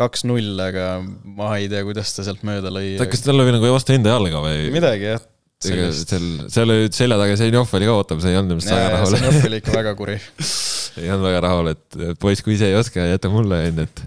kaks-null, 0.00 0.54
aga 0.64 0.92
ma 1.36 1.52
ei 1.58 1.68
tea, 1.70 1.82
kuidas 1.86 2.14
ta 2.16 2.24
sealt 2.26 2.44
mööda 2.46 2.72
lõi. 2.72 2.94
kas 3.10 3.26
tal 3.26 3.42
oli 3.42 3.54
nagu 3.54 3.74
vastu 3.74 3.94
enda 3.96 4.14
jalga 4.14 4.42
või? 4.46 4.70
midagi 4.74 5.10
jah. 5.10 5.28
ega 5.70 5.90
seal, 5.94 6.26
seal 6.52 6.74
oli 6.76 6.90
selja 6.96 7.20
taga 7.20 7.36
Zenjov 7.40 7.78
oli 7.78 7.90
ka 7.90 7.96
ootamas, 7.98 8.26
ei 8.30 8.38
olnud 8.40 8.56
ilmselt 8.56 8.76
väga 8.78 8.90
rahul. 8.96 9.16
Zenjov 9.16 9.48
oli 9.50 9.62
ikka 9.62 9.76
väga 9.76 9.94
kuri 9.98 10.18
ei 11.00 11.14
olnud 11.14 11.28
väga 11.28 11.46
rahul, 11.46 11.72
et 11.74 12.02
poiss, 12.22 12.44
kui 12.44 12.56
ise 12.56 12.70
ei 12.70 12.78
oska, 12.78 13.06
jäta 13.10 13.30
mulle, 13.32 13.62
onju, 13.70 13.86
et 13.88 14.04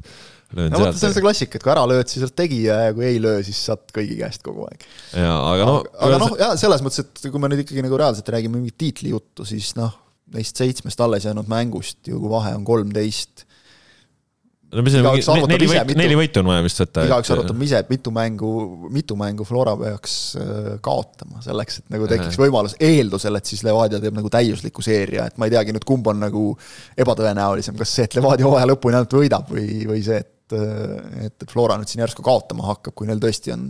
no 0.54 0.82
vot, 0.82 0.98
see 0.98 1.10
on 1.10 1.16
see 1.16 1.24
klassika, 1.24 1.58
et 1.58 1.66
kui 1.66 1.74
ära 1.74 1.84
lööd, 1.90 2.10
siis 2.10 2.34
tegija 2.38 2.80
ja 2.88 2.94
kui 2.96 3.08
ei 3.08 3.20
löö, 3.22 3.42
siis 3.46 3.60
saad 3.70 3.84
kõigi 3.96 4.18
käest 4.20 4.44
kogu 4.46 4.68
aeg. 4.68 4.86
jaa, 5.16 5.38
aga 5.54 5.68
noh. 5.70 5.80
aga 6.08 6.22
noh, 6.22 6.36
jaa, 6.42 6.54
selles 6.62 6.84
mõttes, 6.86 7.06
et 7.06 7.26
kui 7.26 7.42
me 7.42 7.50
nüüd 7.52 7.64
ikkagi 7.66 7.86
nagu 7.86 8.00
reaalselt 8.00 8.34
räägime 8.36 8.60
mingit 8.60 8.78
tiitlijuttu, 8.82 9.48
siis 9.50 9.74
noh, 9.80 9.96
neist 10.34 10.60
seitsmest 10.60 11.02
alles 11.04 11.26
jäänud 11.28 11.50
mängust 11.52 12.08
ju 12.08 12.22
vahe 12.30 12.54
on 12.56 12.64
kolmteist. 12.66 13.44
no 14.74 14.82
mis 14.82 14.96
see, 14.96 15.04
neli 15.52 15.68
võitu, 15.70 15.98
neli 16.00 16.18
võitu 16.18 16.42
on 16.42 16.50
vaja 16.50 16.64
vist 16.66 16.82
võtta. 16.82 17.06
igaüks 17.10 17.34
arvutab 17.36 17.66
ise, 17.68 17.82
et 17.84 17.92
mitu 17.94 18.14
mängu, 18.16 18.52
mitu 18.94 19.18
mängu 19.20 19.46
Flora 19.46 19.76
peaks 19.78 20.16
äh, 20.40 20.70
kaotama 20.86 21.44
selleks, 21.46 21.82
et 21.84 21.94
nagu 21.94 22.08
tekiks 22.10 22.40
võimalus, 22.42 22.78
eeldusel, 22.82 23.38
et 23.38 23.52
siis 23.52 23.66
Levadia 23.68 24.02
teeb 24.04 24.18
nagu 24.18 24.32
täiusliku 24.34 24.86
seeria, 24.86 25.28
et 25.30 25.38
ma 25.38 25.50
ei 25.50 25.54
teagi 25.54 25.76
nüüd, 25.76 25.86
kumb 25.88 26.08
on 26.10 26.24
nagu 26.26 26.46
ebatõenäolisem, 27.06 27.78
kas 27.80 27.98
see, 28.00 28.08
et 28.10 28.18
Levadia 28.18 28.50
hooaja 28.50 28.72
lõpuni 28.72 28.98
ainult 28.98 29.20
võidab 29.20 29.54
või, 29.54 29.84
või 29.92 30.02
see, 30.06 30.24
et, 30.24 30.58
äh, 30.58 31.28
et, 31.28 31.50
Flora 31.52 31.78
nüüd 31.78 31.92
siin 31.92 32.06
järsku 32.06 32.26
kaotama 32.26 32.72
hakkab, 32.72 32.98
kui 32.98 33.12
neil 33.12 33.22
tõesti 33.22 33.54
on 33.54 33.70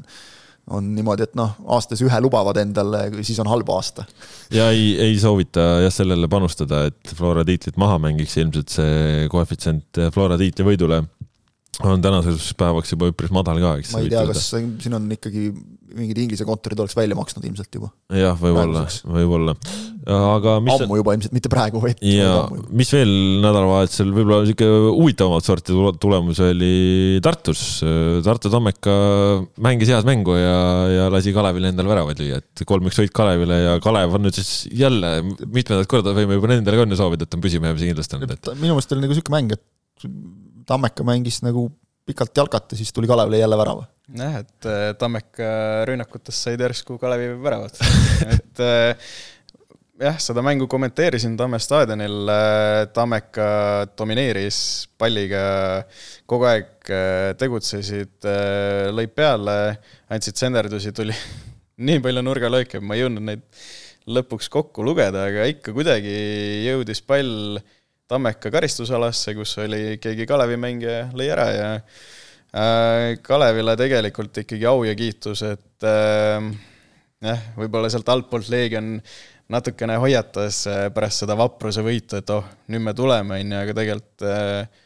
on 0.72 0.94
niimoodi, 0.96 1.26
et 1.28 1.34
noh, 1.36 1.56
aastas 1.76 2.02
ühe 2.06 2.20
lubavad 2.24 2.58
endale, 2.62 3.06
siis 3.26 3.40
on 3.44 3.50
halb 3.52 3.70
aasta. 3.74 4.06
ja 4.54 4.70
ei, 4.72 4.94
ei 5.10 5.18
soovita 5.20 5.84
jah 5.84 5.94
sellele 5.94 6.30
panustada, 6.32 6.86
et 6.92 7.16
Flora 7.18 7.44
tiitlit 7.48 7.80
maha 7.82 8.00
mängiks, 8.06 8.38
ilmselt 8.40 8.72
see 8.72 9.28
koefitsient 9.32 10.04
Flora 10.16 10.40
tiitli 10.40 10.68
võidule 10.72 11.04
on 11.82 12.02
tänaseks 12.04 12.52
päevaks 12.60 12.94
juba 12.94 13.10
üpris 13.10 13.32
madal 13.34 13.62
ka, 13.64 13.78
eks. 13.82 13.96
ma 13.96 14.04
ei 14.04 14.12
tea, 14.14 14.26
kas 14.30 14.50
siin 14.54 14.98
on 15.00 15.08
ikkagi 15.16 15.48
mingid 15.94 16.20
Inglise 16.24 16.46
kontorid 16.48 16.80
oleks 16.82 16.96
välja 16.98 17.16
maksnud 17.18 17.46
ilmselt 17.46 17.78
juba. 17.78 17.90
jah, 18.18 18.38
võib-olla, 18.40 18.84
võib-olla, 19.16 19.54
aga 20.14 20.56
mis 20.66 20.84
ammu 20.86 20.98
juba 21.00 21.16
ilmselt, 21.18 21.36
mitte 21.36 21.52
praegu, 21.54 21.82
vaid 21.84 22.02
ja 22.06 22.46
mis 22.74 22.90
veel 22.94 23.14
nädalavahetusel 23.44 24.14
võib-olla 24.14 24.42
niisugune 24.46 24.94
huvitavamat 24.98 25.50
sorti 25.50 25.78
tulemus 26.02 26.42
oli 26.46 26.74
Tartus. 27.24 27.64
Tartu 28.26 28.52
Tammeka 28.54 28.96
mängis 29.64 29.94
head 29.94 30.08
mängu 30.10 30.38
ja, 30.38 30.58
ja 30.94 31.10
lasi 31.14 31.34
Kalevile 31.36 31.74
endale 31.74 31.94
väravaid 31.94 32.22
lüüa, 32.22 32.42
et 32.42 32.66
kolm-üks 32.70 33.02
võit 33.02 33.14
Kalevile 33.16 33.60
ja 33.64 33.76
Kalev 33.84 34.18
on 34.18 34.26
nüüd 34.28 34.38
siis 34.38 34.64
jälle 34.74 35.20
mitmendat 35.24 35.90
korda 35.92 36.16
võime 36.18 36.40
juba 36.40 36.54
nendele 36.54 36.80
ka 36.80 36.88
õnne 36.88 37.00
soovida, 37.00 37.28
et 37.28 37.38
on 37.38 37.44
püsimehe 37.44 37.78
kindlasti 37.78 38.18
olnud, 38.18 38.34
et 38.38 38.56
minu 38.58 38.74
meelest 38.74 38.96
oli 38.96 39.06
nagu 39.06 39.14
niisugune 39.14 39.38
mäng, 39.38 39.58
et 39.58 40.10
Tammeka 40.66 41.06
mängis 41.08 41.42
nagu 41.46 41.70
pikalt 42.06 42.38
jalkat 42.38 42.72
ja 42.72 42.80
siis 42.80 42.94
tuli 42.94 43.08
Kalevile 43.08 43.38
jälle 43.38 43.58
värav. 43.58 43.84
jah, 44.18 44.40
et 44.42 44.66
äh, 44.68 44.90
Tammeka 45.00 45.52
rünnakutest 45.88 46.48
said 46.48 46.62
järsku 46.62 46.98
Kalevi 47.00 47.30
väravad 47.44 47.78
et 48.36 48.64
äh, 48.64 49.14
jah, 50.04 50.18
seda 50.20 50.44
mängu 50.44 50.68
kommenteerisin 50.68 51.38
Tamme 51.40 51.60
staadionil, 51.64 52.18
äh, 52.28 52.88
Tammeka 52.94 53.48
domineeris 53.98 54.90
palliga, 55.00 55.46
kogu 56.28 56.50
aeg 56.50 56.70
tegutsesid, 57.40 58.26
lõid 58.92 59.14
peale, 59.16 59.56
andsid 60.12 60.36
senderdusi, 60.36 60.92
tuli 60.92 61.16
nii 61.88 62.04
palju 62.04 62.26
nurgalööke, 62.26 62.84
ma 62.84 62.98
ei 62.98 63.06
jõudnud 63.06 63.24
neid 63.32 63.48
lõpuks 64.04 64.50
kokku 64.52 64.84
lugeda, 64.84 65.30
aga 65.30 65.48
ikka 65.48 65.72
kuidagi 65.72 66.12
jõudis 66.66 67.00
pall 67.08 67.62
Tammeka 68.12 68.52
karistusalasse, 68.52 69.34
kus 69.38 69.56
oli 69.64 69.98
keegi 70.02 70.28
Kalevi 70.30 70.58
mängija, 70.60 71.08
lõi 71.16 71.30
ära 71.32 71.48
ja 71.54 71.70
äh, 71.80 73.14
Kalevile 73.24 73.78
tegelikult 73.80 74.44
ikkagi 74.44 74.68
au 74.70 74.84
ja 74.88 74.96
kiitus, 74.98 75.44
et 75.48 75.88
äh, 75.88 76.50
jah, 77.24 77.48
võib-olla 77.58 77.92
sealt 77.92 78.12
altpoolt 78.12 78.52
Leegion 78.52 78.98
natukene 79.54 79.98
hoiatas 80.04 80.64
äh, 80.68 80.86
pärast 80.94 81.24
seda 81.24 81.38
vapruse 81.40 81.84
võitu, 81.86 82.20
et 82.20 82.32
oh, 82.36 82.46
nüüd 82.74 82.84
me 82.84 82.96
tuleme, 82.98 83.40
on 83.40 83.56
ju, 83.56 83.66
aga 83.66 83.76
tegelikult 83.80 84.28
äh, 84.28 84.80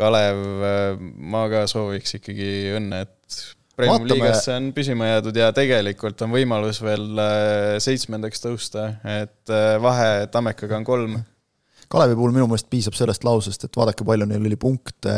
Kalev 0.00 0.44
äh,, 0.64 1.08
ma 1.32 1.44
ka 1.52 1.66
sooviks 1.68 2.16
ikkagi 2.20 2.50
õnne, 2.78 3.04
et 3.04 3.40
Premium 3.80 4.04
liigasse 4.08 4.52
on 4.58 4.70
püsima 4.76 5.06
jäädud 5.08 5.36
ja 5.40 5.48
tegelikult 5.56 6.20
on 6.24 6.32
võimalus 6.34 6.82
veel 6.84 7.20
äh, 7.20 7.76
seitsmendaks 7.80 8.42
tõusta, 8.44 8.94
et 9.08 9.52
äh, 9.52 9.76
vahe 9.80 10.26
Tammekaga 10.32 10.80
on 10.80 10.88
kolm 10.88 11.20
Kalevi 11.90 12.14
puhul 12.14 12.34
minu 12.34 12.46
meelest 12.46 12.68
piisab 12.70 12.94
sellest 12.94 13.24
lausest, 13.26 13.66
et 13.66 13.78
vaadake, 13.78 14.06
palju 14.06 14.28
neil 14.30 14.44
oli 14.46 14.58
punkte 14.60 15.14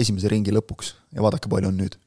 esimese 0.00 0.30
ringi 0.32 0.54
lõpuks 0.54 0.94
ja 1.12 1.24
vaadake, 1.24 1.50
palju 1.52 1.68
on 1.68 1.76
nüüd. 1.82 1.98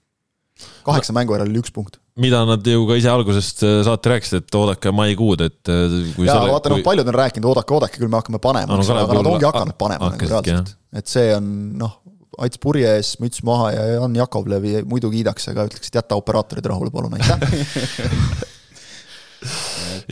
kaheksa 0.88 1.12
no, 1.12 1.20
mängu 1.20 1.36
järel 1.36 1.52
oli 1.52 1.62
üks 1.62 1.74
punkt. 1.76 2.00
mida 2.18 2.40
nad 2.48 2.66
ju 2.66 2.88
ka 2.90 2.98
ise 2.98 3.12
algusest 3.12 3.62
äh, 3.68 3.82
saate 3.86 4.10
rääkisid, 4.14 4.46
et 4.46 4.58
oodake 4.58 4.94
maikuud, 4.96 5.44
et 5.46 5.70
äh, 5.70 6.00
kui 6.16 6.26
jaa, 6.26 6.48
vaata 6.50 6.72
noh 6.72 6.80
kui..., 6.80 6.88
paljud 6.88 7.12
on 7.12 7.20
rääkinud, 7.20 7.50
oodake, 7.52 7.78
oodake, 7.78 8.02
küll 8.02 8.10
me 8.10 8.18
hakkame 8.22 8.42
panema 8.42 8.80
no,, 8.80 8.88
aga 8.96 9.20
nad 9.20 9.32
ongi 9.36 9.50
hakanud 9.52 9.78
panema 9.78 10.10
nagu 10.16 10.32
reaalselt. 10.32 10.74
et 10.96 11.12
see 11.12 11.30
on 11.36 11.54
noh, 11.84 12.02
Ats 12.36 12.60
purje 12.60 12.90
ees, 12.98 13.14
müts 13.24 13.46
maha 13.48 13.70
ja 13.72 13.84
Jan 13.94 14.16
Jakovlevi 14.18 14.82
muidu 14.84 15.08
kiidaks, 15.14 15.46
aga 15.54 15.70
ütleks, 15.70 15.88
et 15.88 16.02
jäta 16.02 16.18
operaatorid 16.20 16.66
rahule, 16.68 16.92
palun, 16.92 17.16
aitäh 17.16 18.50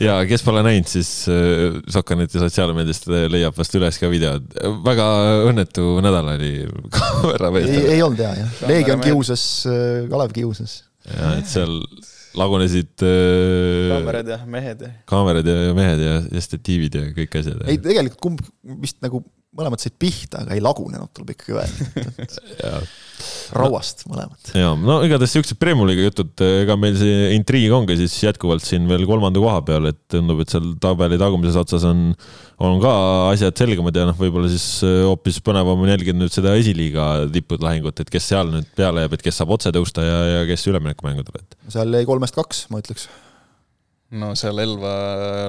ja 0.00 0.16
kes 0.28 0.44
pole 0.46 0.62
näinud, 0.66 0.88
siis 0.90 1.10
äh, 1.30 1.76
Sokaneti 1.92 2.40
sotsiaalmeediast 2.42 3.06
leiab 3.32 3.56
vast 3.58 3.76
üles 3.78 3.98
ka 4.00 4.10
videod. 4.12 4.48
väga 4.86 5.06
õnnetu 5.50 5.98
nädal 6.04 6.32
oli 6.34 6.54
kaamera 6.96 7.52
pealt. 7.54 7.76
ei, 7.76 8.00
olnud 8.02 8.24
hea 8.24 8.32
jah, 8.40 8.58
Leegion 8.70 9.04
kiusas, 9.04 9.46
äh, 9.70 10.02
Kalev 10.10 10.34
kiusas. 10.36 10.82
ja 11.10 11.36
et 11.38 11.50
seal 11.50 11.78
lagunesid 12.34 12.98
kaamerad 12.98 14.30
ja 14.32 14.40
mehed 14.50 14.82
kaamerad 15.06 15.46
ja, 15.46 15.56
ja 15.68 15.74
mehed 15.76 16.02
ja, 16.02 16.18
ja 16.34 16.42
statiivid 16.42 16.98
ja 16.98 17.06
kõik 17.14 17.38
asjad. 17.40 17.62
ei, 17.68 17.78
tegelikult 17.78 18.22
kumb 18.24 18.44
vist 18.82 18.98
nagu 19.04 19.22
mõlemad 19.54 19.82
said 19.82 19.94
pihta, 20.00 20.42
aga 20.42 20.56
ei 20.56 20.62
lagunenud, 20.64 21.12
tuleb 21.14 21.34
ikkagi 21.36 21.54
öelda 21.54 22.78
rauast 23.54 24.04
mõlemad. 24.10 24.52
ja 24.56 24.72
no 24.78 24.98
igatahes 25.06 25.34
siuksed 25.36 25.58
Premiumi 25.60 25.96
jutud, 25.98 26.32
ega 26.62 26.76
meil 26.80 26.96
see 26.98 27.32
intriig 27.36 27.72
ongi 27.74 27.96
siis 28.00 28.16
jätkuvalt 28.24 28.64
siin 28.66 28.88
veel 28.90 29.06
kolmanda 29.08 29.42
koha 29.42 29.60
peal, 29.66 29.90
et 29.90 30.00
tundub, 30.12 30.42
et 30.44 30.52
seal 30.52 30.72
tabeli 30.82 31.18
tagumises 31.20 31.58
otsas 31.60 31.86
on, 31.88 32.06
on 32.64 32.78
ka 32.82 32.94
asjad 33.32 33.64
selgemad 33.64 33.96
ja 33.96 34.08
noh, 34.10 34.18
võib-olla 34.18 34.50
siis 34.52 34.66
hoopis 34.84 35.40
põnevam 35.44 35.84
on 35.84 35.92
jälgida 35.92 36.18
nüüd 36.18 36.34
seda 36.34 36.56
esiliiga 36.60 37.28
tippude 37.34 37.66
lahingut, 37.66 38.00
et 38.02 38.12
kes 38.12 38.32
seal 38.32 38.50
nüüd 38.52 38.70
peale 38.78 39.04
jääb, 39.04 39.18
et 39.18 39.28
kes 39.28 39.42
saab 39.42 39.54
otse 39.56 39.74
tõusta 39.74 40.06
ja, 40.06 40.18
ja 40.38 40.48
kes 40.50 40.66
üleminekumängudele, 40.72 41.44
et. 41.44 41.60
seal 41.76 41.94
jäi 41.94 42.08
kolmest 42.08 42.36
kaks, 42.38 42.66
ma 42.72 42.82
ütleks 42.82 43.08
no 44.12 44.32
seal 44.38 44.58
Elva 44.62 44.92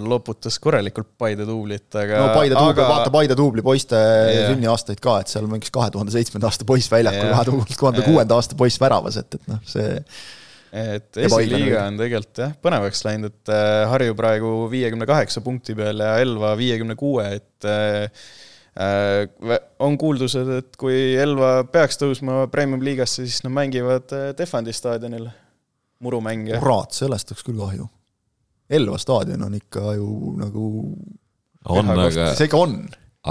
loputas 0.03 0.57
korralikult 0.61 1.11
Paide 1.19 1.45
duublit, 1.47 1.87
aga. 1.99 2.21
no 2.21 2.29
Paide 2.37 2.55
duubli 2.55 2.77
aga..., 2.77 2.87
vaata 2.89 3.11
Paide 3.13 3.37
duubli 3.37 3.65
poiste 3.65 3.99
yeah. 3.99 4.47
sünniaastaid 4.51 5.01
ka, 5.03 5.19
et 5.23 5.33
seal 5.33 5.49
mängis 5.51 5.73
kahe 5.73 5.91
tuhande 5.93 6.13
seitsmenda 6.15 6.49
aasta 6.49 6.67
poiss 6.67 6.89
väljakul 6.91 7.27
yeah., 7.27 7.43
kahe 7.43 7.75
tuhande 7.75 8.07
kuuenda 8.07 8.39
aasta 8.39 8.57
poiss 8.59 8.79
väravas, 8.81 9.19
et, 9.21 9.37
et 9.37 9.51
noh, 9.51 9.61
see. 9.69 9.99
et 10.85 11.21
esiliiga 11.27 11.85
on 11.89 11.99
tegelikult 12.01 12.43
jah, 12.45 12.57
põnevaks 12.65 13.05
läinud, 13.07 13.35
et 13.35 13.53
äh, 13.53 13.83
Harju 13.91 14.17
praegu 14.17 14.55
viiekümne 14.71 15.07
kaheksa 15.09 15.43
punkti 15.45 15.77
peal 15.77 16.03
ja 16.03 16.17
Elva 16.23 16.55
viiekümne 16.59 16.97
kuue, 16.99 17.27
et 17.37 17.69
äh, 17.69 18.25
äh, 18.79 19.57
on 19.83 19.99
kuuldused, 20.01 20.53
et 20.61 20.79
kui 20.79 20.99
Elva 21.21 21.57
peaks 21.69 22.01
tõusma 22.01 22.45
premium-liigasse, 22.53 23.27
siis 23.27 23.43
nad 23.45 23.53
mängivad 23.59 24.15
Tehvandi 24.39 24.73
staadionil 24.75 25.29
murumänge. 26.03 26.57
kurat, 26.63 26.97
sellest 26.97 27.31
oleks 27.31 27.45
küll 27.45 27.61
kahju 27.61 27.91
Elva 28.69 28.97
staadion 28.97 29.45
on 29.45 29.53
ikka 29.57 29.93
ju 29.97 30.07
nagu 30.39 30.69
on, 31.69 31.91
aga 31.91 32.31
see 32.37 32.49
ikka 32.49 32.61
on. 32.61 32.79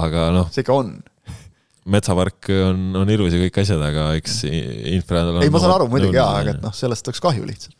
aga 0.04 0.28
noh. 0.34 0.52
see 0.54 0.64
ikka 0.64 0.76
on. 0.76 0.92
metsapark 1.90 2.50
on, 2.54 2.84
on 3.02 3.10
ilus 3.12 3.34
ja 3.34 3.40
kõik 3.42 3.58
asjad, 3.64 3.82
aga 3.84 4.12
eks 4.18 4.42
infra 4.48 5.24
ei, 5.42 5.50
ma 5.52 5.62
saan 5.62 5.74
aru 5.76 5.88
muidugi 5.92 6.16
jaa, 6.16 6.38
aga 6.40 6.54
et 6.56 6.62
noh, 6.64 6.74
sellest 6.74 7.10
oleks 7.10 7.22
kahju 7.24 7.48
lihtsalt. 7.48 7.76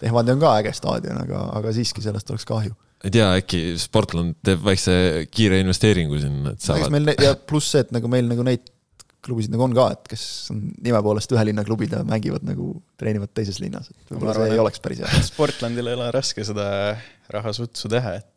Tehvandi 0.00 0.34
on 0.34 0.40
ka 0.42 0.56
äge 0.60 0.72
staadion, 0.76 1.20
aga, 1.22 1.46
aga 1.56 1.70
siiski 1.72 2.02
sellest 2.04 2.32
oleks 2.32 2.44
kahju. 2.48 2.74
ei 3.06 3.12
tea, 3.12 3.28
äkki 3.38 3.60
Sportland 3.80 4.40
teeb 4.44 4.64
väikse 4.66 4.96
kiire 5.30 5.60
investeeringu 5.62 6.18
sinna, 6.20 6.56
et 6.56 6.64
saavad. 6.64 7.12
ja 7.22 7.36
pluss 7.36 7.70
see, 7.76 7.84
et 7.86 7.92
nagu 7.94 8.10
meil 8.12 8.26
nagu 8.28 8.44
neid 8.46 8.66
klubisid 9.26 9.52
nagu 9.54 9.66
on 9.66 9.74
ka, 9.76 9.88
et 9.96 10.08
kes 10.14 10.22
on 10.54 10.62
nime 10.84 11.02
poolest 11.04 11.34
ühe 11.34 11.44
linna 11.48 11.64
klubid 11.66 11.92
ja 11.96 12.04
mängivad 12.06 12.46
nagu, 12.46 12.70
treenivad 13.00 13.32
teises 13.36 13.60
linnas, 13.62 13.90
et 13.92 14.14
võib-olla 14.14 14.36
see 14.38 14.54
ei 14.54 14.62
oleks 14.62 14.82
päris 14.84 15.02
hea. 15.02 15.20
Sportlandil 15.32 15.92
ei 15.92 15.98
ole 15.98 16.08
raske 16.14 16.46
seda 16.46 16.68
rahasutsu 17.32 17.90
teha, 17.92 18.16
et 18.22 18.32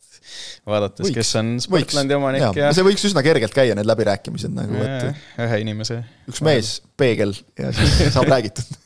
vaadates, 0.67 1.09
kes 1.15 1.33
on 1.39 1.55
Sportlandi 1.63 2.17
omanik 2.17 2.43
ja, 2.43 2.67
ja 2.67 2.71
see 2.75 2.85
võiks 2.85 3.05
üsna 3.07 3.23
kergelt 3.25 3.55
käia, 3.55 3.77
need 3.77 3.87
läbirääkimised 3.87 4.53
nagu, 4.53 4.77
et 4.83 5.41
ühe 5.45 5.61
inimese. 5.63 6.01
üks 6.29 6.43
mees, 6.45 6.75
peegel 6.99 7.33
ja 7.57 7.71
siis 7.75 8.11
saab 8.15 8.29
räägitud 8.29 8.77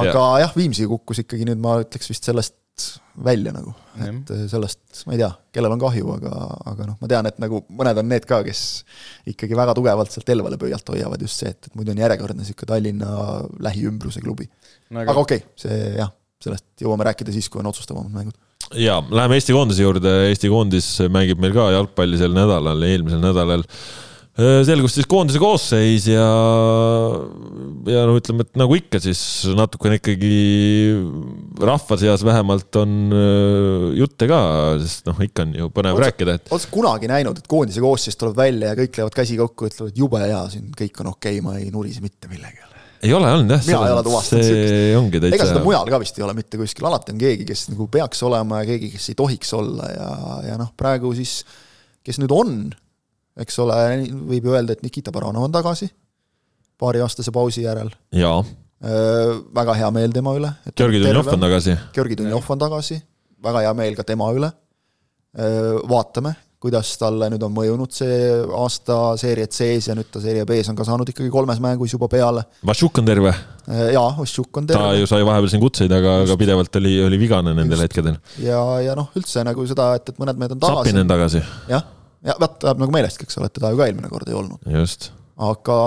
aga 0.00 0.10
ja. 0.10 0.44
jah, 0.44 0.54
Viimsi 0.56 0.86
kukkus 0.90 1.22
ikkagi 1.24 1.46
nüüd 1.48 1.60
ma 1.62 1.78
ütleks 1.84 2.10
vist 2.10 2.26
sellest 2.26 2.56
välja 3.24 3.52
nagu, 3.54 3.70
et 4.02 4.30
ja. 4.30 4.36
sellest 4.50 5.04
ma 5.06 5.14
ei 5.14 5.20
tea, 5.20 5.28
kellel 5.54 5.74
on 5.76 5.82
kahju, 5.82 6.08
aga, 6.16 6.32
aga 6.72 6.88
noh, 6.88 6.96
ma 6.98 7.10
tean, 7.10 7.28
et 7.30 7.36
nagu 7.42 7.60
mõned 7.70 8.00
on 8.02 8.08
need 8.10 8.26
ka, 8.26 8.40
kes 8.46 8.62
ikkagi 9.30 9.58
väga 9.58 9.76
tugevalt 9.78 10.10
sealt 10.10 10.32
Elvale 10.34 10.58
pöialt 10.60 10.90
hoiavad, 10.90 11.22
just 11.22 11.42
see, 11.42 11.52
et, 11.54 11.68
et 11.70 11.76
muidu 11.78 11.94
on 11.94 12.02
järjekordne 12.02 12.42
niisugune 12.42 12.72
Tallinna 12.72 13.10
lähiümbruse 13.68 14.24
klubi 14.24 14.48
no,. 14.48 15.04
aga, 15.04 15.12
aga 15.12 15.20
okei 15.22 15.44
okay,, 15.44 15.60
see 15.62 15.78
jah, 16.00 16.10
sellest 16.42 16.66
jõuame 16.82 17.06
rääkida 17.10 17.34
siis, 17.36 17.46
kui 17.52 17.62
on 17.62 17.70
otsustavamad 17.70 18.10
mängud. 18.14 18.34
ja 18.80 18.98
läheme 19.06 19.38
Eesti 19.38 19.54
koondise 19.54 19.86
juurde, 19.86 20.16
Eesti 20.32 20.50
koondis 20.50 20.90
mängib 21.14 21.42
meil 21.42 21.54
ka 21.54 21.70
jalgpalli 21.76 22.18
sel 22.18 22.34
nädalal, 22.34 22.82
eelmisel 22.90 23.22
nädalal 23.22 23.62
Äh, 23.62 24.12
selgus 24.34 24.96
siis 24.96 25.06
koondise 25.06 25.38
koosseis 25.38 26.08
ja, 26.10 26.24
ja 27.86 28.02
no 28.08 28.16
ütleme, 28.18 28.42
et 28.42 28.58
nagu 28.58 28.74
ikka, 28.74 28.98
siis 29.04 29.20
natukene 29.54 30.00
ikkagi 30.00 30.34
rahva 31.62 31.98
seas 32.00 32.24
vähemalt 32.26 32.80
on 32.82 33.14
jutte 33.94 34.26
ka, 34.30 34.40
sest 34.82 35.06
noh, 35.06 35.22
ikka 35.22 35.46
on 35.46 35.54
ju 35.60 35.70
põnev 35.76 35.94
Otsa, 35.94 36.08
rääkida, 36.08 36.36
et. 36.40 36.50
oled 36.50 36.66
sa 36.66 36.74
kunagi 36.74 37.10
näinud, 37.14 37.38
et 37.38 37.50
koondise 37.50 37.84
koosseis 37.84 38.18
tuleb 38.18 38.34
välja 38.42 38.74
ja 38.74 38.78
kõik 38.82 38.98
löövad 38.98 39.18
käsi 39.22 39.38
kokku, 39.38 39.70
ütlevad 39.70 40.02
jube 40.02 40.26
hea, 40.26 40.44
siin 40.50 40.70
kõik 40.82 41.02
on 41.04 41.14
okei 41.14 41.38
okay,, 41.38 41.46
ma 41.46 41.58
ei 41.62 41.70
nurise 41.70 42.02
mitte 42.02 42.30
millegi 42.32 42.58
üle? 42.58 42.72
ei 43.04 43.12
ole 43.14 43.30
olnud 43.30 43.54
jah. 43.54 43.66
mina 43.68 43.86
ei 43.86 43.94
ole 43.94 44.02
tuvastanud 44.02 44.46
sihukest. 44.48 45.26
Ega 45.36 45.46
seda 45.46 45.62
mujal 45.62 45.90
ka 45.92 46.00
vist 46.02 46.18
ei 46.18 46.24
ole 46.26 46.34
mitte 46.34 46.58
kuskil, 46.58 46.86
alati 46.88 47.14
on 47.14 47.20
keegi, 47.20 47.46
kes 47.48 47.68
nagu 47.70 47.86
peaks 47.92 48.22
olema 48.26 48.62
ja 48.62 48.72
keegi, 48.72 48.90
kes 48.96 49.12
ei 49.12 49.18
tohiks 49.18 49.52
olla 49.54 49.90
ja, 49.92 50.08
ja 50.50 50.56
noh, 50.58 50.72
praegu 50.78 51.12
siis, 51.14 51.42
kes 52.02 52.18
nüüd 52.22 52.34
on 52.34 52.64
eks 53.40 53.58
ole, 53.64 53.76
võib 54.30 54.48
ju 54.48 54.54
öelda, 54.54 54.76
et 54.76 54.82
Nikita 54.86 55.12
Baranov 55.14 55.48
on 55.48 55.54
tagasi 55.54 55.90
paariaastase 56.80 57.32
pausi 57.34 57.64
järel. 57.64 57.90
jaa. 58.12 58.44
väga 59.54 59.74
hea 59.78 59.90
meel 59.94 60.12
tema 60.12 60.34
üle. 60.36 60.50
Georgi 60.76 61.00
Dunjov 61.00 61.30
on 61.32 61.46
tagasi. 61.46 61.76
Georgi 61.94 62.18
Dunjov 62.20 62.50
on 62.52 62.64
tagasi, 62.66 62.98
väga 63.42 63.66
hea 63.66 63.76
meel 63.78 63.96
ka 63.98 64.04
tema 64.06 64.30
üle. 64.34 64.50
vaatame, 65.90 66.30
kuidas 66.62 66.92
talle 66.98 67.26
nüüd 67.32 67.42
on 67.42 67.50
mõjunud 67.52 67.90
see 67.92 68.18
aasta 68.54 68.98
seeriat 69.18 69.56
sees 69.56 69.88
ja 69.88 69.96
nüüd 69.98 70.12
ta 70.14 70.20
seeria 70.22 70.46
B-s 70.46 70.70
on 70.70 70.76
ka 70.78 70.86
saanud 70.86 71.10
ikkagi 71.10 71.32
kolmes 71.32 71.58
mängus 71.62 71.96
juba 71.96 72.08
peale. 72.12 72.44
Vašuk 72.66 73.00
on 73.02 73.08
terve? 73.08 73.32
jaa, 73.66 74.06
Vašuk 74.20 74.60
on 74.60 74.68
terve. 74.68 74.84
ta 74.84 75.00
ju 75.00 75.10
sai 75.10 75.26
vahepeal 75.26 75.50
siin 75.50 75.64
kutseid, 75.64 75.92
aga, 75.92 76.20
aga 76.26 76.38
pidevalt 76.38 76.78
oli, 76.82 76.94
oli 77.08 77.18
vigane 77.18 77.56
nendel 77.56 77.80
Just. 77.80 77.88
hetkedel. 77.88 78.20
ja, 78.44 78.62
ja 78.84 78.94
noh, 78.98 79.10
üldse 79.18 79.42
nagu 79.46 79.66
seda, 79.66 79.94
et, 79.98 80.14
et 80.14 80.22
mõned 80.22 80.38
mehed 80.38 80.56
on 80.56 80.62
tagasi. 80.68 80.90
Sapinen 80.92 81.10
tagasi. 81.10 81.42
jah 81.72 81.93
ja 82.24 82.36
vaat 82.40 82.64
läheb 82.64 82.80
nagu 82.82 82.94
meelestki, 82.94 83.28
eks 83.28 83.38
ole, 83.40 83.50
et 83.50 83.56
teda 83.58 83.72
ju 83.72 83.80
ka 83.80 83.88
eelmine 83.88 84.10
kord 84.12 84.30
ei 84.30 84.38
olnud. 84.38 84.72
just. 84.78 85.10
aga, 85.34 85.78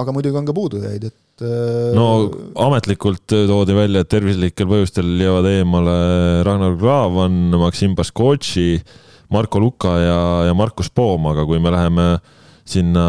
aga 0.00 0.16
muidugi 0.16 0.40
on 0.40 0.48
ka 0.48 0.56
puudujaid, 0.56 1.08
et 1.10 1.44
äh, 1.44 1.90
no 1.96 2.08
ametlikult 2.66 3.24
toodi 3.30 3.76
välja, 3.76 4.04
et 4.04 4.12
tervislikel 4.12 4.70
põhjustel 4.70 5.10
jäävad 5.20 5.50
eemale 5.50 5.98
Ragnar 6.46 6.78
Klavan, 6.80 7.42
Maksim 7.60 7.96
Baskotši, 7.98 8.68
Marko 9.34 9.60
Luka 9.62 9.96
ja, 9.98 10.20
ja 10.50 10.56
Markus 10.56 10.92
Poom, 10.94 11.30
aga 11.32 11.46
kui 11.48 11.60
me 11.62 11.72
läheme 11.74 12.08
sinna 12.64 13.04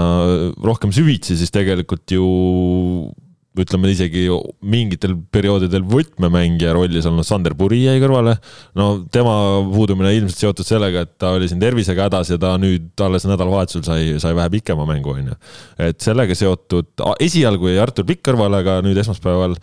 rohkem 0.64 0.92
süvitsi, 0.92 1.38
siis 1.40 1.54
tegelikult 1.54 2.12
ju 2.12 2.26
ütleme 3.62 3.92
isegi 3.94 4.26
mingitel 4.66 5.16
perioodidel 5.34 5.86
võtmemängija 5.88 6.74
rollis 6.76 7.08
olnud 7.10 7.28
Sander 7.28 7.56
Puri 7.58 7.84
jäi 7.86 8.02
kõrvale. 8.04 8.36
no 8.76 8.88
tema 9.12 9.36
puudumine 9.72 10.14
ilmselt 10.18 10.42
seotud 10.42 10.68
sellega, 10.68 11.06
et 11.06 11.16
ta 11.22 11.34
oli 11.38 11.50
siin 11.52 11.62
tervisega 11.64 12.10
hädas 12.10 12.34
ja 12.34 12.40
ta 12.42 12.56
nüüd 12.62 12.92
alles 13.06 13.28
nädalavahetusel 13.30 13.86
sai, 13.88 14.14
sai 14.22 14.36
vähe 14.38 14.52
pikema 14.58 14.88
mängu, 14.90 15.16
on 15.16 15.34
ju. 15.34 15.40
et 15.88 16.00
sellega 16.04 16.36
seotud, 16.38 16.92
esialgu 17.24 17.72
jäi 17.72 17.82
Artur 17.84 18.08
Pikk 18.08 18.26
kõrvale, 18.30 18.62
aga 18.64 18.80
nüüd 18.86 19.00
esmaspäeval 19.02 19.58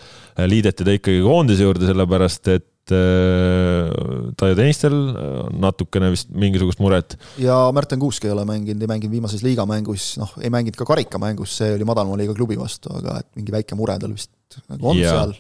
liideti 0.49 0.87
ta 0.87 0.97
ikkagi 0.97 1.23
koondise 1.25 1.67
juurde, 1.67 1.89
sellepärast 1.91 2.55
et 2.57 2.69
Äh, 2.97 4.33
Taio 4.39 4.57
Tõnistel 4.59 4.97
on 4.97 5.61
natukene 5.63 6.11
vist 6.13 6.31
mingisugust 6.35 6.83
muret. 6.83 7.17
ja 7.43 7.57
Märten 7.75 8.01
Kuusk 8.03 8.27
ei 8.27 8.35
ole 8.35 8.45
mänginud, 8.49 8.83
ei 8.83 8.91
mänginud 8.91 9.17
viimases 9.17 9.45
liigamängus, 9.47 10.13
noh, 10.23 10.37
ei 10.43 10.53
mänginud 10.53 10.79
ka 10.79 10.89
karikamängus, 10.89 11.57
see 11.61 11.73
oli 11.77 11.89
madalama 11.89 12.19
liiga 12.21 12.37
klubi 12.37 12.59
vastu, 12.61 12.93
aga 12.99 13.21
et 13.23 13.31
mingi 13.39 13.55
väike 13.55 13.79
mure 13.79 13.99
tal 14.03 14.15
vist 14.15 14.33
nagu 14.69 14.93
on 14.93 15.01
ja. 15.01 15.13
seal. 15.17 15.35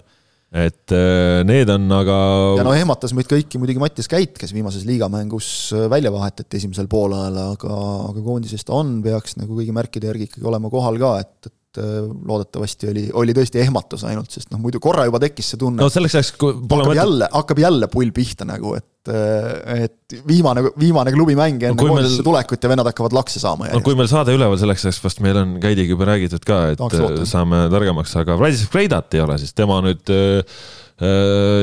et 0.62 0.92
äh, 0.96 1.40
need 1.48 1.70
on 1.72 1.86
aga. 1.96 2.18
ja 2.60 2.66
no 2.66 2.74
ehmatas 2.76 3.14
meid 3.16 3.30
kõiki 3.30 3.60
muidugi 3.60 3.82
Mattias 3.82 4.10
Käit, 4.12 4.36
kes 4.40 4.52
viimases 4.56 4.84
liigamängus 4.88 5.48
äh, 5.76 5.88
välja 5.92 6.12
vahetati 6.14 6.60
esimesel 6.60 6.90
poolajal, 6.92 7.40
aga, 7.54 7.80
aga 8.10 8.24
koondises 8.24 8.68
ta 8.68 8.76
on, 8.80 8.98
peaks 9.04 9.38
nagu 9.40 9.56
kõigi 9.56 9.74
märkide 9.76 10.12
järgi 10.12 10.30
ikkagi 10.30 10.48
olema 10.48 10.72
kohal 10.72 11.00
ka, 11.00 11.16
et, 11.24 11.50
et 11.50 11.56
et 11.72 11.80
äh, 11.80 12.04
loodetavasti 12.28 12.88
oli, 12.90 13.02
oli 13.16 13.34
tõesti 13.36 13.60
ehmatus 13.62 14.04
ainult, 14.08 14.28
sest 14.32 14.50
noh, 14.52 14.60
muidu 14.60 14.80
korra 14.82 15.06
juba 15.08 15.20
tekkis 15.22 15.52
see 15.52 15.60
tunne. 15.60 15.80
no 15.80 15.88
selleks 15.92 16.16
ajaks, 16.18 16.32
kui 16.40 16.56
pole 16.68 16.84
hakkab 16.84 16.98
jälle, 16.98 17.28
hakkab 17.32 17.62
jälle 17.62 17.88
pull 17.92 18.12
pihta 18.12 18.44
nagu, 18.48 18.74
et, 18.76 19.08
äh, 19.08 19.86
et 19.86 20.16
viimane, 20.28 20.66
viimane 20.78 21.14
klubimäng 21.14 21.62
enne 21.62 21.72
no, 21.76 21.80
koondisse 21.80 22.20
meil... 22.20 22.26
tulekut 22.28 22.66
ja 22.66 22.72
vennad 22.74 22.90
hakkavad 22.92 23.16
lakse 23.16 23.40
saama. 23.40 23.70
no 23.72 23.80
kui 23.86 23.96
meil 23.96 24.10
saade 24.12 24.34
üleval 24.36 24.60
selleks 24.60 24.84
ajaks, 24.84 25.00
vast 25.06 25.24
meil 25.24 25.40
on 25.40 25.56
Käidiga 25.62 25.96
juba 25.96 26.10
räägitud 26.12 26.44
ka, 26.44 26.60
et 26.74 26.82
Tahaks 26.82 27.24
äh, 27.24 27.26
saame 27.32 27.64
targemaks, 27.72 28.14
aga 28.20 28.36
Vladislav 28.40 28.72
Kreidat 28.76 29.16
ei 29.16 29.24
ole, 29.24 29.40
siis 29.40 29.56
tema 29.56 29.80
nüüd 29.86 30.12
äh, 30.12 30.44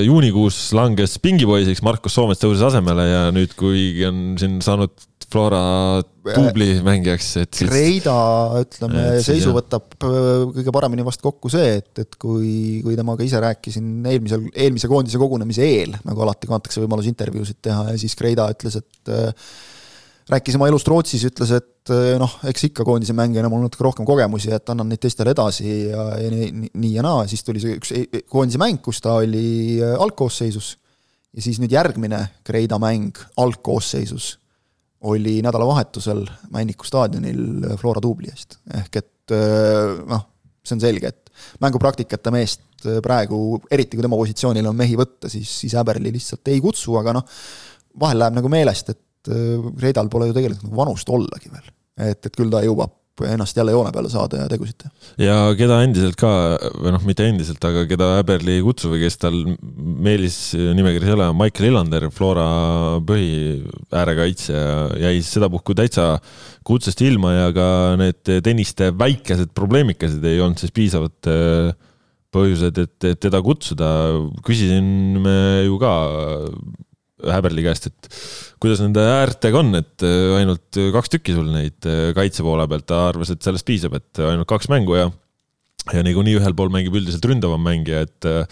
juunikuus 0.04 0.58
langes 0.76 1.20
pingipoisiks, 1.22 1.84
Markus 1.86 2.18
Soomets 2.18 2.42
tõusis 2.42 2.66
asemele 2.66 3.06
ja 3.06 3.22
nüüd, 3.36 3.54
kui 3.60 3.92
on 4.10 4.34
siin 4.42 4.58
saanud 4.66 4.98
Flora 5.30 6.02
duubli 6.26 6.68
mängijaks, 6.86 7.28
et 7.44 7.58
siis. 7.58 7.70
Reida, 7.72 8.14
ütleme, 8.64 9.04
seisu 9.24 9.54
võtab 9.54 9.94
äh, 10.06 10.46
kõige 10.56 10.74
paremini 10.74 11.06
vast 11.06 11.22
kokku 11.24 11.52
see, 11.54 11.76
et, 11.80 11.92
et 12.02 12.18
kui, 12.20 12.82
kui 12.86 12.98
temaga 12.98 13.26
ise 13.26 13.42
rääkisin 13.44 14.08
eelmisel, 14.10 14.48
eelmise 14.54 14.90
koondise 14.92 15.22
kogunemise 15.22 15.66
eel, 15.66 15.94
nagu 16.06 16.26
alati 16.26 16.50
kui 16.50 16.58
antakse 16.58 16.82
võimalus 16.82 17.10
intervjuusid 17.12 17.60
teha 17.70 17.92
ja 17.92 18.00
siis 18.02 18.18
Reida 18.26 18.50
ütles, 18.56 18.80
et 18.82 19.14
äh, 19.14 19.54
rääkis 20.34 20.58
oma 20.58 20.70
elust 20.70 20.90
Rootsis, 20.90 21.28
ütles, 21.30 21.54
et 21.58 21.94
noh, 22.22 22.36
eks 22.50 22.68
ikka 22.70 22.86
koondise 22.86 23.16
mängijana 23.18 23.50
mul 23.50 23.64
natuke 23.66 23.86
rohkem 23.86 24.10
kogemusi, 24.10 24.52
et 24.54 24.74
annan 24.74 24.92
neid 24.92 25.02
teistele 25.02 25.34
edasi 25.34 25.70
ja, 25.90 26.10
ja 26.22 26.34
nii, 26.34 26.74
nii 26.74 26.94
ja 26.98 27.06
naa, 27.06 27.24
siis 27.30 27.46
tuli 27.46 27.62
see 27.64 27.78
üks 27.80 27.94
e-, 27.98 28.06
e-, 28.10 28.26
koondise 28.30 28.62
mäng, 28.62 28.82
kus 28.86 29.02
ta 29.06 29.20
oli 29.22 29.80
algkoosseisus. 29.82 30.76
Ja 31.38 31.44
siis 31.46 31.60
nüüd 31.62 31.74
järgmine 31.74 32.24
Kreida 32.46 32.80
mäng 32.82 33.18
algkoosseisus 33.38 34.40
oli 35.08 35.38
nädalavahetusel 35.46 36.26
Männiku 36.52 36.88
staadionil 36.88 37.76
Flora 37.80 38.02
duubli 38.04 38.32
eest, 38.32 38.58
ehk 38.76 39.00
et 39.00 39.34
noh, 40.10 40.26
see 40.66 40.76
on 40.76 40.82
selge, 40.84 41.12
et 41.14 41.30
mängupraktikata 41.64 42.34
meest 42.36 42.88
praegu, 43.04 43.60
eriti 43.72 43.96
kui 43.96 44.04
tema 44.04 44.20
positsioonil 44.20 44.68
on 44.68 44.76
mehi 44.76 44.98
võtta, 45.00 45.32
siis, 45.32 45.52
siis 45.64 45.76
Äberli 45.80 46.12
lihtsalt 46.16 46.52
ei 46.52 46.60
kutsu, 46.64 46.98
aga 47.00 47.16
noh, 47.16 47.40
vahel 48.00 48.20
läheb 48.24 48.40
nagu 48.40 48.52
meelest, 48.52 48.92
et 48.96 49.06
Kreidal 49.80 50.08
pole 50.12 50.30
ju 50.30 50.36
tegelikult 50.36 50.68
nagu 50.68 50.80
vanust 50.80 51.10
ollagi 51.12 51.52
veel. 51.52 51.72
et, 52.00 52.26
et 52.26 52.36
küll 52.36 52.52
ta 52.52 52.64
jõuab 52.64 52.99
ennast 53.28 53.58
jälle 53.58 53.74
joone 53.76 53.92
peale 53.96 54.12
saada 54.12 54.44
ja 54.44 54.50
tegusid 54.52 54.78
teha. 54.84 54.92
ja 55.26 55.38
keda 55.60 55.82
endiselt 55.86 56.18
ka, 56.20 56.32
või 56.78 56.94
noh, 56.96 57.04
mitte 57.08 57.28
endiselt, 57.28 57.64
aga 57.70 57.86
keda 57.90 58.12
Äberli 58.22 58.58
ei 58.58 58.64
kutsu 58.66 58.94
või 58.94 59.04
kes 59.04 59.20
tal 59.22 59.38
meelis 59.60 60.40
nimekirjas 60.56 61.12
ei 61.12 61.18
ole, 61.18 61.30
Michael 61.42 61.70
Illander, 61.72 62.08
Flora 62.16 62.48
põhiäärekaitsja, 63.10 64.64
jäi 65.04 65.20
sedapuhku 65.26 65.76
täitsa 65.78 66.16
kutsest 66.68 67.02
ilma 67.06 67.34
ja 67.36 67.52
ka 67.56 67.68
need 68.00 68.34
tenniste 68.46 68.92
väikesed 68.98 69.54
probleemikesed 69.58 70.26
ei 70.30 70.42
olnud 70.44 70.62
siis 70.62 70.76
piisavad 70.76 71.32
äh, 71.32 71.72
põhjused, 72.36 72.78
et, 72.84 73.08
teda 73.22 73.42
kutsuda. 73.46 73.90
küsisin 74.46 75.18
me 75.24 75.38
ju 75.66 75.80
ka 75.82 75.94
Häberli 77.20 77.64
käest, 77.66 77.90
et 77.90 78.20
kuidas 78.64 78.82
nende 78.84 79.04
äärtega 79.04 79.62
on, 79.62 79.74
et 79.80 80.06
äh, 80.06 80.36
ainult 80.40 80.80
kaks 80.96 81.16
tükki 81.16 81.36
sul 81.36 81.50
neid 81.54 81.88
äh, 81.88 82.12
kaitse 82.18 82.46
poole 82.46 82.68
pealt, 82.72 82.88
ta 82.90 83.08
arvas, 83.10 83.32
et 83.34 83.44
sellest 83.46 83.68
piisab, 83.68 83.98
et 84.00 84.22
ainult 84.24 84.50
kaks 84.50 84.70
mängu 84.72 84.98
ja 85.00 85.10
ja 85.90 86.04
niikuinii 86.06 86.38
ühel 86.38 86.54
pool 86.58 86.72
mängib 86.74 86.96
üldiselt 87.00 87.26
ründavam 87.26 87.62
mängija, 87.66 88.04
et 88.08 88.28
äh, 88.30 88.44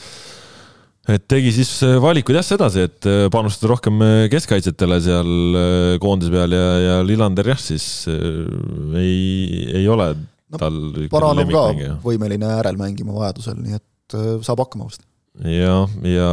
et 1.15 1.23
tegi 1.31 1.53
siis 1.55 1.69
valikuid 2.03 2.35
jah 2.35 2.43
sedasi, 2.43 2.87
et 2.89 3.05
panustada 3.31 3.69
rohkem 3.71 4.01
keskkaitsetele 4.27 4.97
seal 5.05 5.59
koondise 6.03 6.33
peal 6.33 6.51
ja, 6.51 6.65
ja 6.83 6.97
Lillander 7.07 7.47
jah, 7.53 7.61
siis 7.63 7.85
ei, 8.11 9.69
ei 9.79 9.85
ole 9.87 10.09
no, 10.17 10.59
tal 10.59 10.81
Baranov 11.13 11.53
ka 11.53 11.93
võimeline 12.03 12.49
äärel 12.57 12.75
mängima 12.81 13.15
vajadusel, 13.15 13.55
nii 13.55 13.79
et 13.79 14.17
saab 14.43 14.65
hakkama 14.65 14.89
vast. 14.89 15.07
jah, 15.47 15.95
ja 16.03 16.27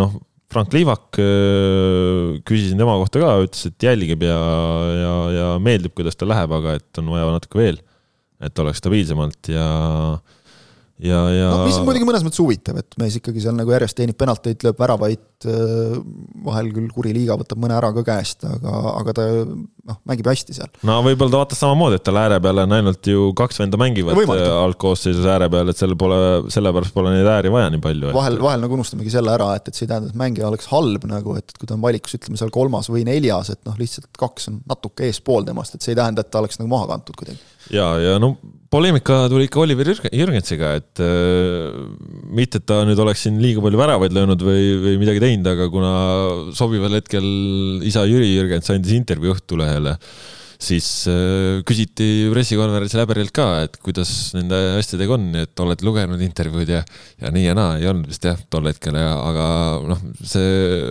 noh, 0.00 0.16
Frank 0.56 0.72
Liivak, 0.72 1.18
äh, 1.20 2.38
küsisin 2.48 2.80
tema 2.80 2.94
kohta 2.96 3.20
ka, 3.20 3.34
ütles, 3.44 3.66
et 3.68 3.84
jälgib 3.84 4.22
ja, 4.24 4.38
ja, 4.96 5.12
ja 5.34 5.48
meeldib, 5.60 5.92
kuidas 5.98 6.16
tal 6.16 6.30
läheb, 6.32 6.54
aga 6.56 6.78
et 6.78 7.00
on 7.02 7.10
vaja 7.12 7.28
natuke 7.34 7.60
veel, 7.60 7.82
et 8.40 8.64
oleks 8.64 8.80
stabiilsemalt 8.80 9.50
ja 9.52 9.66
ja, 11.02 11.18
ja 11.32 11.48
no 11.52 11.64
mis 11.66 11.76
on 11.76 11.84
muidugi 11.84 12.06
mõnes 12.08 12.24
mõttes 12.24 12.40
huvitav, 12.40 12.78
et 12.80 12.96
mees 13.00 13.18
ikkagi 13.18 13.42
seal 13.44 13.56
nagu 13.56 13.72
järjest 13.72 13.96
teenib 13.98 14.16
penalteid, 14.20 14.62
lööb 14.64 14.78
väravaid, 14.80 15.24
äh, 15.44 15.96
vahel 16.46 16.70
küll 16.72 16.88
kuri 16.94 17.12
liiga 17.16 17.36
võtab 17.36 17.60
mõne 17.60 17.76
ära 17.76 17.90
ka 17.96 18.04
käest, 18.06 18.46
aga, 18.48 18.76
aga 18.94 19.14
ta 19.18 19.26
noh, 19.44 19.98
mängib 20.08 20.30
hästi 20.30 20.56
seal. 20.56 20.70
no 20.86 20.98
võib-olla 21.04 21.34
ta 21.34 21.42
vaatas 21.42 21.60
samamoodi, 21.62 21.98
et 22.00 22.06
tal 22.06 22.20
ääre 22.20 22.38
peal 22.44 22.62
on 22.64 22.76
ainult 22.78 23.10
ju 23.12 23.28
kaks 23.36 23.60
venda 23.60 23.80
mängivad 23.80 24.22
äh, 24.24 24.44
algkoosseisus 24.62 25.28
ääre 25.34 25.50
peal, 25.52 25.72
et 25.72 25.80
seal 25.80 25.92
pole, 26.00 26.20
sellepärast 26.54 26.96
pole 26.96 27.12
neid 27.12 27.28
ääri 27.30 27.52
vaja 27.52 27.72
nii 27.74 27.82
palju. 27.84 28.14
vahel, 28.16 28.40
vahel 28.46 28.64
nagu 28.64 28.78
unustamegi 28.78 29.12
selle 29.12 29.34
ära, 29.36 29.50
et, 29.60 29.68
et 29.68 29.76
see 29.76 29.84
ei 29.84 29.92
tähenda, 29.92 30.12
et 30.14 30.20
mängija 30.22 30.48
oleks 30.48 30.70
halb 30.72 31.04
nagu, 31.10 31.36
et 31.36 31.52
kui 31.58 31.68
ta 31.68 31.76
on 31.76 31.84
valikus, 31.84 32.16
ütleme 32.16 32.40
seal 32.40 32.54
kolmas 32.54 32.88
või 32.92 33.04
neljas, 33.08 33.52
et 33.52 33.60
noh, 33.68 33.76
lihtsalt 33.76 34.08
kaks 34.16 34.48
on 34.52 34.62
natuke 34.70 35.10
eespool 35.10 35.44
temast, 35.44 35.76
et 35.76 35.84
see 35.84 35.92
ei 35.92 36.00
tähenda, 36.00 36.24
et 36.24 36.32
ta 36.32 36.40
oleks 36.40 36.60
nagu 36.62 36.72
maha 36.72 36.88
kantud 36.94 37.20
kuidagi. 37.20 37.42
Ja, 37.74 37.88
ja 38.02 38.20
no 38.22 38.34
poleemika 38.72 39.26
tuli 39.30 39.46
ikka 39.46 39.60
Oliver 39.62 39.88
Jürgensiga, 39.88 40.74
et 40.80 41.02
äh, 41.02 41.74
mitte, 42.34 42.60
et 42.60 42.66
ta 42.68 42.82
nüüd 42.86 43.00
oleks 43.02 43.26
siin 43.26 43.38
liiga 43.42 43.62
palju 43.64 43.80
väravaid 43.80 44.14
löönud 44.16 44.42
või, 44.44 44.64
või 44.82 44.96
midagi 45.00 45.22
teinud, 45.22 45.50
aga 45.52 45.68
kuna 45.72 45.92
sobival 46.56 46.98
hetkel 46.98 47.26
isa 47.86 48.06
Jüri 48.08 48.32
Jürgens 48.34 48.72
andis 48.74 48.96
intervjuu 48.96 49.36
Õhtulehele, 49.36 49.96
siis 50.62 50.88
äh, 51.12 51.62
küsiti 51.68 52.28
pressikonverentsil 52.32 53.04
Äberilt 53.04 53.34
ka, 53.36 53.48
et 53.66 53.76
kuidas 53.84 54.12
nende 54.36 54.58
asjadega 54.80 55.18
on, 55.18 55.28
et 55.44 55.64
olete 55.64 55.86
lugenud 55.86 56.22
intervjuud 56.26 56.72
ja, 56.76 56.82
ja 57.22 57.34
nii 57.34 57.50
ja 57.50 57.58
naa, 57.58 57.76
ei 57.80 57.90
olnud 57.92 58.08
vist 58.10 58.26
jah, 58.26 58.40
tol 58.50 58.66
hetkel 58.70 58.98
ja, 58.98 59.12
aga 59.20 59.46
noh, 59.92 60.02
see 60.24 60.90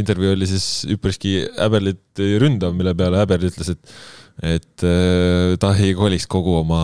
intervjuu 0.00 0.36
oli 0.36 0.46
siis 0.46 0.86
üpriski 0.94 1.40
Äberlit 1.58 2.20
ründav, 2.40 2.76
mille 2.78 2.94
peale 2.94 3.18
Äberl 3.24 3.48
ütles, 3.50 3.72
et 3.74 3.94
et 4.40 4.84
äh, 4.86 5.56
ta 5.60 5.74
ei 5.76 5.92
koliks 5.96 6.26
kogu 6.30 6.60
oma 6.62 6.82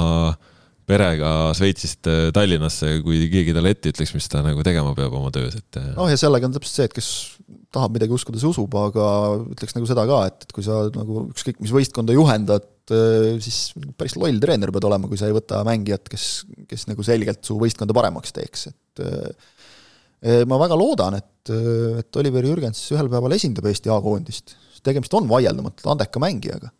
perega 0.86 1.50
Šveitsist 1.56 2.06
äh, 2.10 2.28
Tallinnasse, 2.34 3.00
kui 3.04 3.24
keegi 3.32 3.54
talle 3.56 3.72
ette 3.74 3.90
ütleks, 3.90 4.12
mis 4.14 4.28
ta 4.30 4.42
nagu 4.44 4.62
tegema 4.66 4.92
peab 4.96 5.16
oma 5.18 5.32
töös, 5.34 5.56
et. 5.58 5.80
Äh. 5.80 5.94
noh, 5.96 6.10
ja 6.12 6.18
sellega 6.20 6.48
on 6.48 6.54
täpselt 6.54 6.76
see, 6.76 6.86
et 6.90 6.94
kes 6.94 7.08
tahab 7.74 7.96
midagi 7.96 8.14
uskuda, 8.14 8.40
see 8.40 8.50
usub, 8.52 8.76
aga 8.78 9.08
ütleks 9.56 9.74
nagu 9.76 9.88
seda 9.88 10.06
ka, 10.08 10.20
et, 10.30 10.46
et 10.46 10.54
kui 10.54 10.64
sa 10.66 10.84
nagu 10.94 11.26
ükskõik 11.32 11.58
mis 11.64 11.74
võistkonda 11.74 12.14
juhendad, 12.16 12.68
siis 13.42 13.58
päris 13.98 14.14
loll 14.14 14.38
treener 14.38 14.70
pead 14.70 14.86
olema, 14.86 15.10
kui 15.10 15.18
sa 15.18 15.26
ei 15.26 15.34
võta 15.34 15.58
mängijat, 15.66 16.06
kes, 16.06 16.26
kes 16.70 16.86
nagu 16.86 17.02
selgelt 17.06 17.42
su 17.44 17.56
võistkonda 17.58 17.96
paremaks 17.96 18.30
teeks, 18.36 18.68
et 18.70 20.46
ma 20.46 20.58
väga 20.62 20.78
loodan, 20.78 21.18
et, 21.18 21.50
et 21.98 22.18
Oliver 22.22 22.46
Jürgens 22.46 22.78
ühel 22.94 23.10
päeval 23.10 23.34
esindab 23.34 23.66
Eesti 23.66 23.90
A-koondist, 23.90 24.54
tegemist 24.86 25.18
on 25.18 25.26
vaieldamatult 25.28 25.90
andeka 25.96 26.22
mängijaga 26.22 26.70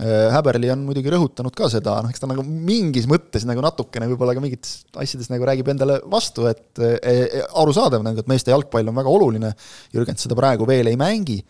Häberli 0.00 0.70
on 0.72 0.84
muidugi 0.86 1.12
rõhutanud 1.12 1.52
ka 1.56 1.68
seda, 1.72 1.98
noh, 2.00 2.08
eks 2.12 2.22
ta 2.22 2.28
nagu 2.30 2.44
mingis 2.44 3.04
mõttes 3.10 3.44
nagu 3.48 3.60
natukene 3.64 4.08
võib-olla 4.08 4.32
ka 4.36 4.40
mingites 4.40 4.86
asjades 4.96 5.28
nagu 5.32 5.44
räägib 5.44 5.68
endale 5.72 5.98
vastu, 6.08 6.46
et 6.48 6.80
e, 6.80 6.94
e, 6.96 7.42
arusaadav 7.60 8.04
nagu, 8.06 8.22
et 8.22 8.30
meeste 8.30 8.54
jalgpall 8.54 8.88
on 8.88 8.96
väga 8.96 9.12
oluline, 9.12 9.54
Jürgens 9.92 10.24
seda 10.24 10.38
praegu 10.38 10.68
veel 10.68 10.88
ei 10.88 11.00
mängi 11.00 11.40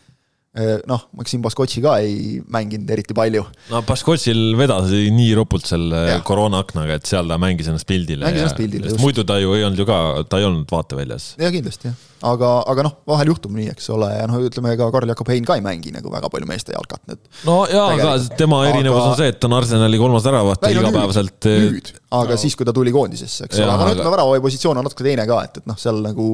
Äh, 0.50 0.80
noh, 0.90 1.04
Maksim 1.14 1.44
Baskotši 1.44 1.78
ka 1.84 1.92
ei 2.02 2.40
mänginud 2.50 2.88
eriti 2.90 3.14
palju. 3.14 3.44
no 3.70 3.82
Baskotšil 3.86 4.56
vedas 4.58 4.88
nii 4.90 5.28
ropult 5.38 5.68
selle 5.68 6.16
koroonaaknaga, 6.26 6.96
et 6.98 7.06
seal 7.06 7.30
ta 7.30 7.36
mängis 7.38 7.68
ennast 7.70 7.86
pildile. 7.86 8.26
mängis 8.26 8.42
ennast 8.42 8.58
pildile, 8.58 8.88
just. 8.90 8.98
muidu 8.98 9.22
ta 9.22 9.36
ju 9.38 9.54
ei 9.54 9.62
olnud 9.62 9.78
ju 9.78 9.86
ka, 9.86 9.98
ta 10.26 10.40
ei 10.42 10.48
olnud 10.48 10.66
vaateväljas. 10.74 11.36
jah, 11.38 11.54
kindlasti 11.54 11.86
jah, 11.92 11.94
aga, 12.26 12.50
aga 12.70 12.84
noh, 12.86 12.94
vahel 13.08 13.30
juhtub 13.32 13.54
nii, 13.56 13.70
eks 13.72 13.90
ole, 13.94 14.08
ja 14.12 14.26
noh, 14.28 14.40
ütleme 14.44 14.72
ka 14.78 14.90
Karl-Jakob 14.94 15.30
Hein 15.32 15.46
ka 15.48 15.56
ei 15.58 15.64
mängi 15.64 15.92
nagu 15.94 16.12
väga 16.12 16.30
palju 16.32 16.48
meeste 16.48 16.74
jalkat, 16.74 17.02
et. 17.14 17.20
no 17.48 17.62
jaa, 17.70 17.86
aga 17.96 18.14
tema 18.38 18.62
erinevus 18.68 19.00
aga... 19.00 19.12
on 19.12 19.18
see, 19.20 19.32
et 19.32 19.48
on 19.48 19.56
Arsenali 19.56 20.00
kolmas 20.00 20.26
väravat 20.28 20.68
igapäevaselt. 20.70 21.48
nüüd, 21.48 21.92
aga 22.20 22.36
no. 22.36 22.40
siis, 22.44 22.56
kui 22.58 22.68
ta 22.68 22.74
tuli 22.76 22.94
koondisesse, 22.94 23.48
eks 23.48 23.62
ole, 23.62 23.70
aga 23.72 23.88
no 23.88 23.96
ütleme, 23.96 24.14
väravahoi 24.16 24.44
positsioon 24.44 24.82
on 24.82 24.88
natuke 24.88 25.06
teine 25.06 25.26
ka, 25.30 25.42
et, 25.48 25.60
et 25.62 25.70
noh, 25.70 25.78
seal 25.80 26.02
nagu 26.04 26.30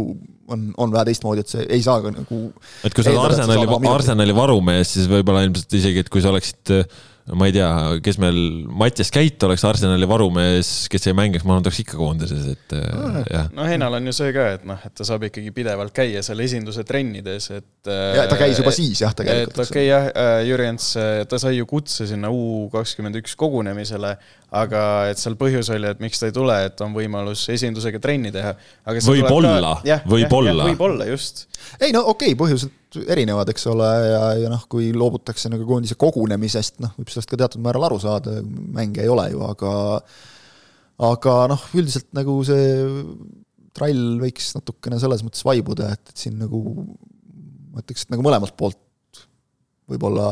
on, 0.53 0.70
on 0.82 0.95
vähe 0.95 1.09
teistmoodi, 1.11 1.47
et 1.47 1.55
see 1.55 1.66
ei 1.78 1.84
saa 1.87 2.01
ka 2.05 2.14
nagu. 2.14 2.41
et 2.87 2.95
kui 2.95 3.07
sa 3.07 3.12
oled 3.14 3.24
Arsenali, 3.30 3.93
Arsenali 3.93 4.37
varumees, 4.37 4.97
siis 4.99 5.11
võib-olla 5.11 5.47
ilmselt 5.47 5.78
isegi, 5.78 6.07
et 6.07 6.12
kui 6.12 6.24
sa 6.24 6.34
oleksid 6.34 6.78
ma 7.35 7.49
ei 7.49 7.55
tea, 7.57 7.68
kes 8.05 8.20
meil, 8.22 8.37
Mattias 8.70 9.11
Käit 9.14 9.43
oleks 9.43 9.64
Arsenali 9.66 10.07
varumees, 10.07 10.70
kes 10.93 11.09
ei 11.11 11.16
mängiks, 11.16 11.43
ma 11.47 11.57
arvan, 11.57 11.64
ta 11.64 11.70
oleks 11.72 11.81
ikka 11.83 11.99
koondises, 11.99 12.45
et 12.53 12.74
äh, 12.79 13.16
jah. 13.33 13.49
no 13.57 13.66
Heinal 13.66 13.99
on 13.99 14.07
ju 14.07 14.14
see 14.14 14.31
ka, 14.37 14.45
et 14.55 14.66
noh, 14.68 14.79
et 14.87 14.95
ta 14.95 15.07
saab 15.09 15.27
ikkagi 15.27 15.51
pidevalt 15.57 15.95
käia 15.97 16.22
seal 16.27 16.45
esinduse 16.45 16.87
trennides, 16.87 17.51
et. 17.57 17.91
ja 17.91 18.29
ta 18.31 18.39
käis 18.39 18.61
juba 18.62 18.74
siis 18.74 19.03
jah, 19.03 19.14
tegelikult. 19.16 19.59
et 19.59 19.62
okei 19.64 19.89
okay, 19.89 19.91
jah, 19.91 20.09
äh, 20.12 20.39
Jürjens, 20.47 20.93
ta 21.27 21.41
sai 21.43 21.57
ju 21.59 21.66
kutse 21.70 22.07
sinna 22.07 22.31
U 22.31 22.68
kakskümmend 22.72 23.18
üks 23.18 23.35
kogunemisele, 23.41 24.14
aga 24.63 24.83
et 25.11 25.21
seal 25.21 25.37
põhjus 25.39 25.71
oli, 25.75 25.91
et 25.93 26.03
miks 26.03 26.21
ta 26.21 26.31
ei 26.31 26.35
tule, 26.35 26.57
et 26.69 26.81
on 26.85 26.95
võimalus 26.97 27.47
esindusega 27.53 28.01
trenni 28.03 28.33
teha. 28.35 28.55
võib-olla, 28.87 29.77
võib-olla. 30.09 30.69
võib-olla, 30.71 31.09
just. 31.11 31.47
ei 31.81 31.95
no 31.97 32.05
okei 32.13 32.35
okay,, 32.35 32.41
põhjused 32.41 33.03
erinevad, 33.13 33.51
eks 33.53 33.67
ole, 33.73 33.89
ja, 34.09 34.23
ja 34.41 34.53
noh, 34.53 34.63
kui 34.73 34.89
loobutakse 34.97 35.51
nagu 35.53 35.67
koondise 35.69 35.99
kogunemisest, 36.01 36.81
noh, 36.85 36.95
võib 36.97 37.13
sellest 37.13 37.33
ka 37.33 37.41
teatud 37.43 37.65
määral 37.65 37.89
aru 37.91 38.01
saada, 38.03 38.39
mänge 38.77 39.05
ei 39.05 39.13
ole 39.13 39.29
ju, 39.35 39.43
aga 39.47 39.75
aga 41.11 41.35
noh, 41.53 41.67
üldiselt 41.77 42.09
nagu 42.17 42.39
see 42.47 42.71
trall 43.77 44.17
võiks 44.23 44.55
natukene 44.57 44.99
selles 45.03 45.25
mõttes 45.27 45.45
vaibuda, 45.45 45.91
et, 45.93 46.13
et 46.15 46.25
siin 46.25 46.39
nagu 46.41 46.63
ma 47.77 47.83
ütleks, 47.83 48.07
et 48.07 48.15
nagu 48.15 48.25
mõlemalt 48.25 48.57
poolt 48.57 48.81
võib-olla 49.91 50.29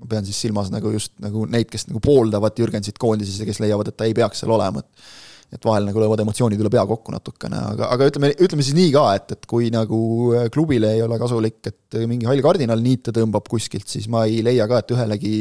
ma 0.00 0.10
pean 0.14 0.26
siis 0.26 0.38
silmas 0.46 0.70
nagu 0.72 0.92
just 0.94 1.12
nagu 1.22 1.46
neid, 1.50 1.68
kes 1.70 1.88
nagu 1.90 2.00
pooldavad 2.04 2.56
Jürgensit 2.58 3.00
koondises 3.00 3.40
ja 3.40 3.48
kes 3.48 3.60
leiavad, 3.62 3.90
et 3.90 3.98
ta 3.98 4.08
ei 4.08 4.16
peaks 4.16 4.44
seal 4.44 4.54
olema, 4.56 4.84
et 4.84 5.10
et 5.50 5.64
vahel 5.66 5.82
nagu 5.82 5.98
löövad 5.98 6.20
emotsioonid 6.22 6.60
üle 6.62 6.70
pea 6.70 6.84
kokku 6.86 7.10
natukene, 7.10 7.58
aga, 7.72 7.88
aga 7.90 8.06
ütleme, 8.06 8.28
ütleme 8.38 8.62
siis 8.62 8.76
nii 8.76 8.92
ka, 8.94 9.02
et, 9.18 9.32
et 9.34 9.48
kui 9.50 9.66
nagu 9.74 9.98
äh, 10.38 10.44
klubile 10.54 10.92
ei 10.94 11.02
ole 11.02 11.18
kasulik, 11.18 11.58
et 11.66 11.98
mingi 12.06 12.28
hall 12.28 12.42
kardinal 12.44 12.78
niite 12.84 13.10
tõmbab 13.16 13.50
kuskilt, 13.50 13.88
siis 13.90 14.06
ma 14.12 14.22
ei 14.30 14.44
leia 14.46 14.68
ka, 14.70 14.78
et 14.78 14.94
ühelegi 14.94 15.34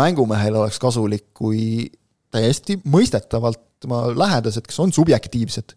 mängumehele 0.00 0.58
oleks 0.64 0.80
kasulik, 0.82 1.28
kui 1.36 1.86
täiesti 2.34 2.80
mõistetavalt 2.90 3.62
tema 3.82 4.02
lähedased, 4.10 4.66
kes 4.66 4.82
on 4.82 4.90
subjektiivsed 4.94 5.76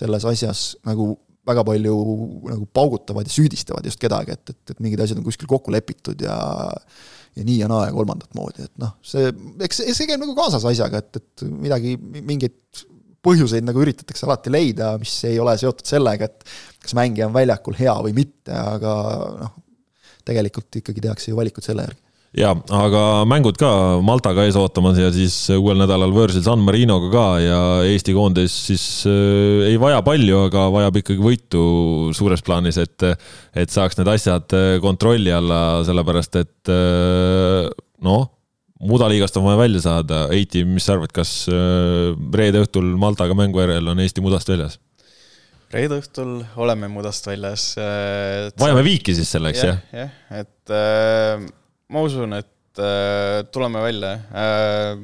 selles 0.00 0.26
asjas, 0.28 0.64
nagu 0.84 1.14
väga 1.48 1.64
palju 1.66 1.94
nagu 2.50 2.66
paugutavad 2.76 3.28
ja 3.28 3.32
süüdistavad 3.32 3.86
just 3.88 4.00
kedagi, 4.00 4.36
et, 4.36 4.52
et, 4.52 4.74
et 4.74 4.82
mingid 4.82 5.00
asjad 5.02 5.20
on 5.20 5.26
kuskil 5.26 5.48
kokku 5.50 5.72
lepitud 5.72 6.20
ja 6.24 6.36
ja 7.36 7.46
nii 7.46 7.58
ja 7.62 7.68
naa 7.70 7.86
ja 7.88 7.94
kolmandat 7.94 8.34
moodi, 8.36 8.66
et 8.66 8.74
noh, 8.82 8.96
see, 9.06 9.30
eks 9.62 9.82
see 9.86 10.08
käib 10.08 10.22
nagu 10.22 10.34
kaasas 10.38 10.66
asjaga, 10.68 11.02
et, 11.02 11.20
et 11.20 11.44
midagi, 11.50 11.96
mingeid 12.00 12.84
põhjuseid 13.24 13.66
nagu 13.66 13.82
üritatakse 13.82 14.26
alati 14.26 14.52
leida, 14.52 14.94
mis 15.00 15.12
ei 15.28 15.38
ole 15.42 15.54
seotud 15.60 15.86
sellega, 15.86 16.30
et 16.30 16.46
kas 16.82 16.96
mängija 16.96 17.28
on 17.28 17.36
väljakul 17.36 17.76
hea 17.78 17.96
või 18.06 18.14
mitte, 18.16 18.54
aga 18.54 18.94
noh, 19.42 19.58
tegelikult 20.26 20.80
ikkagi 20.80 21.04
tehakse 21.04 21.30
ju 21.32 21.38
valikud 21.38 21.64
selle 21.64 21.86
järgi 21.86 22.09
ja, 22.36 22.52
aga 22.54 23.02
mängud 23.28 23.58
ka 23.58 23.70
Maltaga 24.06 24.44
ees 24.46 24.58
ootamas 24.58 24.98
ja 25.00 25.10
siis 25.14 25.34
uuel 25.56 25.80
nädalal 25.82 26.12
võõrsil 26.14 26.44
San 26.46 26.62
Marinoga 26.62 27.10
ka 27.10 27.26
ja 27.42 27.60
Eesti 27.88 28.14
koondis 28.14 28.54
siis 28.68 28.84
äh, 29.10 29.70
ei 29.72 29.78
vaja 29.82 30.02
palju, 30.06 30.44
aga 30.46 30.68
vajab 30.70 31.00
ikkagi 31.02 31.24
võitu 31.24 31.62
suures 32.16 32.44
plaanis, 32.46 32.78
et, 32.82 33.06
et 33.58 33.72
saaks 33.72 33.98
need 33.98 34.12
asjad 34.14 34.54
äh, 34.56 34.74
kontrolli 34.82 35.34
alla, 35.34 35.80
sellepärast 35.86 36.38
et 36.42 36.70
äh, 36.70 37.66
noh, 38.06 38.28
mudaliigast 38.80 39.36
on 39.36 39.48
vaja 39.48 39.60
välja 39.60 39.82
saada. 39.84 40.22
Eiti, 40.32 40.62
mis 40.64 40.86
sa 40.86 40.94
arvad, 40.96 41.10
kas 41.14 41.34
äh, 41.50 42.14
reede 42.36 42.62
õhtul 42.62 42.94
Maltaga 43.00 43.34
mängu 43.36 43.62
järel 43.64 43.90
on 43.90 44.06
Eesti 44.06 44.24
mudast 44.24 44.52
väljas? 44.52 44.78
reede 45.70 46.00
õhtul 46.00 46.40
oleme 46.58 46.88
mudast 46.90 47.28
väljas. 47.28 47.72
vajame 48.58 48.82
viiki 48.82 49.14
siis 49.14 49.30
selleks, 49.30 49.60
jah? 49.62 49.76
jah, 49.94 50.14
et 50.40 50.72
äh, 50.74 51.44
ma 51.90 52.04
usun, 52.06 52.36
et 52.38 52.82
äh, 52.82 53.42
tuleme 53.52 53.82
välja 53.84 54.14
äh,. 54.30 55.02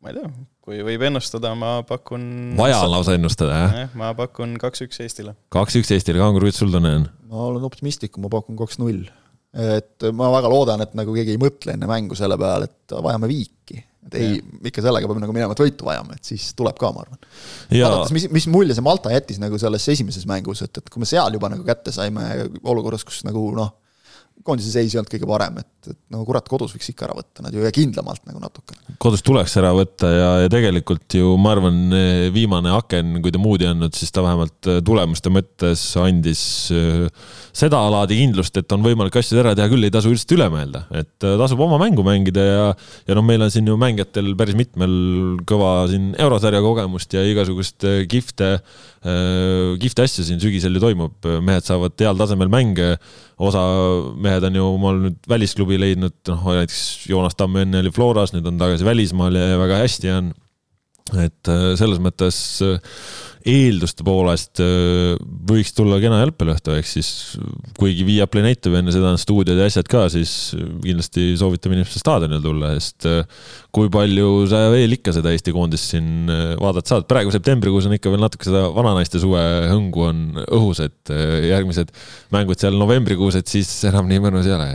ma 0.00 0.12
ei 0.12 0.16
tea, 0.16 0.30
kui 0.64 0.80
võib 0.86 1.04
ennustada, 1.10 1.52
ma 1.58 1.80
pakun. 1.86 2.56
vaja 2.58 2.80
on 2.84 2.94
lausa 2.94 3.16
ennustada, 3.18 3.60
jah? 3.60 3.94
ma 3.98 4.12
pakun 4.18 4.56
kaks-üks 4.62 5.02
Eestile. 5.04 5.36
kaks-üks 5.54 5.92
Eestile, 5.96 6.22
Kangur, 6.22 6.46
kuidas 6.46 6.62
sul 6.62 6.72
tunne 6.74 6.94
on? 7.00 7.08
ma 7.30 7.48
olen 7.50 7.66
optimistlikum, 7.68 8.26
ma 8.26 8.32
pakun 8.32 8.58
kaks-null. 8.60 9.04
et 9.76 10.10
ma 10.16 10.30
väga 10.36 10.50
loodan, 10.52 10.86
et 10.86 10.96
nagu 10.98 11.14
keegi 11.16 11.36
ei 11.36 11.42
mõtle 11.42 11.74
enne 11.76 11.90
mängu 11.90 12.18
selle 12.18 12.38
peale, 12.40 12.70
et 12.70 12.98
vajame 13.02 13.30
viiki 13.30 13.84
et 14.06 14.16
ei, 14.16 14.38
ikka 14.70 14.82
sellega 14.84 15.08
peab 15.08 15.20
nagu 15.20 15.34
minema, 15.34 15.54
et 15.54 15.60
võitu 15.60 15.86
vajama, 15.86 16.16
et 16.16 16.30
siis 16.32 16.50
tuleb 16.56 16.78
ka, 16.80 16.88
ma 16.94 17.04
arvan. 17.04 17.20
vaadates, 17.68 18.14
mis, 18.16 18.26
mis 18.32 18.46
mulje 18.50 18.76
see 18.76 18.84
Malta 18.84 19.12
jättis 19.12 19.40
nagu 19.42 19.58
selles 19.60 19.84
esimeses 19.92 20.24
mängus, 20.28 20.62
et, 20.64 20.80
et 20.80 20.88
kui 20.92 21.02
me 21.02 21.08
seal 21.08 21.36
juba 21.36 21.50
nagu 21.52 21.66
kätte 21.66 21.92
saime 21.94 22.46
olukorras, 22.64 23.04
kus 23.06 23.20
nagu 23.28 23.44
noh, 23.56 23.74
koondise 24.46 24.72
seis 24.72 24.94
ei 24.94 25.00
olnud 25.00 25.12
kõige 25.12 25.28
parem, 25.28 25.60
et, 25.60 25.90
et 25.92 25.98
no 26.14 26.22
kurat, 26.28 26.46
kodus 26.48 26.74
võiks 26.74 26.90
ikka 26.92 27.06
ära 27.08 27.16
võtta 27.18 27.44
nad 27.44 27.54
ju 27.54 27.64
ja 27.64 27.72
kindlamalt 27.74 28.24
nagu 28.28 28.40
natukene. 28.42 28.96
kodus 29.02 29.24
tuleks 29.26 29.56
ära 29.60 29.72
võtta 29.76 30.10
ja, 30.12 30.30
ja 30.44 30.52
tegelikult 30.52 31.18
ju 31.18 31.34
ma 31.40 31.54
arvan, 31.56 31.80
viimane 32.34 32.72
aken, 32.74 33.18
kui 33.24 33.32
ta 33.34 33.40
muud 33.42 33.62
ei 33.64 33.70
andnud, 33.70 33.94
siis 33.96 34.12
ta 34.14 34.24
vähemalt 34.24 34.68
äh, 34.70 34.80
tulemuste 34.86 35.32
mõttes 35.32 35.82
andis 36.00 36.42
äh, 36.74 37.06
seda 37.56 37.82
laadi 37.92 38.18
kindlust, 38.20 38.56
et 38.60 38.76
on 38.76 38.84
võimalik 38.84 39.16
asju 39.20 39.40
ära 39.42 39.54
teha 39.58 39.68
küll, 39.72 39.84
ei 39.86 39.94
tasu 39.94 40.12
üldiselt 40.12 40.36
üle 40.36 40.48
mõelda, 40.52 40.84
et 40.90 41.26
äh, 41.26 41.36
tasub 41.40 41.62
oma 41.66 41.80
mängu 41.82 42.04
mängida 42.06 42.46
ja, 42.46 42.68
ja 43.08 43.18
noh, 43.18 43.26
meil 43.26 43.44
on 43.44 43.52
siin 43.52 43.68
ju 43.68 43.76
mängijatel 43.80 44.32
päris 44.38 44.58
mitmel 44.58 44.94
kõva 45.48 45.74
siin 45.90 46.12
eurosarja 46.20 46.62
kogemust 46.64 47.16
ja 47.16 47.24
igasugust 47.26 47.86
kihvte, 48.10 48.56
kihvte 49.00 50.04
asju 50.04 50.26
siin 50.26 50.40
sügisel 50.42 50.74
ju 50.76 50.82
toimub, 50.82 51.28
mehed 51.40 51.64
saavad 51.64 51.94
heal 52.02 52.18
tasemel 52.20 52.50
mänge 52.52 52.90
osa 53.40 53.62
mehed 54.20 54.44
on 54.44 54.58
ju 54.58 54.66
omal 54.74 55.00
nüüd 55.06 55.30
välisklubi 55.30 55.78
leidnud, 55.80 56.16
noh 56.28 56.44
näiteks 56.58 56.82
Joonas 57.08 57.38
Tamm 57.38 57.56
enne 57.62 57.80
oli 57.80 57.92
Floras, 57.96 58.34
nüüd 58.36 58.48
on 58.50 58.60
tagasi 58.60 58.84
välismaal 58.84 59.40
ja 59.40 59.56
väga 59.60 59.80
hästi 59.80 60.12
on. 60.18 60.32
Et 61.18 61.50
äh, 61.50 61.72
selles 61.78 61.98
mõttes 62.02 62.36
äh, 62.64 62.78
eelduste 63.50 64.04
poolest 64.06 64.60
äh, 64.62 65.14
võiks 65.48 65.72
tulla 65.76 65.98
kena 66.02 66.20
jalgpalliõhtu, 66.20 66.74
ehk 66.76 66.88
siis 66.88 67.10
kuigi 67.78 68.04
Viaplay 68.06 68.44
näitab 68.44 68.76
enne 68.78 68.92
seda 68.94 69.14
stuudiod 69.20 69.58
ja 69.58 69.68
asjad 69.70 69.88
ka, 69.90 70.04
siis 70.12 70.52
kindlasti 70.84 71.32
soovitame 71.40 71.78
inimestel 71.78 72.04
staadionile 72.04 72.42
tulla, 72.44 72.74
sest 72.76 73.08
kui 73.74 73.90
palju 73.92 74.44
sa 74.50 74.66
veel 74.74 74.98
ikka 74.98 75.14
seda 75.16 75.32
Eesti 75.34 75.54
koondist 75.56 75.94
siin 75.94 76.30
vaadata 76.60 76.94
saad, 76.94 77.08
praegu 77.10 77.32
septembrikuus 77.34 77.88
on 77.88 77.96
ikka 77.96 78.12
veel 78.12 78.22
natuke 78.26 78.50
seda 78.50 78.66
vananaiste 78.76 79.22
suve 79.22 79.42
hõngu 79.72 80.06
on 80.10 80.22
õhus, 80.46 80.84
et 80.84 81.14
järgmised 81.50 81.94
mängud 82.34 82.60
seal 82.60 82.78
novembrikuus, 82.78 83.40
et 83.40 83.50
siis 83.50 83.72
enam 83.88 84.10
nii 84.10 84.22
mõnus 84.28 84.48
ei 84.50 84.56
ole 84.58 84.70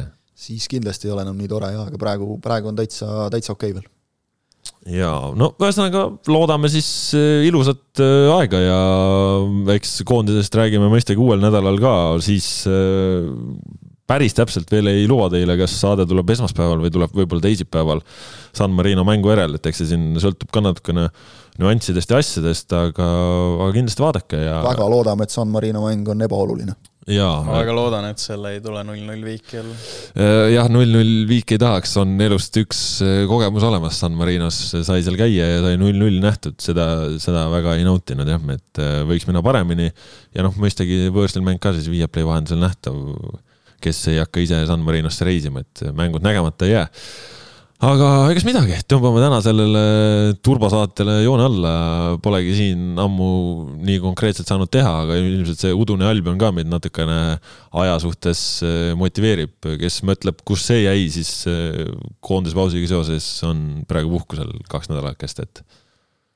siis 0.46 0.68
kindlasti 0.72 1.08
ei 1.08 1.16
ole 1.16 1.26
enam 1.26 1.38
nii 1.40 1.50
tore 1.50 1.72
ja, 1.74 1.86
aga 1.90 2.00
praegu, 2.00 2.36
praegu 2.44 2.72
on 2.72 2.80
täitsa, 2.80 3.30
täitsa 3.34 3.56
okei 3.56 3.72
okay 3.72 3.80
veel. 3.80 3.95
Ja 4.90 5.12
no 5.38 5.52
ühesõnaga 5.58 6.06
loodame 6.30 6.70
siis 6.74 6.88
äh, 7.18 7.46
ilusat 7.48 8.04
äh, 8.04 8.30
aega 8.36 8.62
ja 8.62 8.80
eks 9.76 9.98
koondisest 10.08 10.56
räägime 10.60 10.90
mõistagi 10.92 11.22
uuel 11.22 11.42
nädalal 11.42 11.80
ka, 11.82 11.96
siis 12.26 12.50
äh, 12.70 13.26
päris 14.06 14.38
täpselt 14.38 14.70
veel 14.72 14.92
ei 14.92 15.08
luba 15.10 15.32
teile, 15.34 15.58
kas 15.58 15.74
saade 15.82 16.06
tuleb 16.10 16.30
esmaspäeval 16.36 16.84
või 16.84 16.94
tuleb 16.94 17.16
võib-olla 17.18 17.48
teisipäeval 17.48 18.04
San 18.56 18.76
Marino 18.78 19.06
mängu 19.08 19.34
järel, 19.34 19.58
et 19.58 19.66
eks 19.66 19.82
see 19.82 19.94
siin 19.96 20.14
sõltub 20.22 20.54
ka 20.54 20.62
natukene 20.62 21.08
nüanssidest 21.62 22.12
ja 22.12 22.20
asjadest, 22.22 22.74
aga, 22.76 23.08
aga 23.66 23.72
kindlasti 23.74 24.04
vaadake 24.04 24.44
ja. 24.44 24.60
väga 24.66 24.90
loodame, 24.92 25.26
et 25.26 25.34
San 25.34 25.50
Marino 25.50 25.88
mäng 25.88 26.14
on 26.14 26.22
ebaoluline 26.28 26.78
jaa. 27.12 27.44
ma 27.46 27.60
väga 27.60 27.76
loodan, 27.76 28.08
et 28.10 28.22
selle 28.22 28.56
ei 28.56 28.62
tule 28.64 28.82
null-null 28.88 29.22
viik 29.26 29.54
jälle. 29.54 29.76
Äh, 30.18 30.50
jah, 30.56 30.70
null-null 30.72 31.26
viiki 31.30 31.58
ei 31.58 31.62
tahaks, 31.62 31.96
on 32.02 32.16
elust 32.26 32.58
üks 32.62 32.82
äh, 33.06 33.24
kogemus 33.30 33.66
olemas 33.68 34.00
San 34.02 34.18
Marinos, 34.18 34.58
sai 34.74 35.06
seal 35.06 35.20
käia 35.20 35.50
ja 35.54 35.62
sai 35.68 35.80
null-null 35.82 36.18
nähtud, 36.24 36.58
seda, 36.64 36.88
seda 37.22 37.46
väga 37.54 37.78
ei 37.80 37.86
nautinud 37.88 38.30
jah, 38.30 38.42
et 38.56 38.82
äh, 38.82 39.00
võiks 39.10 39.30
minna 39.30 39.44
paremini. 39.46 39.92
ja 40.36 40.46
noh, 40.46 40.58
mõistagi 40.62 41.06
võõrsil 41.14 41.46
mäng 41.46 41.62
ka 41.62 41.76
siis 41.78 41.92
Viaplay 41.94 42.26
vahendusel 42.28 42.62
nähtav, 42.64 43.00
kes 43.86 44.02
ei 44.10 44.22
hakka 44.24 44.42
ise 44.42 44.66
San 44.66 44.84
Marinosse 44.86 45.28
reisima, 45.28 45.62
et 45.62 45.88
mängud 45.94 46.26
nägemata 46.26 46.66
ei 46.66 46.78
jää 46.78 46.88
aga 47.84 48.10
egas 48.32 48.46
midagi, 48.48 48.78
tõmbame 48.88 49.20
täna 49.20 49.42
sellele 49.44 49.82
turbosaatele 50.46 51.18
joone 51.26 51.48
alla, 51.50 51.74
polegi 52.24 52.54
siin 52.56 53.00
ammu 53.02 53.28
nii 53.84 54.00
konkreetselt 54.04 54.48
saanud 54.48 54.72
teha, 54.72 54.94
aga 55.04 55.18
ilmselt 55.20 55.60
see 55.60 55.74
udune 55.76 56.08
Albion 56.08 56.40
ka 56.40 56.54
meid 56.56 56.70
natukene 56.72 57.18
aja 57.82 57.98
suhtes 58.04 58.46
eh, 58.64 58.94
motiveerib, 59.00 59.58
kes 59.82 60.02
mõtleb, 60.08 60.40
kus 60.48 60.64
see 60.70 60.86
jäi, 60.86 61.10
siis 61.12 61.34
eh, 61.52 61.84
koondispausiga 62.24 62.94
seoses 62.96 63.28
on 63.48 63.84
praegu 63.90 64.14
puhkusel 64.16 64.56
kaks 64.72 64.92
nädalakest, 64.94 65.44
et 65.44 65.66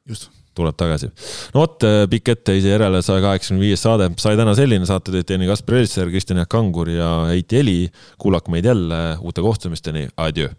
just. 0.09 0.33
Tuleb 0.57 0.75
tagasi. 0.75 1.07
no 1.53 1.61
vot, 1.61 1.83
eh, 1.87 2.01
pikk 2.11 2.33
etteheise 2.33 2.73
järele 2.73 2.99
saja 3.05 3.21
kaheksakümne 3.23 3.63
viies 3.63 3.85
saade. 3.85 4.09
Sai 4.19 4.35
täna 4.35 4.57
selline, 4.57 4.83
saate 4.89 5.13
teid 5.13 5.29
teinud 5.29 5.47
Kaspar 5.47 5.77
Elitser, 5.77 6.09
Kristjan 6.11 6.41
Jaak 6.41 6.49
Kangur 6.51 6.89
ja 6.91 7.11
Heiti 7.29 7.61
Eli. 7.61 7.77
kuulake 8.19 8.51
meid 8.51 8.67
jälle 8.67 8.97
uute 9.21 9.45
kohtumisteni, 9.45 10.09
adjöö 10.19 10.49